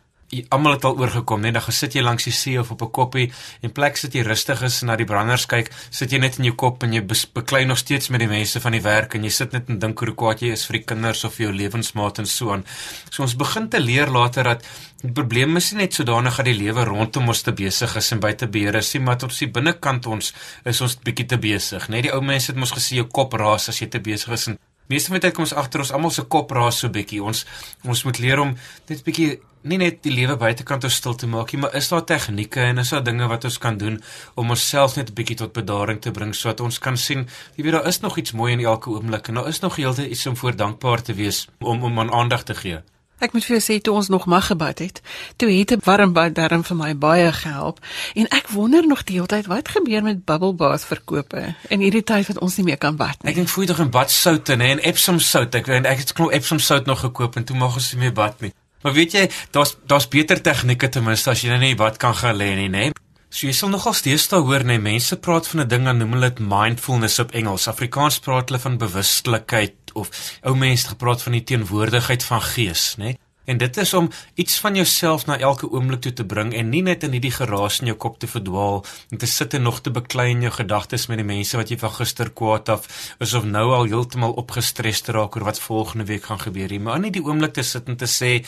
almal 0.48 0.74
het 0.76 0.84
al 0.84 0.98
oorgekom, 0.98 1.42
net 1.44 1.54
dan 1.56 1.62
gesit 1.62 1.94
jy 1.94 2.02
langs 2.02 2.26
die 2.26 2.32
see 2.34 2.58
of 2.60 2.70
op 2.70 2.82
'n 2.82 2.90
koppie 2.90 3.32
en 3.62 3.72
plek 3.72 3.96
sit 3.96 4.14
jy 4.14 4.22
rustig 4.22 4.62
is 4.62 4.82
en 4.82 4.88
na 4.88 4.96
die 4.96 5.06
branders 5.06 5.46
kyk, 5.46 5.70
sit 5.90 6.12
jy 6.12 6.18
net 6.18 6.38
in 6.38 6.44
jou 6.44 6.54
kop 6.54 6.82
en 6.82 6.92
jy 6.92 7.02
beklei 7.34 7.64
nog 7.64 7.78
steeds 7.78 8.10
met 8.10 8.20
die 8.20 8.28
mense 8.28 8.60
van 8.60 8.72
die 8.72 8.82
werk 8.82 9.14
en 9.14 9.24
jy 9.24 9.30
sit 9.30 9.52
net 9.52 9.68
en 9.68 9.78
dink 9.78 9.98
hoe 9.98 10.14
kwaad 10.14 10.40
jy 10.40 10.52
is 10.52 10.66
vir 10.66 10.78
die 10.78 10.84
kinders 10.84 11.24
of 11.24 11.34
vir 11.34 11.46
jou 11.46 11.54
lewensmaat 11.54 12.18
en 12.18 12.26
so 12.26 12.52
aan. 12.52 12.64
So 13.10 13.22
ons 13.22 13.36
begin 13.36 13.68
te 13.68 13.80
leer 13.80 14.08
later 14.08 14.44
dat 14.44 14.64
die 15.02 15.12
probleem 15.12 15.56
is 15.56 15.72
nie 15.72 15.82
net 15.82 15.94
sodanig 15.94 16.36
dat 16.36 16.46
die 16.46 16.58
lewe 16.58 16.84
rondom 16.84 17.28
ons 17.28 17.42
te 17.42 17.52
besig 17.52 17.96
is 17.96 18.12
en 18.12 18.20
buite 18.20 18.46
beheer 18.46 18.74
is 18.76 18.94
nie, 18.94 19.02
maar 19.02 19.18
tot 19.18 19.38
die 19.38 19.46
binnekant 19.48 20.06
ons 20.06 20.32
is 20.64 20.80
ons 20.80 20.96
bietjie 20.96 21.26
te 21.26 21.38
besig, 21.38 21.88
né? 21.88 22.02
Die 22.02 22.12
ou 22.12 22.20
mense 22.20 22.52
het 22.52 22.56
mos 22.56 22.72
gesê 22.72 22.96
jou 22.96 23.06
kop 23.06 23.32
raas 23.34 23.68
as 23.68 23.80
jy 23.80 23.88
te 23.88 24.00
besig 24.00 24.32
is 24.32 24.48
en 24.48 24.58
meeste 24.88 25.08
van 25.08 25.20
die 25.20 25.28
tyd 25.28 25.34
kom 25.36 25.44
ons 25.44 25.56
agter 25.56 25.80
ons 25.84 25.92
almal 25.92 26.10
se 26.10 26.24
kop 26.28 26.52
raas 26.52 26.78
so 26.82 26.88
bietjie. 26.88 27.22
Ons 27.22 27.44
ons 27.84 28.04
moet 28.04 28.18
leer 28.18 28.40
om 28.40 28.54
net 28.88 29.04
bietjie 29.04 29.40
nie 29.64 29.78
net 29.80 30.02
die 30.04 30.12
lewe 30.12 30.36
buitekant 30.36 30.84
ons 30.84 30.94
stil 31.00 31.16
te 31.16 31.26
maak 31.30 31.52
nie, 31.52 31.60
maar 31.64 31.74
is 31.74 31.88
daar 31.88 32.04
tegnieke 32.04 32.60
en 32.60 32.82
is 32.82 32.92
daar 32.92 33.04
dinge 33.04 33.28
wat 33.28 33.44
ons 33.48 33.58
kan 33.58 33.78
doen 33.80 34.00
om 34.40 34.50
onsself 34.50 34.96
net 34.96 35.10
'n 35.10 35.14
bietjie 35.14 35.36
tot 35.36 35.52
bedaring 35.52 36.00
te 36.00 36.10
bring 36.10 36.34
sodat 36.34 36.60
ons 36.60 36.78
kan 36.78 36.96
sien, 36.96 37.28
jy 37.56 37.62
weet 37.64 37.72
daar 37.72 37.86
is 37.86 38.00
nog 38.00 38.18
iets 38.18 38.32
mooi 38.32 38.52
in 38.52 38.64
elke 38.64 38.90
oomblik 38.90 39.28
en 39.28 39.34
daar 39.34 39.48
is 39.48 39.60
nog 39.60 39.76
heeltyd 39.76 40.10
iets 40.10 40.26
om 40.26 40.36
voor 40.36 40.56
dankbaar 40.56 41.02
te 41.02 41.14
wees 41.14 41.48
om 41.60 41.82
om 41.82 41.98
aan 41.98 42.12
aandag 42.12 42.42
te 42.42 42.54
gee. 42.54 42.80
Ek 43.22 43.32
moet 43.32 43.44
vir 43.46 43.54
jou 43.56 43.62
sê 43.62 43.76
toe 43.80 43.94
ons 43.94 44.08
nog 44.10 44.26
mag 44.26 44.46
gebad 44.50 44.78
het, 44.82 45.00
toe 45.36 45.48
het 45.48 45.72
'n 45.72 45.80
warm 45.84 46.12
bad 46.12 46.34
darm 46.34 46.64
vir 46.64 46.76
my 46.76 46.96
baie 46.96 47.32
gehelp 47.32 47.78
en 48.14 48.26
ek 48.28 48.48
wonder 48.48 48.86
nog 48.86 49.04
die 49.04 49.14
hele 49.14 49.26
tyd 49.26 49.46
wat 49.46 49.68
gebeur 49.68 50.02
met 50.02 50.24
bubble 50.24 50.52
bath 50.52 50.84
verkope 50.84 51.54
in 51.68 51.80
hierdie 51.80 52.02
tyd 52.02 52.26
wat 52.26 52.38
ons 52.38 52.56
nie 52.56 52.64
meer 52.64 52.76
kan 52.76 52.96
bad 52.96 53.22
nie. 53.22 53.30
Ek 53.30 53.36
dink 53.36 53.48
voel 53.48 53.66
tog 53.66 53.80
'n 53.80 53.90
badsout 53.90 54.48
en 54.48 54.60
en 54.60 54.78
Epsom 54.78 55.18
sout. 55.18 55.54
Ek 55.54 55.66
weet 55.66 55.86
ek 55.86 55.98
het 55.98 56.12
knop 56.12 56.32
Epsom 56.32 56.58
sout 56.58 56.86
nog 56.86 57.00
gekoop 57.00 57.36
en 57.36 57.44
toe 57.44 57.56
mag 57.56 57.74
ons 57.74 57.92
nie 57.92 58.00
meer 58.00 58.12
bad 58.12 58.40
nie. 58.40 58.52
Maar 58.84 58.92
weet 58.92 59.14
jy, 59.16 59.24
daar's 59.50 59.76
daar's 59.88 60.08
beter 60.12 60.40
tegnieke 60.44 60.90
ten 60.92 61.06
minste 61.06 61.32
as 61.32 61.40
jy 61.40 61.48
nou 61.54 61.62
nie 61.62 61.76
wat 61.80 61.96
kan 62.02 62.12
gaan 62.18 62.36
lê 62.36 62.50
nie, 62.58 62.68
né? 62.68 62.90
So 63.32 63.48
jy 63.48 63.54
sal 63.56 63.72
nogal 63.72 63.96
steeds 63.96 64.28
daar 64.30 64.44
hoor, 64.44 64.62
né, 64.62 64.76
mense 64.78 65.16
praat 65.24 65.48
van 65.48 65.60
'n 65.64 65.68
ding 65.68 65.86
aan 65.88 65.98
noem 65.98 66.12
hulle 66.12 66.28
dit 66.28 66.44
mindfulness 66.44 67.18
op 67.18 67.32
Engels. 67.32 67.66
Afrikaans 67.68 68.18
praat 68.20 68.48
hulle 68.48 68.60
van 68.60 68.76
bewustelikheid 68.78 69.74
of 69.94 70.10
ou 70.42 70.54
mense 70.54 70.88
gepraat 70.88 71.22
van 71.22 71.32
die 71.32 71.44
teenwoordigheid 71.44 72.24
van 72.24 72.42
gees, 72.42 72.94
né? 72.98 73.16
En 73.44 73.58
dit 73.60 73.76
is 73.76 73.94
om 73.94 74.08
iets 74.34 74.58
van 74.60 74.74
jouself 74.74 75.26
na 75.26 75.38
elke 75.38 75.68
oomblik 75.70 76.00
toe 76.00 76.12
te 76.12 76.24
bring 76.24 76.54
en 76.54 76.68
nie 76.72 76.82
net 76.82 77.02
in 77.04 77.12
hierdie 77.12 77.34
geraas 77.34 77.80
in 77.82 77.90
jou 77.92 77.96
kop 78.00 78.16
te 78.18 78.28
verdwaal 78.30 78.84
en 79.10 79.20
te 79.20 79.28
sit 79.28 79.54
en 79.54 79.66
nog 79.68 79.80
te 79.84 79.92
beklei 79.92 80.30
in 80.32 80.46
jou 80.46 80.52
gedagtes 80.52 81.06
met 81.10 81.20
die 81.20 81.26
mense 81.28 81.56
wat 81.60 81.68
jy 81.68 81.76
van 81.82 81.92
gister 81.98 82.30
kwaad 82.32 82.72
af 82.72 82.88
is 83.20 83.34
of 83.36 83.44
nou 83.44 83.66
al 83.76 83.90
heeltemal 83.90 84.32
opgestres 84.40 85.04
te 85.04 85.12
raak 85.12 85.36
oor 85.36 85.44
wat 85.50 85.60
volgende 85.60 86.08
week 86.08 86.24
gaan 86.30 86.40
gebeur 86.40 86.72
nie, 86.72 86.80
maar 86.80 87.02
in 87.02 87.12
die 87.12 87.24
oomblik 87.24 87.52
te 87.58 87.66
sit 87.66 87.88
en 87.88 88.00
te 88.00 88.08
sê 88.08 88.38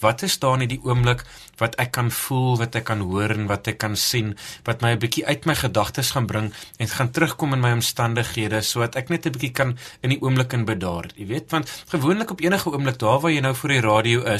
wat 0.00 0.24
is 0.26 0.38
daar 0.42 0.58
in 0.58 0.68
die 0.68 0.80
oomblik 0.82 1.22
wat 1.60 1.76
ek 1.82 1.92
kan 1.92 2.08
voel, 2.10 2.56
wat 2.56 2.74
ek 2.74 2.86
kan 2.88 3.04
hoor 3.04 3.34
en 3.34 3.46
wat 3.50 3.68
ek 3.68 3.78
kan 3.84 3.94
sien 3.96 4.34
wat 4.64 4.82
my 4.82 4.94
'n 4.96 4.98
bietjie 4.98 5.26
uit 5.26 5.46
my 5.46 5.54
gedagtes 5.54 6.10
gaan 6.16 6.26
bring 6.26 6.52
en 6.78 6.88
gaan 6.88 7.10
terugkom 7.10 7.52
in 7.52 7.60
my 7.60 7.72
omstandighede 7.72 8.62
sodat 8.62 8.96
ek 8.96 9.10
net 9.10 9.26
'n 9.26 9.32
bietjie 9.32 9.52
kan 9.52 9.78
in 10.02 10.10
die 10.10 10.20
oomblik 10.22 10.52
in 10.52 10.64
bedaar. 10.64 11.06
Jy 11.14 11.26
weet, 11.26 11.50
want 11.50 11.70
gewoonlik 11.88 12.30
op 12.30 12.40
enige 12.40 12.72
oomblik 12.72 12.98
daar 12.98 13.20
waar 13.20 13.30
jy 13.30 13.40
nou 13.40 13.54
voor 13.54 13.68
die 13.68 13.80
radio 13.80 14.24
is 14.24 14.39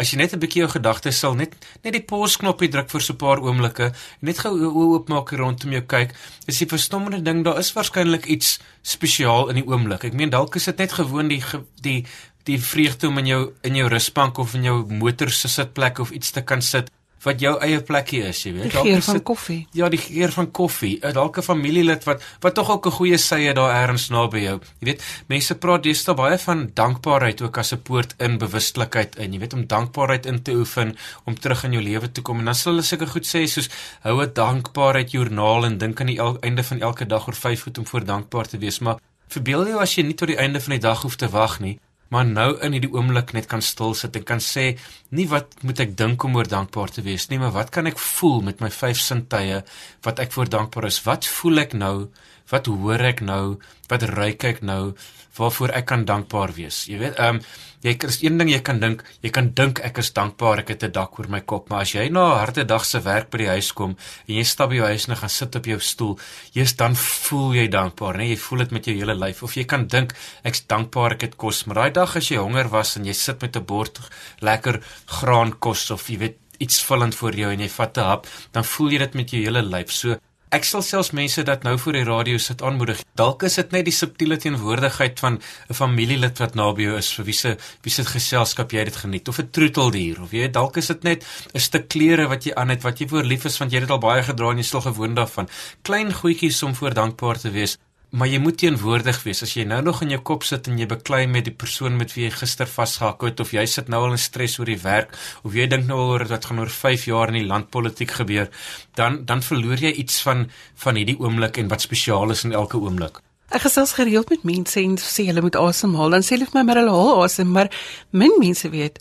As 0.00 0.10
jy 0.14 0.16
net 0.16 0.32
'n 0.32 0.40
bietjie 0.40 0.62
jou 0.62 0.70
gedagtes 0.72 1.18
sal 1.20 1.34
net 1.36 1.52
net 1.84 1.92
die 1.92 2.06
pause 2.12 2.38
knoppie 2.40 2.70
druk 2.72 2.88
vir 2.88 3.02
so 3.04 3.12
'n 3.12 3.20
paar 3.20 3.42
oomblikke 3.44 3.86
en 3.92 4.24
net 4.24 4.38
gou 4.38 4.52
oopmaak 4.56 5.32
rondom 5.36 5.72
jou 5.72 5.82
kyk, 5.82 6.14
is 6.46 6.58
die 6.58 6.66
verstommende 6.66 7.20
ding 7.22 7.44
daar 7.44 7.58
is 7.58 7.72
waarskynlik 7.72 8.24
iets 8.24 8.60
spesiaal 8.82 9.50
in 9.50 9.56
die 9.60 9.68
oomblik. 9.68 10.04
Ek 10.04 10.14
meen 10.14 10.30
dalk 10.30 10.56
is 10.56 10.64
dit 10.64 10.78
net 10.78 10.92
gewoon 10.92 11.28
die 11.28 11.44
die 11.82 12.06
die 12.44 12.58
vreugde 12.58 13.08
om 13.08 13.18
in 13.18 13.26
jou 13.26 13.52
in 13.62 13.74
jou 13.76 13.88
rusbank 13.88 14.38
of 14.38 14.54
in 14.54 14.64
jou 14.64 14.86
motor 14.88 15.30
se 15.30 15.48
sitplek 15.48 15.98
of 15.98 16.10
iets 16.10 16.30
te 16.30 16.42
kan 16.42 16.62
sit 16.62 16.90
wat 17.24 17.40
jou 17.42 17.52
eie 17.64 17.80
plekkie 17.84 18.22
is, 18.28 18.40
jy 18.46 18.52
weet. 18.56 18.72
Dalk 18.72 18.88
is 18.88 19.08
dit 19.12 19.24
koffie. 19.26 19.58
Ja, 19.76 19.88
die 19.92 20.00
geur 20.00 20.32
van 20.32 20.50
koffie. 20.56 20.94
Dalk 21.00 21.38
'n 21.38 21.42
familielid 21.42 22.04
wat 22.04 22.22
wat 22.40 22.54
tog 22.54 22.70
ook 22.70 22.86
'n 22.86 22.96
goeie 22.98 23.18
sye 23.18 23.52
daar 23.54 23.74
ergens 23.82 24.08
naby 24.08 24.38
jou. 24.38 24.60
Jy 24.80 24.86
weet, 24.86 25.02
mense 25.28 25.54
praat 25.54 25.82
deesdae 25.82 26.14
baie 26.14 26.38
van 26.38 26.70
dankbaarheid 26.74 27.42
ook 27.42 27.58
as 27.58 27.72
'n 27.72 27.82
poort 27.82 28.14
in 28.18 28.38
bewustelikheid 28.38 29.16
in. 29.16 29.32
Jy 29.32 29.38
weet 29.38 29.52
om 29.52 29.66
dankbaarheid 29.66 30.26
in 30.26 30.42
te 30.42 30.52
oefen 30.52 30.96
om 31.24 31.34
terug 31.34 31.64
in 31.64 31.72
jou 31.72 31.82
lewe 31.82 32.12
te 32.12 32.22
kom. 32.22 32.38
En 32.38 32.44
dan 32.44 32.54
sal 32.54 32.72
hulle 32.72 32.84
seker 32.84 33.06
goed 33.06 33.26
sê 33.26 33.46
soos 33.46 33.68
hou 34.00 34.22
'n 34.22 34.32
dankbaarheid 34.32 35.10
joernaal 35.10 35.64
en 35.64 35.78
dink 35.78 36.00
aan 36.00 36.06
die 36.06 36.20
einde 36.40 36.64
van 36.64 36.80
elke 36.80 37.06
dag 37.06 37.26
oor 37.26 37.34
5 37.34 37.62
goed 37.62 37.78
om 37.78 37.86
voor 37.86 38.04
dankbaar 38.04 38.46
te 38.46 38.58
wees. 38.58 38.78
Maar 38.78 38.98
verbeel 39.28 39.66
jou 39.66 39.80
as 39.80 39.94
jy 39.94 40.02
nie 40.02 40.14
tot 40.14 40.28
die 40.28 40.38
einde 40.38 40.60
van 40.60 40.70
die 40.70 40.80
dag 40.80 41.02
hoef 41.02 41.16
te 41.16 41.28
wag 41.28 41.60
nie 41.60 41.78
maar 42.10 42.26
nou 42.26 42.48
in 42.66 42.74
hierdie 42.74 42.92
oomblik 42.92 43.32
net 43.36 43.46
kan 43.50 43.62
stil 43.62 43.94
sit 43.94 44.16
en 44.18 44.26
kan 44.26 44.42
sê 44.42 44.66
nie 45.14 45.26
wat 45.30 45.54
moet 45.62 45.80
ek 45.86 45.96
dink 45.98 46.24
om 46.26 46.36
oor 46.36 46.48
dankbaar 46.50 46.90
te 46.94 47.04
wees 47.06 47.28
nie 47.30 47.38
maar 47.38 47.54
wat 47.54 47.70
kan 47.74 47.86
ek 47.90 47.98
voel 48.02 48.40
met 48.50 48.60
my 48.60 48.70
vyf 48.74 48.98
sintuie 48.98 49.62
wat 50.04 50.20
ek 50.22 50.32
voor 50.32 50.50
dankbaar 50.50 50.88
is? 50.90 51.00
Wat 51.04 51.26
voel 51.26 51.64
ek 51.64 51.74
nou? 51.78 52.10
Wat 52.50 52.66
hoor 52.66 53.02
ek 53.10 53.22
nou? 53.24 53.58
Wat 53.90 54.06
ruik 54.10 54.44
ek 54.44 54.62
nou 54.66 54.94
waarvoor 55.38 55.72
ek 55.78 55.86
kan 55.88 56.04
dankbaar 56.04 56.54
wees? 56.56 56.84
Jy 56.90 57.00
weet 57.04 57.18
ehm 57.18 57.40
um, 57.40 57.44
jy 57.82 57.96
is 58.04 58.22
een 58.22 58.38
ding 58.38 58.50
jy 58.50 58.60
kan 58.60 58.80
dink 58.80 59.04
jy 59.22 59.30
kan 59.30 59.50
dink 59.54 59.80
ek 59.80 59.98
is 59.98 60.12
dankbaar 60.12 60.60
ek 60.60 60.68
het 60.68 60.84
'n 60.84 60.92
dak 60.92 61.18
oor 61.18 61.28
my 61.28 61.40
kop 61.40 61.70
maar 61.70 61.80
as 61.80 61.94
jy 61.94 62.08
na 62.08 62.34
'n 62.34 62.38
harde 62.38 62.64
dag 62.64 62.84
se 62.84 63.00
werk 63.00 63.30
by 63.30 63.38
die 63.38 63.48
huis 63.48 63.72
kom 63.72 63.96
en 64.28 64.34
jy 64.34 64.44
stap 64.44 64.70
by 64.70 64.76
jou 64.76 64.86
huis 64.86 65.08
en 65.08 65.16
gaan 65.16 65.28
sit 65.28 65.56
op 65.56 65.64
jou 65.64 65.80
stoel 65.80 66.18
jy's 66.52 66.76
dan 66.76 66.94
voel 66.94 67.54
jy 67.54 67.68
dankbaar 67.68 68.16
nê 68.16 68.30
jy 68.30 68.36
voel 68.36 68.58
dit 68.64 68.70
met 68.76 68.84
jou 68.84 68.96
hele 68.96 69.14
lyf. 69.14 69.42
Of 69.42 69.56
jy 69.56 69.64
kan 69.64 69.86
dink 69.86 70.14
ek's 70.44 70.64
dankbaar 70.66 71.16
ek 71.16 71.26
het 71.28 71.36
kos 71.36 71.64
maar 71.66 71.82
daai 71.82 71.92
dag 72.00 72.16
as 72.16 72.30
jy 72.30 72.36
honger 72.36 72.68
was 72.68 72.96
en 72.96 73.04
jy 73.04 73.14
sit 73.14 73.42
met 73.42 73.56
'n 73.56 73.64
bord 73.64 74.00
lekker 74.40 74.80
graankos 75.06 75.90
of 75.90 76.08
jy 76.08 76.18
weet 76.18 76.36
iets 76.60 76.82
vullend 76.84 77.14
voor 77.14 77.34
jou 77.34 77.50
en 77.52 77.60
jy 77.60 77.68
vat 77.68 77.98
'n 77.98 78.08
hap 78.10 78.26
dan 78.52 78.64
voel 78.64 78.90
jy 78.92 78.98
dit 78.98 79.14
met 79.14 79.30
jou 79.30 79.42
hele 79.42 79.62
lyf. 79.62 79.90
So 79.92 80.16
Ek 80.50 80.64
sal 80.66 80.82
selfs 80.82 81.12
mense 81.14 81.44
dat 81.46 81.62
nou 81.62 81.76
voor 81.78 81.94
die 81.94 82.06
radio 82.08 82.38
sit 82.42 82.62
aanmoedig. 82.66 83.04
Dalk 83.14 83.44
is 83.46 83.54
dit 83.60 83.70
net 83.70 83.84
die 83.86 83.94
subtiele 83.94 84.34
teenwoordigheid 84.42 85.20
van 85.22 85.38
'n 85.38 85.74
familielid 85.78 86.40
wat 86.42 86.56
naby 86.58 86.82
jou 86.82 86.96
is 86.98 87.12
vir 87.14 87.24
wie 87.24 87.38
se 87.38 87.56
wie 87.82 87.92
se 87.92 88.04
geselskap 88.04 88.72
jy 88.72 88.84
dit 88.84 88.96
geniet 88.96 89.28
of 89.28 89.38
'n 89.38 89.50
troeteldier 89.50 90.20
of 90.22 90.32
jy 90.32 90.50
dalk 90.50 90.76
is 90.76 90.88
dit 90.88 91.02
net 91.04 91.24
'n 91.54 91.58
stuk 91.58 91.88
klere 91.88 92.26
wat 92.26 92.44
jy 92.44 92.52
aan 92.54 92.68
het 92.68 92.82
wat 92.82 92.98
jy 92.98 93.06
voor 93.08 93.22
lief 93.22 93.44
is 93.44 93.58
want 93.58 93.70
jy 93.70 93.78
het 93.78 93.88
dit 93.88 93.94
al 93.94 94.02
baie 94.02 94.22
gedra 94.22 94.50
en 94.50 94.56
jy 94.56 94.66
is 94.66 94.74
al 94.74 94.80
gewoond 94.80 95.16
daarvan. 95.16 95.48
Klein 95.82 96.12
goedjies 96.12 96.62
om 96.62 96.74
voor 96.74 96.94
dankbaar 96.94 97.38
te 97.38 97.50
wees. 97.50 97.78
Maar 98.10 98.26
jy 98.26 98.40
moet 98.42 98.56
teenwoordig 98.58 99.20
wees. 99.22 99.42
As 99.46 99.52
jy 99.54 99.62
nou 99.70 99.78
nog 99.86 100.00
in 100.02 100.10
jou 100.10 100.18
kop 100.26 100.42
sit 100.42 100.66
en 100.66 100.78
jy 100.80 100.88
beklei 100.90 101.28
met 101.30 101.46
die 101.46 101.54
persoon 101.54 101.94
met 101.98 102.10
wie 102.16 102.24
jy 102.24 102.32
gister 102.34 102.66
vasgehak 102.66 103.22
het 103.22 103.42
of 103.42 103.52
jy 103.54 103.62
sit 103.70 103.90
nou 103.92 104.00
al 104.02 104.16
in 104.16 104.22
stres 104.22 104.58
oor 104.58 104.66
die 104.66 104.80
werk 104.82 105.14
of 105.46 105.54
jy 105.54 105.68
dink 105.70 105.86
nou 105.86 106.00
al 106.02 106.14
oor 106.16 106.26
wat 106.32 106.48
gaan 106.50 106.58
oor 106.58 106.72
5 106.74 107.06
jaar 107.06 107.30
in 107.30 107.38
die 107.38 107.46
landpolitiek 107.46 108.16
gebeur, 108.18 108.50
dan 108.98 109.22
dan 109.30 109.46
verloor 109.46 109.78
jy 109.78 109.94
iets 110.02 110.18
van 110.26 110.48
van 110.82 110.98
hierdie 110.98 111.20
oomblik 111.22 111.62
en 111.62 111.70
wat 111.70 111.86
spesiaal 111.86 112.34
is 112.34 112.42
in 112.48 112.52
elke 112.52 112.82
oomblik. 112.82 113.22
Ek 113.50 113.62
gesels 113.62 113.94
gereeld 113.94 114.30
met 114.30 114.42
mense 114.46 114.78
en 114.82 114.98
sê 114.98 115.30
hulle 115.30 115.42
moet 115.42 115.56
asemhaal. 115.58 116.10
Dan 116.18 116.26
sê 116.26 116.34
hulle 116.34 116.50
vir 116.50 116.58
my 116.58 116.66
maar 116.66 116.82
hulle 116.82 116.98
haal 116.98 117.24
asem, 117.24 117.50
maar 117.50 117.70
min 118.10 118.34
mense 118.42 118.70
weet 118.74 118.98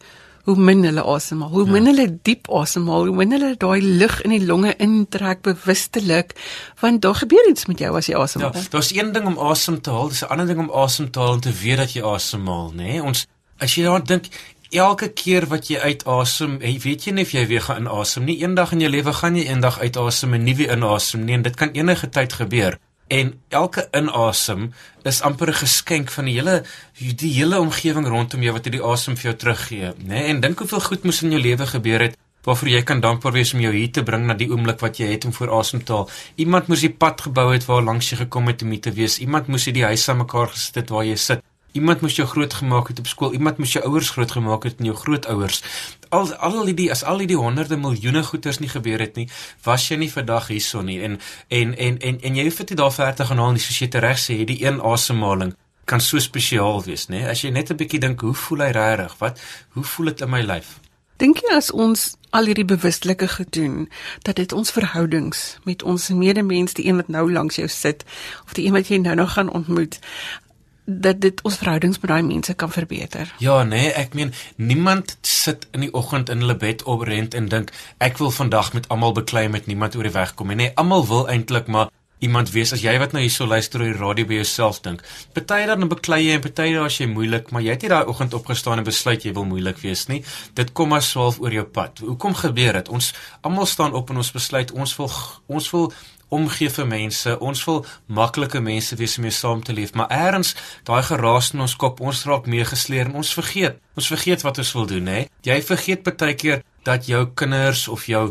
hoe 0.49 0.57
min 0.69 0.83
hulle 0.87 1.03
asemhaal, 1.13 1.51
hoe 1.53 1.65
ja. 1.65 1.71
min 1.75 1.89
hulle 1.91 2.05
diep 2.27 2.49
asemhaal, 2.59 3.07
hoe 3.09 3.15
min 3.15 3.35
hulle 3.35 3.53
daai 3.61 3.79
lug 4.01 4.19
in 4.25 4.33
die 4.33 4.41
longe 4.45 4.73
intrek 4.81 5.43
bewustelik, 5.45 6.35
want 6.81 7.03
daar 7.05 7.17
gebeur 7.21 7.49
iets 7.51 7.69
met 7.69 7.83
jou 7.85 7.91
as 7.99 8.09
jy 8.09 8.17
asemhaal. 8.19 8.55
Ja, 8.57 8.69
daar's 8.75 8.93
een 8.95 9.11
ding 9.15 9.27
om 9.29 9.39
asem 9.51 9.81
te 9.81 9.93
haal, 9.95 10.09
dis 10.13 10.23
'n 10.25 10.31
ander 10.33 10.47
ding 10.49 10.61
om 10.65 10.71
asem 10.83 11.11
te 11.11 11.19
haal 11.19 11.37
en 11.37 11.45
te 11.47 11.53
weet 11.63 11.77
dat 11.77 11.93
jy 11.93 12.03
asemhaal, 12.03 12.71
nê? 12.73 12.93
Nee? 12.93 13.03
Ons 13.03 13.27
as 13.59 13.75
jy 13.75 13.83
daaraan 13.83 14.05
dink 14.05 14.31
Elke 14.69 15.07
keer 15.09 15.47
wat 15.49 15.65
jy 15.67 15.79
uitasem, 15.81 16.59
hey, 16.61 16.77
weet 16.83 17.07
jy 17.07 17.11
nie 17.11 17.23
of 17.25 17.31
jy 17.33 17.47
weer 17.49 17.61
gaan 17.61 17.81
inasem 17.81 18.23
nie. 18.23 18.35
Eendag 18.37 18.71
in 18.71 18.83
jou 18.83 18.91
lewe 18.91 19.13
gaan 19.13 19.35
jy 19.35 19.47
eendag 19.49 19.79
uitasem 19.79 20.33
en 20.33 20.43
nie 20.43 20.53
weer 20.55 20.75
inasem 20.75 21.23
nie 21.25 21.33
en 21.33 21.41
dit 21.41 21.55
kan 21.55 21.73
enige 21.73 22.09
tyd 22.09 22.33
gebeur 22.33 22.77
en 23.09 23.33
elke 23.49 23.87
inasem 23.97 24.69
is 25.03 25.21
amper 25.21 25.49
'n 25.49 25.61
geskenk 25.65 26.11
van 26.11 26.25
die 26.25 26.35
hele 26.37 26.63
die 26.97 27.33
hele 27.33 27.59
omgewing 27.59 28.07
rondom 28.07 28.41
jou 28.41 28.53
wat 28.53 28.65
hierdie 28.65 28.83
asem 28.83 29.17
vir 29.17 29.31
jou 29.31 29.35
teruggee, 29.35 29.93
né? 29.97 30.07
Nee? 30.07 30.23
En 30.23 30.39
dink 30.39 30.59
hoeveel 30.59 30.79
goed 30.79 31.03
moes 31.03 31.23
in 31.23 31.31
jou 31.31 31.41
lewe 31.41 31.65
gebeur 31.65 31.99
het 31.99 32.17
waarvoor 32.43 32.69
jy 32.69 32.83
kan 32.83 33.01
dankbaar 33.03 33.35
wees 33.35 33.53
om 33.53 33.59
jou 33.59 33.73
hier 33.73 33.91
te 33.91 34.03
bring 34.03 34.25
na 34.25 34.33
die 34.33 34.49
oomblik 34.49 34.79
wat 34.79 34.97
jy 34.97 35.11
het 35.11 35.25
om 35.25 35.33
voor 35.33 35.51
asem 35.59 35.83
te 35.83 35.93
haal. 35.93 36.09
Iemand 36.35 36.67
moes 36.67 36.85
die 36.85 36.93
pad 36.93 37.21
gebou 37.21 37.51
het 37.53 37.65
waar 37.65 37.83
langs 37.83 38.09
jy 38.11 38.17
gekom 38.23 38.47
het 38.47 38.61
om 38.61 38.71
hier 38.71 38.81
te 38.81 38.91
wees. 38.95 39.19
Iemand 39.19 39.47
moes 39.47 39.65
hierdie 39.65 39.83
huis 39.83 40.09
aan 40.09 40.23
mekaar 40.23 40.47
gesit 40.53 40.75
het 40.75 40.89
waar 40.89 41.05
jy 41.05 41.15
sit. 41.15 41.43
Iemand 41.71 42.01
moes 42.01 42.15
jou 42.15 42.27
grootgemaak 42.27 42.87
het 42.87 42.99
op 42.99 43.07
skool, 43.07 43.33
iemand 43.33 43.57
moes 43.57 43.73
jou 43.75 43.83
ouers 43.85 44.09
grootgemaak 44.09 44.63
het 44.63 44.79
en 44.79 44.89
jou 44.89 44.95
grootouers. 44.97 45.61
Al 46.09 46.33
al 46.33 46.65
hierdie 46.65 46.89
as 46.91 47.03
al 47.03 47.21
hierdie 47.21 47.37
honderde 47.37 47.77
miljoene 47.77 48.23
goeters 48.23 48.59
nie 48.59 48.69
gebeur 48.69 48.99
het 48.99 49.15
nie, 49.15 49.27
was 49.63 49.85
jy 49.89 49.99
nie 50.01 50.11
vandag 50.11 50.49
hierson 50.49 50.85
nie. 50.89 50.99
En 51.05 51.19
en 51.47 51.77
en 51.77 51.99
en 51.99 52.21
en 52.21 52.35
jy 52.35 52.43
hoef 52.49 52.61
dit 52.63 52.77
daar 52.77 52.93
ver 52.93 53.15
te 53.15 53.25
gaan 53.25 53.37
haal 53.37 53.53
nie, 53.53 53.61
soos 53.61 53.79
jy 53.79 53.87
tereg 53.87 54.17
sê, 54.17 54.41
die 54.45 54.63
een 54.65 54.81
asemhaling 54.81 55.53
kan 55.89 56.01
so 56.01 56.19
spesiaal 56.21 56.83
wees, 56.85 57.07
nê? 57.09 57.23
As 57.29 57.41
jy 57.41 57.49
net 57.51 57.71
'n 57.71 57.77
bietjie 57.77 57.99
dink, 57.99 58.21
hoe 58.21 58.33
voel 58.33 58.65
hy 58.65 58.71
regtig? 58.71 59.17
Wat 59.19 59.39
hoe 59.73 59.83
voel 59.83 60.05
dit 60.05 60.21
in 60.21 60.29
my 60.29 60.41
lyf? 60.41 60.79
Dink 61.17 61.41
jy 61.43 61.55
as 61.55 61.71
ons 61.71 62.15
al 62.29 62.45
hierdie 62.45 62.65
bewustelike 62.65 63.27
gedoen 63.27 63.89
dat 64.23 64.35
dit 64.35 64.53
ons 64.53 64.71
verhoudings 64.71 65.57
met 65.63 65.83
ons 65.83 66.09
medemens, 66.09 66.73
die 66.73 66.85
een 66.87 66.95
wat 66.95 67.07
nou 67.07 67.31
langs 67.31 67.55
jou 67.55 67.67
sit 67.67 68.05
of 68.45 68.53
die 68.53 68.65
een 68.65 68.73
wat 68.77 68.87
jy 68.87 68.97
nou 68.97 69.15
nog 69.15 69.33
gaan 69.33 69.49
ontmoet, 69.51 69.99
dat 70.89 71.21
dit 71.21 71.41
ons 71.41 71.57
verhoudings 71.57 71.99
met 72.01 72.09
daai 72.09 72.23
mense 72.23 72.53
kan 72.53 72.71
verbeter. 72.71 73.33
Ja, 73.37 73.63
nee, 73.63 73.91
ek 73.93 74.13
meen 74.17 74.33
niemand 74.55 75.17
sit 75.21 75.67
in 75.71 75.85
die 75.85 75.93
oggend 75.93 76.29
in 76.29 76.41
hulle 76.41 76.57
bed 76.57 76.83
oprent 76.83 77.37
en 77.37 77.49
dink 77.51 77.71
ek 77.97 78.17
wil 78.17 78.31
vandag 78.33 78.73
met 78.73 78.89
almal 78.89 79.13
beklei 79.13 79.47
met 79.47 79.69
niemand 79.69 79.95
oor 79.95 80.09
die 80.09 80.15
weg 80.15 80.33
kom 80.33 80.49
nie. 80.49 80.57
Nee, 80.59 80.71
almal 80.75 81.05
wil 81.07 81.29
eintlik 81.29 81.67
maar 81.67 81.93
iemand 82.19 82.51
wees 82.51 82.73
as 82.75 82.83
jy 82.83 82.95
wat 82.99 83.13
nou 83.15 83.23
hierso 83.23 83.47
luister 83.47 83.83
op 83.83 83.89
die 83.89 83.97
radio 83.97 84.27
by 84.29 84.39
jouself 84.41 84.81
dink. 84.85 85.03
Party 85.35 85.63
dan 85.69 85.87
beklei 85.91 86.21
jy 86.25 86.37
en 86.37 86.43
party 86.43 86.69
dan 86.75 86.85
as 86.89 86.99
jy 86.99 87.07
moeilik, 87.11 87.51
maar 87.55 87.63
jy 87.63 87.75
het 87.75 87.85
nie 87.85 87.91
daai 87.93 88.11
oggend 88.11 88.35
opgestaan 88.37 88.81
en 88.81 88.87
besluit 88.87 89.25
jy 89.25 89.33
wil 89.37 89.47
moeilik 89.49 89.79
wees 89.83 90.07
nie. 90.11 90.21
Dit 90.59 90.73
kom 90.77 90.91
maar 90.93 91.05
swaalf 91.05 91.39
oor 91.43 91.55
jou 91.55 91.65
pad. 91.65 92.03
Hoekom 92.05 92.37
gebeur 92.39 92.79
dit? 92.81 92.93
Ons 92.93 93.13
almal 93.41 93.69
staan 93.69 93.95
op 93.97 94.11
en 94.11 94.23
ons 94.23 94.31
besluit 94.35 94.71
ons 94.75 94.95
wil 94.99 95.11
ons 95.47 95.73
wil 95.73 95.91
omgee 96.29 96.69
vir 96.69 96.87
mense. 96.87 97.35
Ons 97.41 97.63
wil 97.65 97.79
maklike 98.05 98.61
mense 98.61 98.95
wees 98.99 99.17
om 99.17 99.25
mee 99.25 99.33
saam 99.33 99.63
te 99.65 99.73
leef, 99.73 99.95
maar 99.97 100.11
eers 100.13 100.55
daai 100.87 101.01
geraas 101.07 101.53
in 101.55 101.65
ons 101.65 101.75
kop, 101.79 102.01
ons 102.05 102.25
raak 102.29 102.45
meegesleer 102.49 103.09
en 103.09 103.19
ons 103.23 103.33
vergeet. 103.39 103.79
Ons 103.97 104.11
vergeet 104.13 104.45
wat 104.45 104.61
ons 104.61 104.73
wil 104.77 104.89
doen, 104.93 105.09
hè. 105.09 105.23
Jy 105.47 105.61
vergeet 105.65 106.05
baie 106.05 106.35
keer 106.37 106.61
dat 106.89 107.07
jou 107.09 107.21
kinders 107.37 107.87
of 107.87 108.07
jou 108.09 108.23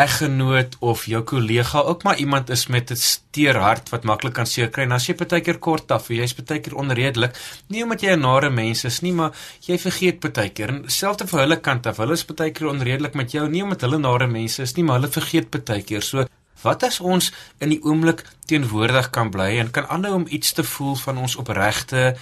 eggenoot 0.00 0.74
of 0.80 1.04
jou 1.06 1.20
kollega 1.22 1.82
ook 1.86 2.02
maar 2.02 2.18
iemand 2.18 2.50
is 2.50 2.66
met 2.66 2.90
'n 2.90 2.96
steer 2.96 3.56
hart 3.56 3.90
wat 3.90 4.04
maklik 4.04 4.34
kan 4.34 4.46
seer 4.46 4.70
kry. 4.70 4.82
En 4.82 4.92
as 4.92 5.06
jy 5.06 5.14
baie 5.14 5.40
keer 5.40 5.58
kort 5.58 5.90
af, 5.90 6.08
jy's 6.08 6.34
baie 6.34 6.60
keer 6.60 6.74
onredelik, 6.74 7.34
nie 7.68 7.82
omdat 7.82 8.00
jy 8.02 8.12
'n 8.16 8.20
nare 8.20 8.50
mens 8.50 8.84
is 8.84 9.00
nie, 9.00 9.12
maar 9.12 9.32
jy 9.60 9.78
vergeet 9.78 10.20
baie 10.20 10.50
keer. 10.50 10.68
En 10.68 10.84
selfs 10.86 11.30
vir 11.30 11.40
hulle 11.40 11.60
kant 11.60 11.86
af, 11.86 11.96
hulle 11.96 12.12
is 12.12 12.24
baie 12.24 12.50
keer 12.50 12.68
onredelik 12.68 13.14
met 13.14 13.30
jou, 13.32 13.48
nie 13.48 13.62
omdat 13.62 13.80
hulle 13.80 13.98
nare 13.98 14.26
mense 14.26 14.62
is 14.62 14.74
nie, 14.74 14.84
maar 14.84 15.00
hulle 15.00 15.12
vergeet 15.12 15.50
baie 15.50 15.82
keer. 15.82 16.02
So 16.02 16.26
Wat 16.64 16.82
as 16.82 17.00
ons 17.00 17.32
in 17.60 17.74
die 17.74 17.80
oomblik 17.84 18.22
teenwoordig 18.48 19.10
kan 19.12 19.30
bly 19.30 19.58
en 19.60 19.70
kan 19.70 19.88
aanhou 19.92 20.14
om 20.14 20.26
iets 20.28 20.52
te 20.56 20.64
voel 20.64 20.94
van 20.96 21.18
ons 21.18 21.36
opregte 21.36 22.14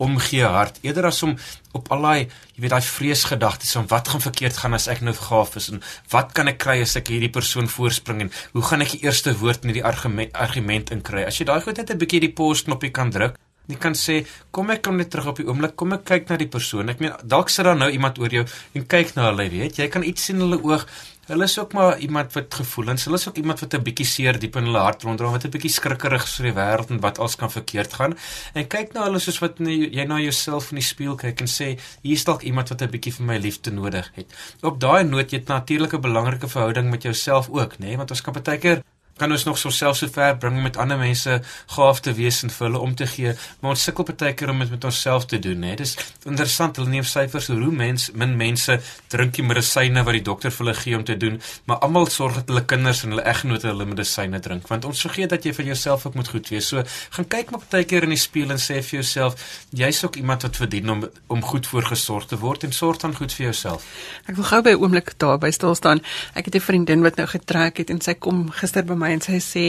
omgee 0.00 0.46
hart. 0.46 0.80
Eerder 0.82 1.10
as 1.10 1.22
om 1.26 1.36
op 1.76 1.90
al 1.94 2.06
daai 2.06 2.20
jy 2.54 2.64
weet 2.64 2.72
daai 2.74 2.86
vreesgedagtes 2.86 3.76
van 3.78 3.90
wat 3.92 4.08
gaan 4.12 4.24
verkeerd 4.24 4.56
gaan 4.62 4.74
as 4.78 4.88
ek 4.92 5.04
nou 5.06 5.14
gaaf 5.16 5.54
is 5.60 5.68
en 5.74 5.84
wat 6.14 6.32
kan 6.36 6.50
ek 6.50 6.58
kry 6.64 6.80
as 6.84 6.96
ek 6.98 7.12
hierdie 7.12 7.32
persoon 7.32 7.68
voorspring 7.70 8.24
en 8.24 8.32
hoe 8.56 8.64
gaan 8.70 8.82
ek 8.86 8.96
die 8.96 9.04
eerste 9.06 9.36
woord 9.42 9.68
in 9.68 9.76
die 9.76 9.84
argument 9.84 10.34
argument 10.34 10.90
inkry? 10.96 11.26
As 11.28 11.38
jy 11.38 11.46
daai 11.52 11.60
goed 11.62 11.78
net 11.78 11.92
'n 11.92 12.00
bietjie 12.00 12.24
die 12.26 12.34
pause 12.34 12.64
knoppie 12.64 12.90
kan 12.90 13.14
druk 13.14 13.38
jy 13.70 13.78
kan 13.80 13.94
sê 13.98 14.20
kom 14.54 14.70
ek 14.74 14.82
kom 14.86 14.98
net 14.98 15.10
terug 15.12 15.30
op 15.30 15.40
die 15.40 15.46
oomblik. 15.46 15.76
Kom 15.78 15.94
ek 15.96 16.04
kyk 16.08 16.30
na 16.30 16.38
die 16.40 16.48
persoon. 16.50 16.90
Ek 16.92 17.00
meen 17.02 17.14
dalk 17.22 17.52
sit 17.52 17.66
daar 17.66 17.78
nou 17.78 17.90
iemand 17.92 18.18
oor 18.18 18.32
jou 18.40 18.44
en 18.74 18.86
kyk 18.94 19.14
na 19.16 19.28
hulle 19.30 19.48
weet 19.52 19.78
jy 19.80 19.88
kan 19.92 20.06
iets 20.06 20.28
sien 20.28 20.40
in 20.40 20.48
hulle 20.48 20.60
oog 20.66 20.86
Hulle 21.30 21.46
is 21.46 21.58
ook 21.58 21.72
maar 21.72 21.98
iemand 21.98 22.32
wat 22.32 22.54
gevoelens, 22.54 23.04
hulle 23.06 23.16
is 23.16 23.28
ook 23.28 23.36
iemand 23.38 23.60
wat 23.60 23.74
'n 23.74 23.82
bietjie 23.86 24.06
seer 24.06 24.38
diep 24.38 24.56
in 24.56 24.64
hulle 24.64 24.78
hart 24.78 25.02
rondom, 25.02 25.30
wat 25.30 25.44
'n 25.44 25.50
bietjie 25.50 25.70
skrikkerig 25.70 26.24
is 26.24 26.34
vir 26.34 26.44
die 26.44 26.54
wêreld 26.58 26.90
en 26.90 27.00
wat 27.00 27.18
alles 27.18 27.36
kan 27.36 27.50
verkeerd 27.50 27.92
gaan. 27.92 28.16
En 28.54 28.66
kyk 28.66 28.92
na 28.92 29.04
hulle 29.04 29.18
soos 29.18 29.38
wat 29.38 29.58
jy 29.58 30.04
na 30.04 30.18
jouself 30.18 30.70
in 30.70 30.78
die 30.82 30.84
spieël 30.84 31.14
kyk 31.14 31.40
en 31.40 31.46
sê, 31.46 31.78
hier 32.02 32.16
is 32.16 32.24
dalk 32.24 32.42
iemand 32.42 32.68
wat 32.68 32.82
'n 32.82 32.90
bietjie 32.90 33.12
vir 33.12 33.26
my 33.26 33.38
liefde 33.38 33.70
nodig 33.70 34.10
het. 34.14 34.34
Op 34.62 34.80
daai 34.80 35.04
noot 35.04 35.30
jy 35.30 35.38
het 35.38 35.46
natuurlik 35.48 35.92
'n 35.94 36.00
belangrike 36.00 36.48
verhouding 36.48 36.90
met 36.90 37.02
jouself 37.02 37.48
ook, 37.48 37.78
nê, 37.78 37.86
nee? 37.86 37.96
want 37.96 38.10
ons 38.10 38.20
kan 38.20 38.34
baie 38.34 38.58
keer 38.58 38.82
kan 39.20 39.32
ons 39.36 39.44
nog 39.44 39.58
so 39.60 39.70
self 39.74 39.98
so 40.00 40.08
ver 40.08 40.36
bring 40.40 40.62
met 40.64 40.78
ander 40.80 40.98
mense 41.00 41.40
gaaf 41.74 42.00
te 42.04 42.14
wees 42.16 42.42
en 42.46 42.52
vir 42.54 42.66
hulle 42.66 42.80
om 42.80 42.94
te 42.96 43.06
gee, 43.06 43.34
maar 43.60 43.74
ons 43.74 43.84
sukkel 43.88 44.08
baie 44.10 44.34
keer 44.34 44.52
om 44.52 44.62
dit 44.64 44.70
met 44.72 44.86
onsself 44.88 45.26
te 45.30 45.38
doen, 45.42 45.62
hè. 45.68 45.74
Dis 45.80 45.96
interessant, 46.24 46.80
hulle 46.80 46.90
neem 46.90 47.06
syfers 47.06 47.50
hoe 47.52 47.70
mens 47.70 48.08
min 48.16 48.36
mense 48.40 48.78
drink 49.12 49.36
die 49.36 49.44
medisyne 49.46 50.04
wat 50.06 50.16
die 50.16 50.24
dokter 50.26 50.54
vir 50.54 50.64
hulle 50.64 50.76
gee 50.78 50.96
om 50.98 51.04
te 51.04 51.16
doen, 51.20 51.38
maar 51.68 51.82
almal 51.86 52.08
sorg 52.12 52.40
dat 52.40 52.50
hulle 52.52 52.64
kinders 52.72 53.04
en 53.04 53.14
hulle 53.14 53.26
eggenote 53.28 53.68
hulle 53.68 53.86
medisyne 53.88 54.40
drink, 54.44 54.68
want 54.72 54.88
ons 54.88 55.04
vergeet 55.06 55.32
dat 55.34 55.46
jy 55.46 55.54
vir 55.56 55.70
jouself 55.72 56.06
ook 56.06 56.18
moet 56.18 56.32
goed 56.32 56.50
wees. 56.52 56.70
So, 56.70 56.84
gaan 57.16 57.28
kyk 57.36 57.52
maar 57.54 57.66
baie 57.70 57.86
keer 57.88 58.06
in 58.08 58.14
die 58.14 58.20
spieël 58.20 58.54
en 58.54 58.62
sê 58.62 58.80
vir 58.80 59.00
jouself, 59.00 59.38
jy's 59.76 60.02
ook 60.06 60.18
iemand 60.20 60.46
wat 60.46 60.60
verdien 60.60 60.90
om 60.90 61.06
om 61.30 61.42
goed 61.46 61.66
voorgesorg 61.70 62.26
te 62.30 62.38
word 62.40 62.64
en 62.66 62.72
sorg 62.74 63.00
dan 63.02 63.14
goed 63.16 63.32
vir 63.36 63.50
jouself. 63.50 63.86
Ek 64.26 64.36
wil 64.38 64.48
gou 64.50 64.62
by 64.62 64.74
'n 64.74 64.82
oomblik 64.82 65.14
daar 65.18 65.38
by 65.38 65.50
stil 65.50 65.74
staan. 65.74 66.00
Ek 66.34 66.44
het 66.44 66.54
'n 66.54 66.60
vriendin 66.60 67.02
wat 67.02 67.16
nou 67.16 67.26
getrek 67.26 67.78
het 67.78 67.90
en 67.90 68.00
sy 68.00 68.14
kom 68.14 68.50
gister 68.50 68.84
by 68.84 68.94
my 68.94 69.09
en 69.10 69.20
sy 69.20 69.40
sê 69.42 69.64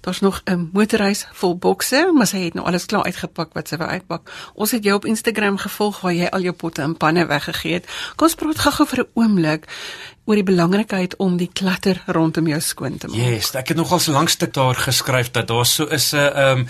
daar's 0.00 0.20
nog 0.20 0.42
'n 0.44 0.70
motorreis 0.72 1.26
vol 1.32 1.56
bokse, 1.58 2.10
maar 2.14 2.26
sy 2.26 2.44
het 2.44 2.54
nou 2.54 2.66
alles 2.66 2.86
klaar 2.86 3.04
uitgepak 3.04 3.54
wat 3.54 3.68
sy 3.68 3.76
wou 3.76 3.88
uitpak. 3.88 4.30
Ons 4.54 4.70
het 4.70 4.84
jou 4.84 4.94
op 4.94 5.04
Instagram 5.04 5.56
gevolg 5.56 6.00
waar 6.00 6.14
jy 6.14 6.26
al 6.26 6.40
jou 6.40 6.52
potte 6.52 6.82
en 6.82 6.96
panne 6.96 7.26
weggegee 7.26 7.72
het. 7.72 7.86
Kom 8.16 8.26
ons 8.26 8.34
praat 8.34 8.58
gou-gou 8.58 8.86
vir 8.86 9.00
'n 9.04 9.10
oomblik 9.14 9.66
oor 10.24 10.38
die 10.38 10.46
belangrikheid 10.46 11.16
om 11.18 11.36
die 11.40 11.50
klatter 11.52 12.02
rondom 12.06 12.46
jou 12.46 12.60
skoon 12.60 12.98
te 12.98 13.08
maak. 13.08 13.18
Yes, 13.18 13.54
ek 13.58 13.72
het 13.72 13.76
nogal 13.80 13.98
so 13.98 14.12
lank 14.12 14.30
stuk 14.30 14.52
daar 14.54 14.78
geskryf 14.78 15.32
dat 15.34 15.48
daar 15.48 15.66
so 15.66 15.86
is 15.86 16.12
'n 16.12 16.16
ehm 16.16 16.58
um, 16.58 16.66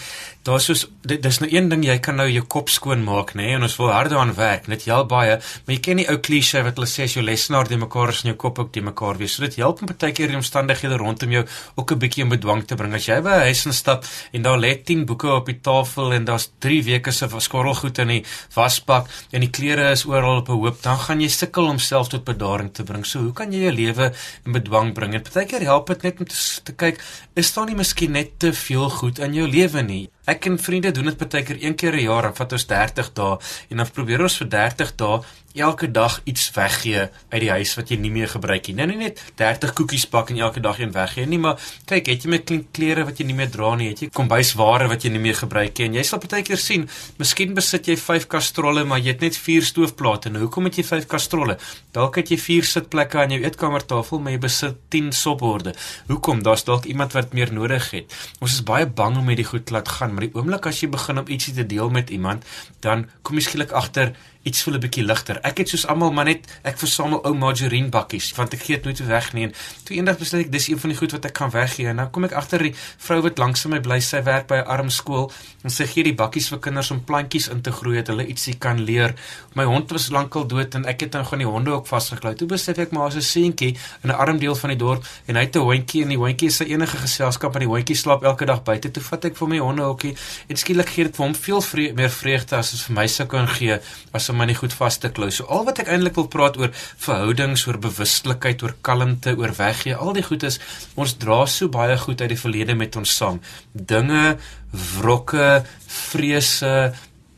daar's 0.46 0.64
soos 0.70 0.86
dis 1.04 1.38
nou 1.42 1.48
een 1.52 1.66
ding 1.68 1.82
jy 1.84 1.98
kan 2.00 2.16
nou 2.16 2.24
jou 2.30 2.42
kop 2.48 2.70
skoon 2.72 3.02
maak 3.04 3.34
nê 3.36 3.44
nee, 3.44 3.56
en 3.58 3.66
ons 3.66 3.74
wil 3.76 3.90
harde 3.92 4.16
aan 4.16 4.32
werk 4.38 4.70
net 4.72 4.86
help 4.88 5.10
baie 5.10 5.34
maar 5.36 5.74
jy 5.74 5.80
ken 5.84 6.00
die 6.00 6.06
ou 6.08 6.16
klise 6.24 6.62
wat 6.64 6.78
hulle 6.80 6.88
sê 6.88 7.04
as 7.04 7.16
jou 7.18 7.24
lesenaar 7.24 7.68
die 7.68 7.76
mekaar 7.80 8.12
is 8.14 8.22
in 8.24 8.30
jou 8.30 8.38
kop 8.40 8.58
ook 8.62 8.70
die 8.72 8.84
mekaar 8.84 9.20
wees 9.20 9.34
so 9.36 9.44
dit 9.44 9.58
help 9.60 9.82
om 9.82 9.90
baie 9.90 10.14
keer 10.16 10.32
die 10.32 10.38
omstandighede 10.38 10.96
rondom 11.02 11.34
jou 11.36 11.42
ook 11.76 11.92
'n 11.92 11.98
bietjie 11.98 12.24
in 12.24 12.32
bedwang 12.32 12.64
te 12.64 12.76
bring 12.76 12.94
as 12.94 13.08
jy 13.08 13.20
by 13.20 13.34
'n 13.36 13.44
huis 13.50 13.66
instap 13.66 14.04
en 14.32 14.42
daar 14.42 14.58
lê 14.58 14.72
10 14.82 15.04
boeke 15.04 15.28
op 15.28 15.46
die 15.46 15.60
tafel 15.60 16.12
en 16.12 16.24
daar's 16.24 16.48
3 16.58 16.82
weke 16.84 17.12
se 17.12 17.28
skorrelgoed 17.28 17.98
in 17.98 18.08
die 18.08 18.24
wasbak 18.54 19.08
en 19.32 19.40
die 19.40 19.50
klere 19.50 19.90
is 19.90 20.06
oral 20.06 20.38
op 20.38 20.48
'n 20.48 20.52
hoop 20.52 20.82
dan 20.82 20.96
gaan 20.98 21.20
jy 21.20 21.28
sukkel 21.28 21.68
om 21.68 21.78
self 21.78 22.08
tot 22.08 22.24
bedaring 22.24 22.72
te 22.72 22.82
bring 22.82 23.04
so 23.04 23.18
hoe 23.20 23.32
kan 23.40 23.52
jy 23.54 23.64
jou 23.66 23.74
lewe 23.74 24.10
in 24.46 24.56
bedwang 24.56 24.94
bring. 24.96 25.16
En 25.16 25.26
baie 25.26 25.48
keer 25.48 25.66
help 25.68 25.90
dit 25.94 26.08
net 26.08 26.20
om 26.22 26.28
te, 26.28 26.40
te 26.68 26.76
kyk 26.84 27.00
is 27.40 27.52
daar 27.56 27.68
nie 27.70 27.78
miskien 27.78 28.16
net 28.16 28.36
te 28.42 28.52
veel 28.56 28.88
goed 29.00 29.20
in 29.24 29.36
jou 29.40 29.48
lewe 29.48 29.84
nie 29.86 30.04
Ek 30.30 30.46
en 30.46 30.58
vriende 30.62 30.92
doen 30.94 31.08
dit 31.10 31.18
baie 31.18 31.42
keer 31.42 31.58
een 31.58 31.74
keer 31.74 31.94
'n 31.96 32.06
jaar, 32.06 32.22
dan 32.22 32.36
vat 32.38 32.52
ons 32.52 32.66
30 32.66 33.12
dae 33.18 33.38
en 33.70 33.76
dan 33.76 33.90
probeer 33.90 34.22
ons 34.22 34.36
vir 34.40 34.48
30 34.48 34.94
dae 34.96 35.16
elke 35.54 35.90
dag 35.90 36.20
iets 36.24 36.50
weggee 36.54 37.08
uit 37.28 37.40
die 37.42 37.50
huis 37.50 37.72
wat 37.74 37.90
jy 37.90 37.96
nie 37.98 38.10
meer 38.14 38.28
gebruik 38.30 38.68
nie. 38.68 38.76
Nou 38.78 38.86
nie 38.90 38.98
net 39.00 39.22
30 39.40 39.72
koekies 39.74 40.06
bak 40.10 40.30
en 40.30 40.38
elke 40.38 40.60
dag 40.62 40.78
een 40.78 40.92
weggee 40.94 41.26
nie, 41.26 41.40
maar 41.42 41.58
kyk, 41.90 42.06
het 42.06 42.24
jy 42.24 42.30
met 42.30 42.52
klere 42.72 43.04
wat 43.08 43.18
jy 43.18 43.26
nie 43.26 43.34
meer 43.34 43.50
dra 43.50 43.72
nie, 43.78 43.88
het 43.90 44.04
jy 44.04 44.10
kombuisware 44.14 44.86
wat 44.90 45.04
jy 45.04 45.10
nie 45.10 45.22
meer 45.22 45.38
gebruik 45.40 45.78
nie. 45.78 45.88
En 45.88 45.98
jy 45.98 46.04
sal 46.06 46.22
baie 46.22 46.44
keer 46.46 46.60
sien, 46.60 46.86
miskien 47.18 47.54
besit 47.54 47.88
jy 47.90 47.96
5 47.98 48.28
kastrolle, 48.30 48.84
maar 48.84 49.02
jy 49.02 49.14
het 49.16 49.24
net 49.26 49.38
4 49.38 49.66
stoofplate. 49.66 50.30
Nou 50.30 50.44
hoekom 50.46 50.70
het 50.70 50.78
jy 50.78 50.86
5 50.86 51.08
kastrolle? 51.10 51.58
Dalk 51.96 52.20
het 52.20 52.30
jy 52.30 52.38
4 52.38 52.70
sitplekke 52.70 53.18
aan 53.18 53.34
jou 53.34 53.42
eetkamertafel, 53.42 54.22
maar 54.22 54.36
jy 54.36 54.42
besit 54.46 54.78
10 54.94 55.10
sopborde. 55.16 55.74
Hoekom? 56.06 56.44
Daar's 56.46 56.64
dalk 56.64 56.86
iemand 56.86 57.16
wat 57.18 57.34
meer 57.34 57.50
nodig 57.52 57.90
het. 57.90 58.14
Ons 58.38 58.60
is 58.60 58.62
baie 58.66 58.86
bang 58.86 59.18
om 59.18 59.26
hierdie 59.26 59.48
goed 59.50 59.74
laat 59.74 59.90
gaan, 59.98 60.14
maar 60.20 60.28
die 60.28 60.36
oomblik 60.36 60.66
as 60.68 60.82
jy 60.82 60.90
begin 60.92 61.22
om 61.22 61.30
ietsie 61.32 61.54
te 61.56 61.64
deel 61.66 61.88
met 61.90 62.10
iemand, 62.12 62.44
dan 62.84 63.06
kom 63.24 63.40
jy 63.40 63.46
skielik 63.46 63.72
agter 63.72 64.12
iets 64.42 64.62
voel 64.62 64.74
'n 64.74 64.80
bietjie 64.80 65.04
ligter. 65.04 65.40
Ek 65.42 65.58
het 65.58 65.68
soos 65.68 65.86
almal 65.86 66.12
maar 66.12 66.24
net 66.24 66.46
ek 66.62 66.78
versamel 66.78 67.20
ou 67.24 67.34
margarine 67.34 67.88
bakkies 67.88 68.32
want 68.36 68.52
ek 68.54 68.60
gee 68.60 68.76
dit 68.76 68.84
nooit 68.84 69.06
weg 69.06 69.32
nie. 69.32 69.44
En 69.44 69.52
toe 69.84 69.96
eendag 69.96 70.18
besluit 70.18 70.44
ek 70.44 70.52
dis 70.52 70.68
een 70.68 70.78
van 70.78 70.90
die 70.90 70.98
goed 70.98 71.12
wat 71.12 71.24
ek 71.24 71.32
kan 71.32 71.50
weggee. 71.50 71.88
En 71.88 71.96
nou 71.96 72.08
kom 72.08 72.24
ek 72.24 72.32
agter 72.32 72.58
die 72.58 72.74
vrou 72.98 73.20
wat 73.22 73.38
langs 73.38 73.64
my 73.66 73.80
bly, 73.80 74.00
sy 74.00 74.22
werk 74.22 74.46
by 74.46 74.56
'n 74.56 74.66
arm 74.66 74.90
skool 74.90 75.32
en 75.64 75.70
sy 75.70 75.86
gee 75.86 76.04
die 76.04 76.14
bakkies 76.14 76.48
vir 76.48 76.58
kinders 76.58 76.90
om 76.90 77.04
plantjies 77.04 77.48
in 77.48 77.60
te 77.60 77.72
groei 77.72 77.96
dat 77.96 78.06
hulle 78.06 78.26
ietsie 78.26 78.54
kan 78.58 78.80
leer. 78.80 79.14
My 79.54 79.64
hond 79.64 79.90
was 79.90 80.10
lankal 80.10 80.46
dood 80.46 80.74
en 80.74 80.86
ek 80.86 81.00
het 81.00 81.12
dan 81.12 81.26
gaan 81.26 81.38
die 81.38 81.46
honde 81.46 81.70
ook 81.70 81.86
vasgeklou. 81.86 82.34
Toe 82.34 82.48
besef 82.48 82.78
ek 82.78 82.92
maar 82.92 83.06
as 83.06 83.16
'n 83.16 83.22
seentjie 83.22 83.76
in 84.02 84.10
'n 84.10 84.16
arm 84.16 84.38
deel 84.38 84.54
van 84.54 84.70
die 84.70 84.78
dorp 84.78 85.04
en 85.26 85.34
hy 85.36 85.42
het 85.42 85.56
'n 85.56 85.60
hondjie 85.60 86.02
en 86.02 86.08
die 86.08 86.16
hondjie 86.16 86.48
is 86.48 86.56
sy 86.56 86.64
enige 86.64 86.96
geselskap 86.96 87.54
en 87.54 87.60
die 87.60 87.68
hondjie 87.68 87.96
slaap 87.96 88.22
elke 88.24 88.46
dag 88.46 88.62
buite. 88.62 88.90
Toe 88.90 89.02
vat 89.02 89.24
ek 89.24 89.36
vir 89.36 89.48
my 89.48 89.58
honde 89.58 89.82
hokkie 89.82 90.16
en 90.48 90.56
skielik 90.56 90.88
gee 90.88 91.04
dit 91.04 91.16
vir 91.16 91.24
hom 91.26 91.34
veel 91.34 91.60
vre 91.60 91.92
meer 91.92 92.10
vreugde 92.10 92.56
as 92.56 92.70
dit 92.70 92.80
vir 92.80 92.94
my 92.94 93.06
sou 93.06 93.26
kan 93.26 93.48
gee 93.48 93.78
as 94.12 94.29
om 94.30 94.38
my 94.40 94.46
nie 94.50 94.58
goed 94.58 94.74
vas 94.78 94.98
te 94.98 95.10
klou. 95.14 95.30
So 95.30 95.46
al 95.46 95.64
wat 95.68 95.82
ek 95.82 95.90
eintlik 95.92 96.16
wil 96.18 96.28
praat 96.32 96.58
oor 96.60 96.70
verhoudings, 96.74 97.66
oor 97.68 97.80
bewustelikheid, 97.82 98.62
oor 98.62 98.76
kalmte, 98.86 99.34
oor 99.38 99.54
weggee, 99.58 99.96
al 99.96 100.14
die 100.16 100.26
goed 100.26 100.46
is 100.48 100.60
ons 100.94 101.16
dra 101.20 101.44
so 101.46 101.68
baie 101.68 101.98
goed 101.98 102.22
uit 102.22 102.32
die 102.34 102.40
verlede 102.40 102.74
met 102.78 102.96
ons 102.96 103.16
saam. 103.16 103.40
Dinge, 103.72 104.38
wrokke, 104.70 105.64
vrese, 105.86 106.92